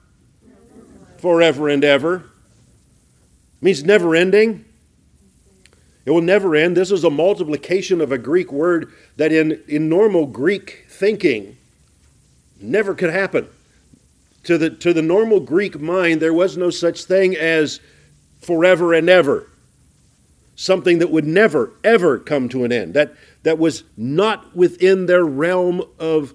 Forever 1.18 1.68
and 1.68 1.84
ever. 1.84 2.16
It 2.16 3.62
means 3.62 3.84
never 3.84 4.16
ending. 4.16 4.64
It 6.04 6.10
will 6.10 6.20
never 6.20 6.56
end. 6.56 6.76
This 6.76 6.90
is 6.90 7.04
a 7.04 7.10
multiplication 7.10 8.00
of 8.00 8.10
a 8.10 8.18
Greek 8.18 8.50
word 8.50 8.92
that 9.18 9.30
in, 9.30 9.62
in 9.68 9.88
normal 9.88 10.26
Greek 10.26 10.86
thinking 10.88 11.56
never 12.60 12.96
could 12.96 13.10
happen. 13.10 13.48
To 14.45 14.57
the, 14.57 14.70
to 14.70 14.93
the 14.93 15.03
normal 15.03 15.41
Greek 15.41 15.78
mind, 15.80 16.20
there 16.20 16.32
was 16.32 16.57
no 16.57 16.70
such 16.70 17.05
thing 17.05 17.36
as 17.36 17.80
forever 18.41 18.95
and 18.95 19.09
ever. 19.09 19.51
Something 20.57 20.99
that 20.99 21.11
would 21.11 21.26
never, 21.26 21.72
ever 21.84 22.18
come 22.18 22.49
to 22.51 22.64
an 22.64 22.72
end. 22.72 22.95
That, 22.95 23.14
that 23.43 23.59
was 23.59 23.84
not 23.97 24.57
within 24.57 25.07
their 25.07 25.24
realm 25.24 25.82
of 25.99 26.34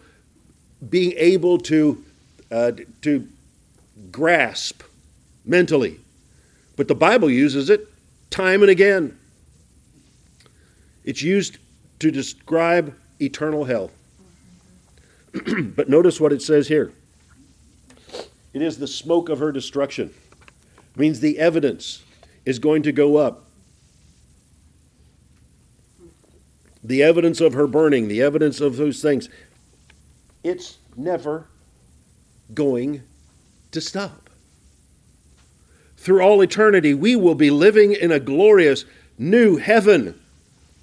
being 0.87 1.13
able 1.17 1.57
to, 1.59 2.03
uh, 2.51 2.73
to 3.01 3.27
grasp 4.11 4.83
mentally. 5.45 5.99
But 6.75 6.87
the 6.87 6.95
Bible 6.95 7.29
uses 7.29 7.69
it 7.69 7.87
time 8.29 8.61
and 8.61 8.69
again. 8.69 9.17
It's 11.03 11.21
used 11.21 11.57
to 11.99 12.11
describe 12.11 12.95
eternal 13.21 13.65
hell. 13.65 13.91
but 15.75 15.89
notice 15.89 16.19
what 16.19 16.33
it 16.33 16.41
says 16.41 16.67
here 16.67 16.93
it 18.53 18.61
is 18.61 18.77
the 18.77 18.87
smoke 18.87 19.29
of 19.29 19.39
her 19.39 19.51
destruction. 19.51 20.13
It 20.95 20.99
means 20.99 21.19
the 21.19 21.39
evidence 21.39 22.03
is 22.45 22.59
going 22.59 22.83
to 22.83 22.91
go 22.91 23.17
up. 23.17 23.47
The 26.83 27.01
evidence 27.01 27.41
of 27.41 27.53
her 27.53 27.65
burning, 27.65 28.07
the 28.07 28.21
evidence 28.21 28.59
of 28.61 28.77
those 28.77 29.01
things, 29.01 29.29
it's 30.43 30.77
never 30.95 31.47
going 32.53 33.03
to 33.71 33.81
stop. 33.81 34.29
Through 35.97 36.21
all 36.21 36.41
eternity, 36.41 36.93
we 36.93 37.15
will 37.15 37.35
be 37.35 37.49
living 37.49 37.93
in 37.93 38.11
a 38.11 38.19
glorious 38.19 38.83
new 39.17 39.55
heaven 39.55 40.19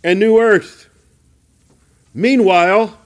and 0.02 0.18
new 0.18 0.40
earth. 0.40 0.88
Meanwhile, 2.14 2.98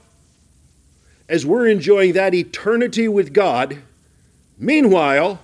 as 1.27 1.45
we're 1.45 1.67
enjoying 1.67 2.13
that 2.13 2.33
eternity 2.33 3.07
with 3.07 3.33
God, 3.33 3.81
meanwhile, 4.57 5.39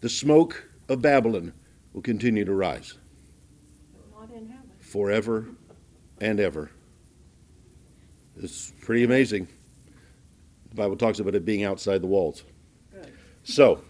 the 0.00 0.08
smoke 0.08 0.68
of 0.88 1.02
Babylon 1.02 1.52
will 1.92 2.02
continue 2.02 2.44
to 2.44 2.54
rise 2.54 2.94
forever 4.80 5.46
and 6.20 6.40
ever. 6.40 6.70
It's 8.40 8.72
pretty 8.80 9.04
amazing. 9.04 9.48
The 10.70 10.74
Bible 10.76 10.96
talks 10.96 11.18
about 11.18 11.34
it 11.34 11.44
being 11.44 11.64
outside 11.64 12.02
the 12.02 12.06
walls. 12.06 12.44
So, 13.44 13.82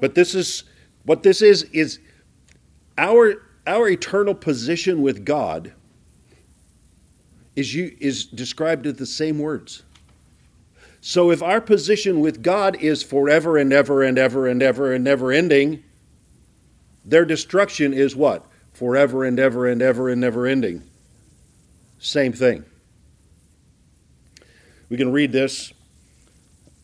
but 0.00 0.14
this 0.14 0.34
is 0.34 0.64
what 1.04 1.22
this 1.22 1.42
is 1.42 1.62
is 1.72 2.00
our 2.98 3.42
our 3.66 3.88
eternal 3.88 4.34
position 4.34 5.02
with 5.02 5.24
God 5.24 5.72
is, 7.54 7.74
you, 7.74 7.96
is 8.00 8.24
described 8.24 8.86
in 8.86 8.96
the 8.96 9.06
same 9.06 9.38
words. 9.38 9.84
So 11.04 11.32
if 11.32 11.42
our 11.42 11.60
position 11.60 12.20
with 12.20 12.44
God 12.44 12.76
is 12.76 13.02
forever 13.02 13.58
and 13.58 13.72
ever 13.72 14.04
and 14.04 14.16
ever 14.16 14.46
and 14.46 14.62
ever 14.62 14.92
and 14.92 15.02
never 15.02 15.32
ending, 15.32 15.82
their 17.04 17.24
destruction 17.24 17.92
is 17.92 18.14
what? 18.14 18.46
Forever 18.72 19.24
and 19.24 19.36
ever 19.40 19.66
and 19.66 19.82
ever 19.82 20.08
and 20.08 20.20
never 20.20 20.46
ending. 20.46 20.84
Same 21.98 22.32
thing. 22.32 22.64
We 24.88 24.96
can 24.96 25.10
read 25.10 25.32
this. 25.32 25.72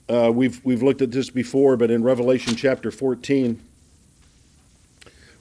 Uh, 0.09 0.33
we've, 0.35 0.65
we've 0.65 0.83
looked 0.83 1.01
at 1.01 1.13
this 1.13 1.31
before, 1.31 1.77
but 1.77 1.89
in 1.89 2.03
Revelation 2.03 2.57
chapter 2.57 2.91
14, 2.91 3.63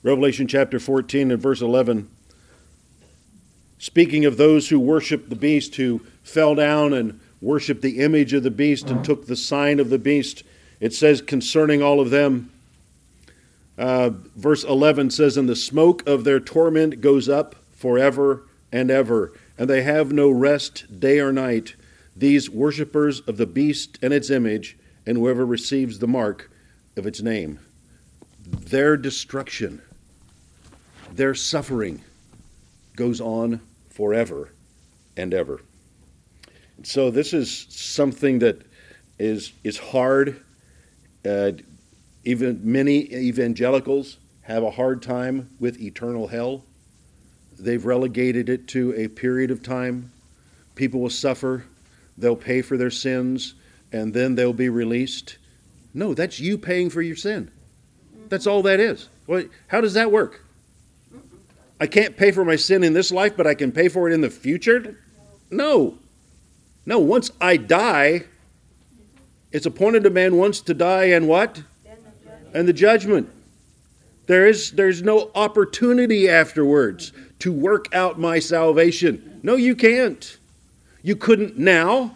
Revelation 0.03 0.47
chapter 0.47 0.79
14 0.79 1.31
and 1.31 1.41
verse 1.41 1.61
11, 1.61 2.07
speaking 3.79 4.25
of 4.25 4.37
those 4.37 4.69
who 4.69 4.79
worshiped 4.79 5.31
the 5.31 5.35
beast, 5.35 5.77
who 5.77 6.01
fell 6.21 6.53
down 6.53 6.93
and 6.93 7.19
worshiped 7.41 7.81
the 7.81 7.99
image 7.99 8.33
of 8.33 8.43
the 8.43 8.51
beast 8.51 8.89
and 8.89 9.03
took 9.03 9.27
the 9.27 9.35
sign 9.35 9.79
of 9.79 9.89
the 9.89 9.99
beast, 9.99 10.43
it 10.79 10.93
says 10.93 11.21
concerning 11.21 11.81
all 11.81 11.99
of 11.99 12.09
them, 12.09 12.51
uh, 13.77 14.09
verse 14.35 14.63
11 14.63 15.11
says, 15.11 15.37
And 15.37 15.47
the 15.47 15.55
smoke 15.55 16.07
of 16.07 16.23
their 16.23 16.39
torment 16.39 17.01
goes 17.01 17.29
up 17.29 17.55
forever 17.75 18.43
and 18.71 18.89
ever, 18.89 19.33
and 19.57 19.69
they 19.69 19.83
have 19.83 20.11
no 20.11 20.29
rest 20.29 20.99
day 20.99 21.19
or 21.19 21.31
night, 21.31 21.75
these 22.15 22.49
worshippers 22.49 23.19
of 23.21 23.37
the 23.37 23.45
beast 23.45 23.99
and 24.01 24.13
its 24.13 24.29
image, 24.29 24.77
and 25.05 25.17
whoever 25.17 25.45
receives 25.45 25.99
the 25.99 26.07
mark 26.07 26.49
of 26.95 27.05
its 27.05 27.21
name. 27.21 27.59
Their 28.45 28.97
destruction, 28.97 29.81
their 31.11 31.35
suffering 31.35 32.01
goes 32.95 33.21
on 33.21 33.61
forever 33.89 34.49
and 35.15 35.33
ever. 35.33 35.61
So 36.87 37.11
this 37.11 37.33
is 37.33 37.67
something 37.67 38.39
that 38.39 38.61
is 39.19 39.51
is 39.65 39.77
hard. 39.77 40.41
Uh, 41.25 41.51
even 42.23 42.61
many 42.63 43.13
evangelicals 43.13 44.17
have 44.43 44.63
a 44.63 44.71
hard 44.71 45.01
time 45.01 45.49
with 45.59 45.81
eternal 45.81 46.27
hell. 46.27 46.63
They've 47.59 47.85
relegated 47.85 48.47
it 48.47 48.69
to 48.69 48.93
a 48.95 49.09
period 49.09 49.51
of 49.51 49.61
time. 49.61 50.13
People 50.75 51.01
will 51.01 51.09
suffer, 51.09 51.65
they'll 52.17 52.37
pay 52.37 52.61
for 52.61 52.77
their 52.77 52.89
sins, 52.89 53.55
and 53.91 54.13
then 54.13 54.35
they'll 54.35 54.53
be 54.53 54.69
released. 54.69 55.39
No, 55.93 56.13
that's 56.13 56.39
you 56.39 56.57
paying 56.57 56.89
for 56.89 57.01
your 57.01 57.17
sin. 57.17 57.51
That's 58.29 58.47
all 58.47 58.61
that 58.61 58.79
is. 58.79 59.09
Well, 59.27 59.43
how 59.67 59.81
does 59.81 59.95
that 59.95 60.09
work? 60.09 60.41
I 61.81 61.87
can't 61.87 62.15
pay 62.15 62.31
for 62.31 62.45
my 62.45 62.55
sin 62.55 62.81
in 62.85 62.93
this 62.93 63.11
life, 63.11 63.35
but 63.35 63.45
I 63.45 63.55
can 63.55 63.73
pay 63.73 63.89
for 63.89 64.09
it 64.09 64.13
in 64.13 64.21
the 64.21 64.29
future? 64.29 64.95
No. 65.51 65.97
No, 66.87 66.99
once 66.99 67.31
I 67.41 67.57
die, 67.57 68.23
it's 69.51 69.65
appointed 69.65 70.05
a 70.05 70.09
man 70.09 70.37
once 70.37 70.61
to 70.61 70.73
die 70.73 71.07
and 71.07 71.27
what? 71.27 71.61
And 72.53 72.65
the 72.65 72.71
judgment. 72.71 73.29
There 74.25 74.47
is 74.47 74.71
there's 74.71 75.01
no 75.01 75.29
opportunity 75.35 76.29
afterwards 76.29 77.11
to 77.39 77.51
work 77.51 77.93
out 77.93 78.17
my 78.17 78.39
salvation. 78.39 79.41
No, 79.43 79.57
you 79.57 79.75
can't. 79.75 80.37
You 81.03 81.17
couldn't 81.17 81.57
now, 81.57 82.15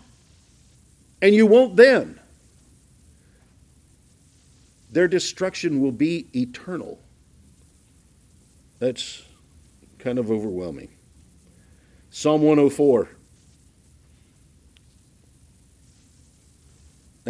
and 1.22 1.36
you 1.36 1.45
won't 1.45 1.76
then. 1.76 2.17
Their 4.89 5.09
destruction 5.09 5.82
will 5.82 5.91
be 5.91 6.28
eternal. 6.34 6.97
That's 8.80 9.22
kind 9.99 10.17
of 10.17 10.32
overwhelming. 10.32 10.89
Psalm 12.09 12.41
104. 12.41 13.09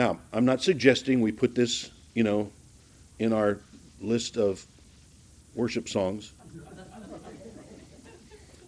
Now, 0.01 0.17
I'm 0.33 0.45
not 0.45 0.63
suggesting 0.63 1.21
we 1.21 1.31
put 1.31 1.53
this, 1.53 1.91
you 2.15 2.23
know, 2.23 2.51
in 3.19 3.33
our 3.33 3.59
list 3.99 4.35
of 4.35 4.65
worship 5.53 5.87
songs. 5.87 6.33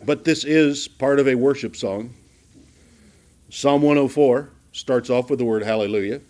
But 0.06 0.26
this 0.26 0.44
is 0.44 0.88
part 0.88 1.20
of 1.20 1.28
a 1.28 1.34
worship 1.34 1.76
song. 1.76 2.14
Psalm 3.50 3.82
104 3.82 4.52
starts 4.74 5.10
off 5.10 5.32
with 5.32 5.40
the 5.40 5.46
word 5.46 5.64
hallelujah, 5.64 6.22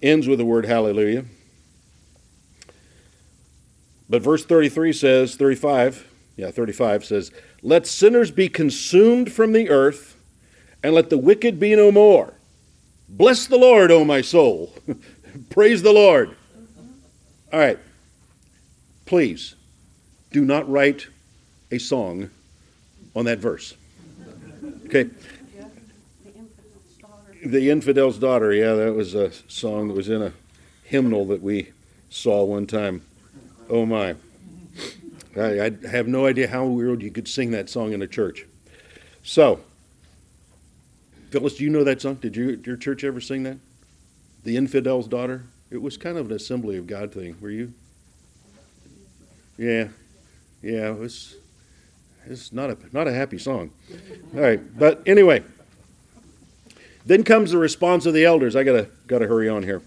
ends 0.00 0.28
with 0.28 0.38
the 0.38 0.44
word 0.44 0.64
hallelujah. 0.64 1.24
But 4.08 4.22
verse 4.22 4.44
33 4.44 4.92
says, 4.92 5.34
35, 5.34 6.06
yeah, 6.36 6.52
35 6.52 7.04
says, 7.04 7.32
Let 7.62 7.84
sinners 7.84 8.30
be 8.30 8.48
consumed 8.48 9.32
from 9.32 9.54
the 9.54 9.68
earth, 9.68 10.16
and 10.84 10.94
let 10.94 11.10
the 11.10 11.18
wicked 11.18 11.58
be 11.58 11.74
no 11.74 11.90
more. 11.90 12.37
Bless 13.08 13.46
the 13.46 13.56
Lord, 13.56 13.90
O 13.90 14.04
my 14.04 14.20
soul. 14.20 14.72
Praise 15.50 15.82
the 15.82 15.92
Lord. 15.92 16.36
All 17.52 17.58
right. 17.58 17.78
Please 19.06 19.54
do 20.30 20.44
not 20.44 20.68
write 20.70 21.06
a 21.70 21.78
song 21.78 22.30
on 23.16 23.24
that 23.24 23.38
verse. 23.38 23.74
Okay. 24.86 25.08
The 27.44 27.70
Infidel's 27.70 28.18
Daughter. 28.18 28.52
Yeah, 28.52 28.74
that 28.74 28.94
was 28.94 29.14
a 29.14 29.32
song 29.48 29.88
that 29.88 29.94
was 29.94 30.08
in 30.08 30.22
a 30.22 30.32
hymnal 30.84 31.26
that 31.26 31.42
we 31.42 31.72
saw 32.10 32.44
one 32.44 32.66
time. 32.66 33.02
Oh 33.70 33.86
my. 33.86 34.16
I, 35.36 35.66
I 35.66 35.70
have 35.90 36.08
no 36.08 36.26
idea 36.26 36.48
how 36.48 36.64
weird 36.66 37.02
you 37.02 37.10
could 37.10 37.28
sing 37.28 37.52
that 37.52 37.70
song 37.70 37.92
in 37.92 38.02
a 38.02 38.06
church. 38.06 38.44
So, 39.22 39.60
Phyllis, 41.30 41.56
do 41.56 41.64
you 41.64 41.70
know 41.70 41.84
that 41.84 42.00
song? 42.00 42.14
Did 42.16 42.36
you, 42.36 42.60
your 42.64 42.76
church 42.76 43.04
ever 43.04 43.20
sing 43.20 43.42
that? 43.42 43.58
The 44.44 44.56
Infidel's 44.56 45.08
Daughter? 45.08 45.44
It 45.70 45.82
was 45.82 45.96
kind 45.96 46.16
of 46.16 46.30
an 46.30 46.36
Assembly 46.36 46.76
of 46.76 46.86
God 46.86 47.12
thing. 47.12 47.36
Were 47.40 47.50
you? 47.50 47.74
Yeah. 49.58 49.88
Yeah, 50.62 50.90
it 50.90 50.98
was 50.98 51.36
it's 52.26 52.52
not 52.52 52.70
a 52.70 52.76
not 52.92 53.06
a 53.06 53.12
happy 53.12 53.38
song. 53.38 53.70
All 54.34 54.40
right, 54.40 54.78
but 54.78 55.02
anyway. 55.06 55.44
Then 57.06 57.22
comes 57.22 57.52
the 57.52 57.58
response 57.58 58.04
of 58.06 58.12
the 58.12 58.24
elders. 58.24 58.56
I 58.56 58.64
gotta 58.64 58.88
gotta 59.06 59.28
hurry 59.28 59.48
on 59.48 59.62
here. 59.62 59.82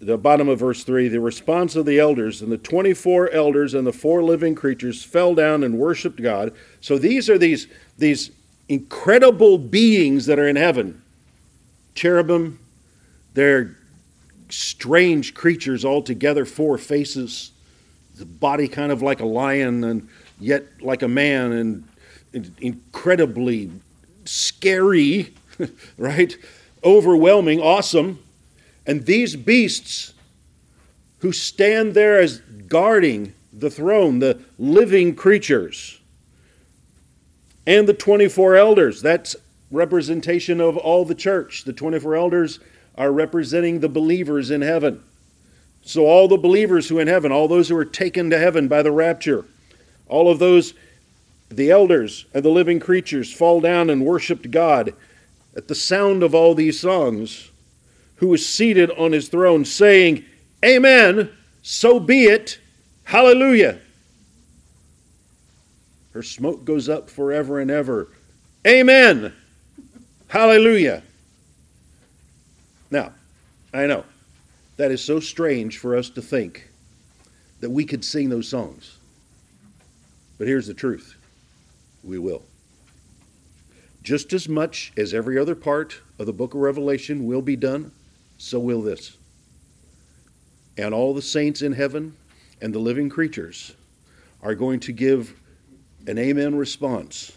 The 0.00 0.18
bottom 0.18 0.48
of 0.48 0.58
verse 0.58 0.82
three, 0.82 1.06
the 1.06 1.20
response 1.20 1.76
of 1.76 1.86
the 1.86 2.00
elders, 2.00 2.42
and 2.42 2.50
the 2.50 2.58
twenty-four 2.58 3.30
elders 3.30 3.74
and 3.74 3.86
the 3.86 3.92
four 3.92 4.24
living 4.24 4.56
creatures 4.56 5.04
fell 5.04 5.34
down 5.36 5.62
and 5.62 5.78
worshipped 5.78 6.20
God. 6.20 6.52
So 6.80 6.98
these 6.98 7.30
are 7.30 7.38
these 7.38 7.68
these 7.96 8.32
incredible 8.72 9.58
beings 9.58 10.26
that 10.26 10.38
are 10.38 10.48
in 10.48 10.56
heaven. 10.56 11.02
Cherubim, 11.94 12.58
they're 13.34 13.76
strange 14.48 15.34
creatures 15.34 15.84
altogether, 15.84 16.44
four 16.44 16.78
faces, 16.78 17.50
the 18.16 18.24
body 18.24 18.68
kind 18.68 18.92
of 18.92 19.02
like 19.02 19.20
a 19.20 19.26
lion 19.26 19.84
and 19.84 20.08
yet 20.40 20.64
like 20.80 21.02
a 21.02 21.08
man 21.08 21.52
and 21.52 21.88
incredibly 22.60 23.70
scary, 24.24 25.34
right? 25.98 26.36
Overwhelming, 26.84 27.60
awesome. 27.60 28.18
And 28.86 29.06
these 29.06 29.36
beasts 29.36 30.14
who 31.18 31.32
stand 31.32 31.94
there 31.94 32.18
as 32.20 32.38
guarding 32.68 33.34
the 33.52 33.70
throne, 33.70 34.18
the 34.18 34.40
living 34.58 35.14
creatures, 35.14 36.00
and 37.66 37.88
the 37.88 37.94
24 37.94 38.56
elders, 38.56 39.02
that's 39.02 39.36
representation 39.70 40.60
of 40.60 40.76
all 40.76 41.04
the 41.04 41.14
church. 41.14 41.64
The 41.64 41.72
24 41.72 42.16
elders 42.16 42.60
are 42.96 43.12
representing 43.12 43.80
the 43.80 43.88
believers 43.88 44.50
in 44.50 44.62
heaven. 44.62 45.02
So, 45.84 46.06
all 46.06 46.28
the 46.28 46.36
believers 46.36 46.88
who 46.88 46.98
in 46.98 47.08
heaven, 47.08 47.32
all 47.32 47.48
those 47.48 47.68
who 47.68 47.76
are 47.76 47.84
taken 47.84 48.30
to 48.30 48.38
heaven 48.38 48.68
by 48.68 48.82
the 48.82 48.92
rapture, 48.92 49.44
all 50.06 50.30
of 50.30 50.38
those, 50.38 50.74
the 51.48 51.70
elders 51.70 52.26
and 52.32 52.44
the 52.44 52.50
living 52.50 52.78
creatures, 52.78 53.32
fall 53.32 53.60
down 53.60 53.90
and 53.90 54.04
worshiped 54.04 54.50
God 54.50 54.94
at 55.56 55.68
the 55.68 55.74
sound 55.74 56.22
of 56.22 56.34
all 56.34 56.54
these 56.54 56.78
songs, 56.78 57.50
who 58.16 58.32
is 58.32 58.46
seated 58.46 58.90
on 58.92 59.12
his 59.12 59.28
throne, 59.28 59.64
saying, 59.64 60.24
Amen, 60.64 61.30
so 61.62 61.98
be 61.98 62.24
it, 62.24 62.58
hallelujah. 63.04 63.80
Her 66.12 66.22
smoke 66.22 66.64
goes 66.64 66.88
up 66.88 67.08
forever 67.08 67.58
and 67.58 67.70
ever. 67.70 68.08
Amen, 68.66 69.32
hallelujah. 70.28 71.02
Now, 72.90 73.12
I 73.72 73.86
know 73.86 74.04
that 74.76 74.90
is 74.90 75.02
so 75.02 75.20
strange 75.20 75.78
for 75.78 75.96
us 75.96 76.10
to 76.10 76.22
think 76.22 76.68
that 77.60 77.70
we 77.70 77.84
could 77.84 78.04
sing 78.04 78.28
those 78.28 78.48
songs. 78.48 78.98
But 80.38 80.48
here's 80.48 80.66
the 80.66 80.74
truth 80.74 81.16
we 82.04 82.18
will. 82.18 82.42
Just 84.02 84.32
as 84.32 84.48
much 84.48 84.92
as 84.96 85.14
every 85.14 85.38
other 85.38 85.54
part 85.54 86.00
of 86.18 86.26
the 86.26 86.32
book 86.32 86.54
of 86.54 86.60
Revelation 86.60 87.24
will 87.24 87.42
be 87.42 87.54
done, 87.54 87.92
so 88.36 88.58
will 88.58 88.82
this. 88.82 89.16
And 90.76 90.92
all 90.92 91.14
the 91.14 91.22
saints 91.22 91.62
in 91.62 91.72
heaven 91.72 92.16
and 92.60 92.74
the 92.74 92.80
living 92.80 93.08
creatures 93.08 93.74
are 94.42 94.56
going 94.56 94.80
to 94.80 94.92
give 94.92 95.38
an 96.06 96.18
amen 96.18 96.56
response 96.56 97.32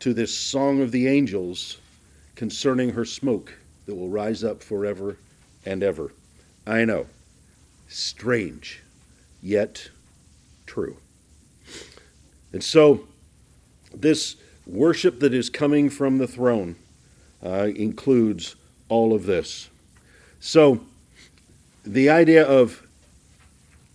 to 0.00 0.12
this 0.12 0.36
song 0.36 0.80
of 0.80 0.90
the 0.90 1.06
angels 1.06 1.78
concerning 2.34 2.90
her 2.90 3.04
smoke 3.04 3.54
that 3.86 3.94
will 3.94 4.08
rise 4.08 4.42
up 4.42 4.62
forever 4.62 5.16
and 5.64 5.82
ever. 5.82 6.12
I 6.66 6.84
know, 6.84 7.06
strange, 7.88 8.82
yet 9.42 9.88
true. 10.66 10.96
And 12.52 12.62
so, 12.62 13.06
this 13.94 14.36
worship 14.66 15.20
that 15.20 15.32
is 15.32 15.48
coming 15.48 15.88
from 15.88 16.18
the 16.18 16.26
throne 16.26 16.76
uh, 17.44 17.70
includes 17.74 18.56
all 18.88 19.14
of 19.14 19.24
this. 19.24 19.68
So, 20.40 20.80
the 21.84 22.10
idea 22.10 22.44
of, 22.44 22.86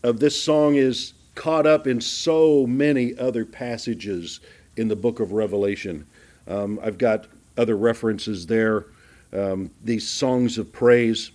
of 0.03 0.19
this 0.19 0.41
song 0.41 0.75
is 0.75 1.13
caught 1.35 1.65
up 1.65 1.87
in 1.87 1.99
so 1.99 2.67
many 2.67 3.17
other 3.17 3.45
passages 3.45 4.39
in 4.77 4.87
the 4.87 4.95
book 4.95 5.19
of 5.19 5.31
Revelation. 5.31 6.05
Um, 6.47 6.79
I've 6.83 6.97
got 6.97 7.27
other 7.57 7.77
references 7.77 8.45
there. 8.45 8.85
Um, 9.31 9.71
these 9.83 10.07
songs 10.07 10.57
of 10.57 10.71
praise, 10.71 11.31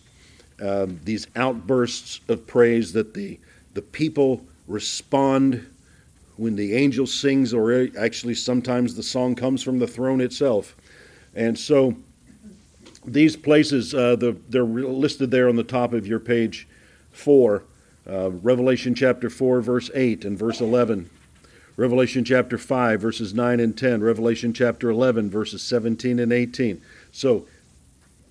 um, 0.63 1.01
these 1.05 1.27
outbursts 1.35 2.21
of 2.29 2.47
praise 2.47 2.93
that 2.93 3.15
the, 3.15 3.39
the 3.75 3.83
people 3.83 4.45
respond 4.69 5.67
when 6.37 6.55
the 6.55 6.75
angel 6.75 7.07
sings, 7.07 7.53
or 7.53 7.89
actually 7.99 8.35
sometimes 8.35 8.95
the 8.95 9.03
song 9.03 9.35
comes 9.35 9.63
from 9.63 9.81
the 9.81 9.87
throne 9.87 10.21
itself. 10.21 10.77
And 11.35 11.59
so 11.59 11.97
these 13.05 13.37
places, 13.37 13.95
uh, 13.95 14.15
the, 14.17 14.37
they're 14.49 14.63
listed 14.63 15.31
there 15.31 15.49
on 15.49 15.57
the 15.57 15.65
top 15.65 15.93
of 15.93 16.07
your 16.07 16.21
page 16.21 16.69
four. 17.11 17.65
Uh, 18.09 18.31
Revelation 18.31 18.95
chapter 18.95 19.29
4, 19.29 19.61
verse 19.61 19.91
8 19.95 20.25
and 20.25 20.39
verse 20.39 20.61
11. 20.61 21.11
Revelation 21.77 22.25
chapter 22.25 22.59
5, 22.59 23.01
verses 23.01 23.35
9 23.35 23.61
and 23.61 23.77
10. 23.77 24.03
Revelation 24.03 24.53
chapter 24.53 24.91
11, 24.91 25.31
verses 25.31 25.63
17 25.63 26.19
and 26.19 26.33
18. 26.33 26.81
So 27.13 27.47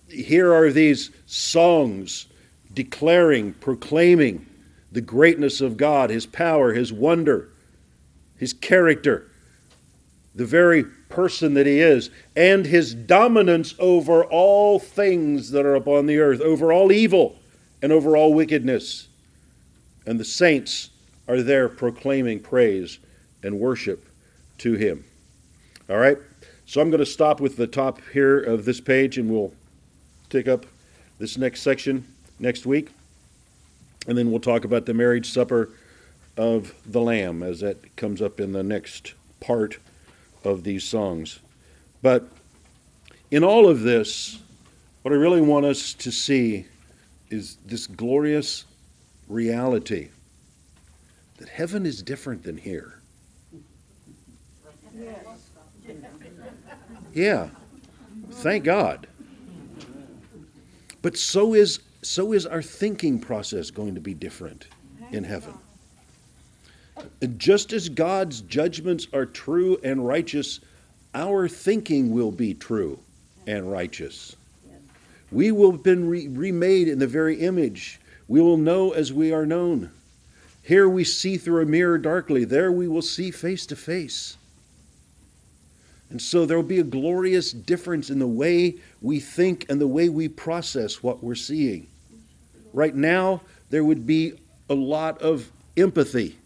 here 0.09 0.53
are 0.53 0.71
these 0.71 1.11
songs 1.25 2.27
declaring, 2.73 3.53
proclaiming 3.53 4.45
the 4.91 5.01
greatness 5.01 5.61
of 5.61 5.77
God, 5.77 6.09
His 6.09 6.25
power, 6.25 6.73
His 6.73 6.91
wonder, 6.91 7.49
his 8.37 8.53
character, 8.53 9.29
the 10.35 10.45
very 10.45 10.83
person 10.83 11.55
that 11.55 11.65
he 11.65 11.79
is, 11.79 12.09
and 12.35 12.65
his 12.65 12.93
dominance 12.93 13.73
over 13.79 14.23
all 14.23 14.79
things 14.79 15.51
that 15.51 15.65
are 15.65 15.75
upon 15.75 16.05
the 16.05 16.19
earth, 16.19 16.39
over 16.41 16.71
all 16.71 16.91
evil 16.91 17.39
and 17.81 17.91
over 17.91 18.15
all 18.15 18.33
wickedness. 18.33 19.07
And 20.07 20.19
the 20.19 20.25
saints 20.25 20.89
are 21.27 21.43
there 21.43 21.69
proclaiming 21.69 22.39
praise 22.39 22.97
and 23.43 23.59
worship 23.59 24.05
to 24.59 24.73
him. 24.73 25.05
All 25.89 25.97
right? 25.97 26.17
So 26.65 26.81
I'm 26.81 26.89
going 26.89 26.99
to 26.99 27.05
stop 27.05 27.39
with 27.39 27.57
the 27.57 27.67
top 27.67 28.01
here 28.13 28.39
of 28.39 28.65
this 28.65 28.79
page 28.79 29.17
and 29.17 29.29
we'll 29.29 29.53
take 30.29 30.47
up 30.47 30.65
this 31.19 31.37
next 31.37 31.61
section 31.61 32.05
next 32.39 32.65
week. 32.65 32.89
And 34.07 34.17
then 34.17 34.31
we'll 34.31 34.39
talk 34.39 34.63
about 34.63 34.85
the 34.85 34.93
marriage 34.93 35.29
supper 35.29 35.69
of 36.37 36.73
the 36.85 37.01
Lamb, 37.01 37.43
as 37.43 37.59
that 37.59 37.95
comes 37.95 38.21
up 38.21 38.39
in 38.39 38.53
the 38.53 38.63
next 38.63 39.13
part 39.39 39.77
of 40.43 40.63
these 40.63 40.83
songs. 40.83 41.39
But 42.01 42.29
in 43.31 43.43
all 43.43 43.67
of 43.67 43.81
this, 43.81 44.39
what 45.01 45.13
I 45.13 45.17
really 45.17 45.41
want 45.41 45.65
us 45.65 45.93
to 45.95 46.11
see 46.11 46.65
is 47.29 47.57
this 47.65 47.87
glorious 47.87 48.63
reality 49.27 50.09
that 51.37 51.49
heaven 51.49 51.85
is 51.85 52.01
different 52.01 52.43
than 52.43 52.57
here. 52.57 52.99
Yeah. 57.13 57.49
Thank 58.31 58.63
God. 58.63 59.07
But 61.01 61.17
so 61.17 61.53
is 61.53 61.79
so 62.01 62.33
is 62.33 62.45
our 62.45 62.61
thinking 62.61 63.19
process 63.19 63.71
going 63.71 63.95
to 63.95 64.01
be 64.01 64.13
different 64.13 64.67
in 65.11 65.23
heaven. 65.23 65.53
Just 67.37 67.73
as 67.73 67.89
God's 67.89 68.41
judgments 68.41 69.07
are 69.13 69.25
true 69.25 69.77
and 69.83 70.05
righteous, 70.05 70.59
our 71.13 71.47
thinking 71.47 72.11
will 72.11 72.31
be 72.31 72.53
true 72.53 72.99
and 73.45 73.71
righteous. 73.71 74.35
We 75.31 75.51
will 75.51 75.71
have 75.71 75.83
been 75.83 76.07
re- 76.07 76.27
remade 76.27 76.87
in 76.87 76.99
the 76.99 77.07
very 77.07 77.41
image. 77.41 77.99
We 78.27 78.41
will 78.41 78.57
know 78.57 78.91
as 78.91 79.13
we 79.13 79.31
are 79.31 79.45
known. 79.45 79.91
Here 80.61 80.89
we 80.89 81.03
see 81.03 81.37
through 81.37 81.61
a 81.61 81.65
mirror 81.65 81.97
darkly, 81.97 82.43
there 82.43 82.71
we 82.71 82.87
will 82.87 83.01
see 83.01 83.31
face 83.31 83.65
to 83.67 83.75
face. 83.75 84.35
And 86.09 86.21
so 86.21 86.45
there 86.45 86.57
will 86.57 86.63
be 86.63 86.79
a 86.79 86.83
glorious 86.83 87.51
difference 87.51 88.09
in 88.09 88.19
the 88.19 88.27
way 88.27 88.75
we 89.01 89.19
think 89.19 89.65
and 89.69 89.79
the 89.79 89.87
way 89.87 90.09
we 90.09 90.27
process 90.27 91.03
what 91.03 91.23
we're 91.23 91.35
seeing. 91.35 91.87
Right 92.73 92.95
now, 92.95 93.41
there 93.69 93.83
would 93.83 94.05
be 94.05 94.33
a 94.69 94.73
lot 94.73 95.21
of 95.21 95.51
empathy 95.75 96.37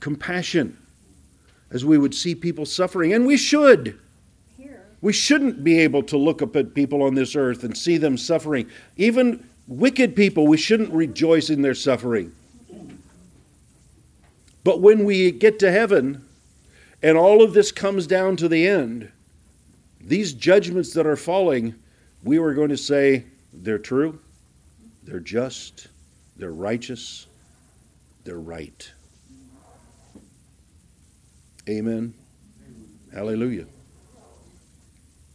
compassion. 0.00 0.76
as 1.70 1.84
we 1.84 1.98
would 1.98 2.14
see 2.14 2.34
people 2.34 2.64
suffering, 2.64 3.12
and 3.12 3.26
we 3.26 3.36
should. 3.36 3.98
We 5.00 5.12
shouldn't 5.12 5.62
be 5.62 5.78
able 5.80 6.02
to 6.04 6.16
look 6.16 6.42
up 6.42 6.56
at 6.56 6.74
people 6.74 7.02
on 7.02 7.14
this 7.14 7.36
earth 7.36 7.62
and 7.62 7.76
see 7.76 7.98
them 7.98 8.18
suffering. 8.18 8.68
Even 8.96 9.48
wicked 9.68 10.16
people, 10.16 10.46
we 10.46 10.56
shouldn't 10.56 10.92
rejoice 10.92 11.50
in 11.50 11.62
their 11.62 11.74
suffering. 11.74 12.32
But 14.64 14.80
when 14.80 15.04
we 15.04 15.30
get 15.30 15.58
to 15.60 15.70
heaven 15.70 16.24
and 17.02 17.16
all 17.16 17.42
of 17.42 17.52
this 17.52 17.70
comes 17.70 18.06
down 18.06 18.36
to 18.38 18.48
the 18.48 18.66
end, 18.66 19.12
these 20.00 20.32
judgments 20.32 20.94
that 20.94 21.06
are 21.06 21.16
falling, 21.16 21.74
we 22.24 22.38
are 22.38 22.54
going 22.54 22.70
to 22.70 22.76
say 22.76 23.24
they're 23.52 23.78
true, 23.78 24.18
they're 25.04 25.20
just, 25.20 25.88
they're 26.36 26.50
righteous, 26.50 27.26
they're 28.24 28.40
right. 28.40 28.90
Amen. 31.68 32.14
Hallelujah. 33.12 33.66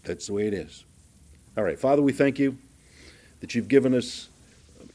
That's 0.04 0.28
the 0.28 0.34
way 0.34 0.48
it 0.48 0.54
is. 0.54 0.84
All 1.56 1.64
right, 1.64 1.80
Father, 1.80 2.02
we 2.02 2.12
thank 2.12 2.40
you 2.40 2.58
that 3.44 3.54
you've 3.54 3.68
given 3.68 3.94
us 3.94 4.30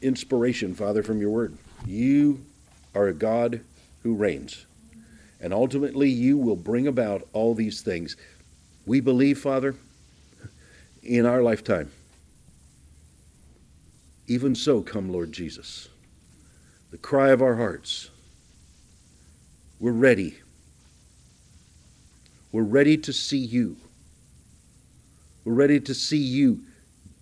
inspiration, 0.01 0.73
Father, 0.73 1.03
from 1.03 1.21
your 1.21 1.29
word. 1.29 1.55
You 1.85 2.43
are 2.95 3.05
a 3.05 3.13
God 3.13 3.61
who 4.01 4.15
reigns. 4.15 4.65
And 5.39 5.53
ultimately, 5.53 6.09
you 6.09 6.35
will 6.35 6.55
bring 6.55 6.87
about 6.87 7.27
all 7.31 7.53
these 7.53 7.81
things. 7.81 8.17
We 8.87 9.01
believe, 9.01 9.37
Father, 9.37 9.75
in 11.03 11.27
our 11.27 11.43
lifetime. 11.43 11.91
Even 14.25 14.55
so, 14.55 14.81
come, 14.81 15.11
Lord 15.11 15.31
Jesus. 15.31 15.87
The 16.89 16.97
cry 16.97 17.29
of 17.29 17.43
our 17.43 17.57
hearts. 17.57 18.09
We're 19.79 19.91
ready. 19.91 20.39
We're 22.51 22.63
ready 22.63 22.97
to 22.97 23.13
see 23.13 23.37
you. 23.37 23.77
We're 25.45 25.53
ready 25.53 25.79
to 25.81 25.93
see 25.93 26.17
you 26.17 26.61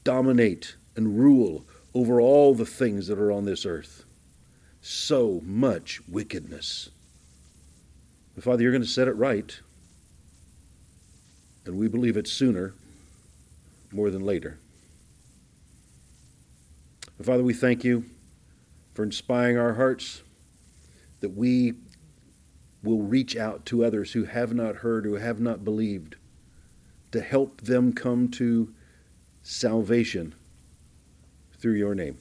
dominate 0.06 0.77
and 0.98 1.18
rule 1.18 1.66
over 1.93 2.20
all 2.20 2.54
the 2.54 2.66
things 2.66 3.08
that 3.08 3.20
are 3.20 3.32
on 3.32 3.45
this 3.45 3.66
earth. 3.66 4.04
So 4.82 5.41
much 5.45 6.02
wickedness. 6.10 6.89
But 8.36 8.43
Father, 8.43 8.64
you're 8.64 8.72
going 8.72 8.82
to 8.82 8.88
set 8.88 9.08
it 9.08 9.14
right. 9.14 9.58
And 11.66 11.78
we 11.78 11.88
believe 11.88 12.18
it 12.18 12.28
sooner 12.28 12.74
more 13.91 14.10
than 14.10 14.26
later. 14.26 14.60
But 17.18 17.26
Father, 17.26 17.43
we 17.43 17.54
thank 17.54 17.84
you 17.84 18.06
for 18.93 19.04
inspiring 19.04 19.58
our 19.58 19.74
hearts 19.74 20.24
that 21.20 21.36
we 21.36 21.74
will 22.84 23.02
reach 23.02 23.36
out 23.36 23.66
to 23.66 23.84
others 23.84 24.14
who 24.14 24.26
have 24.26 24.54
not 24.54 24.78
heard, 24.78 25.06
who 25.06 25.16
have 25.16 25.39
not 25.39 25.66
believed, 25.66 26.16
to 27.12 27.22
help 27.22 27.62
them 27.62 27.91
come 27.91 28.30
to 28.30 28.74
salvation 29.41 30.36
through 31.60 31.74
your 31.74 31.95
name. 31.95 32.18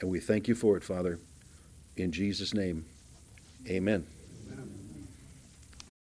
And 0.00 0.10
we 0.10 0.20
thank 0.20 0.48
you 0.48 0.54
for 0.54 0.76
it, 0.76 0.84
Father. 0.84 1.18
In 1.96 2.10
Jesus' 2.12 2.54
name, 2.54 2.86
amen. 3.68 4.06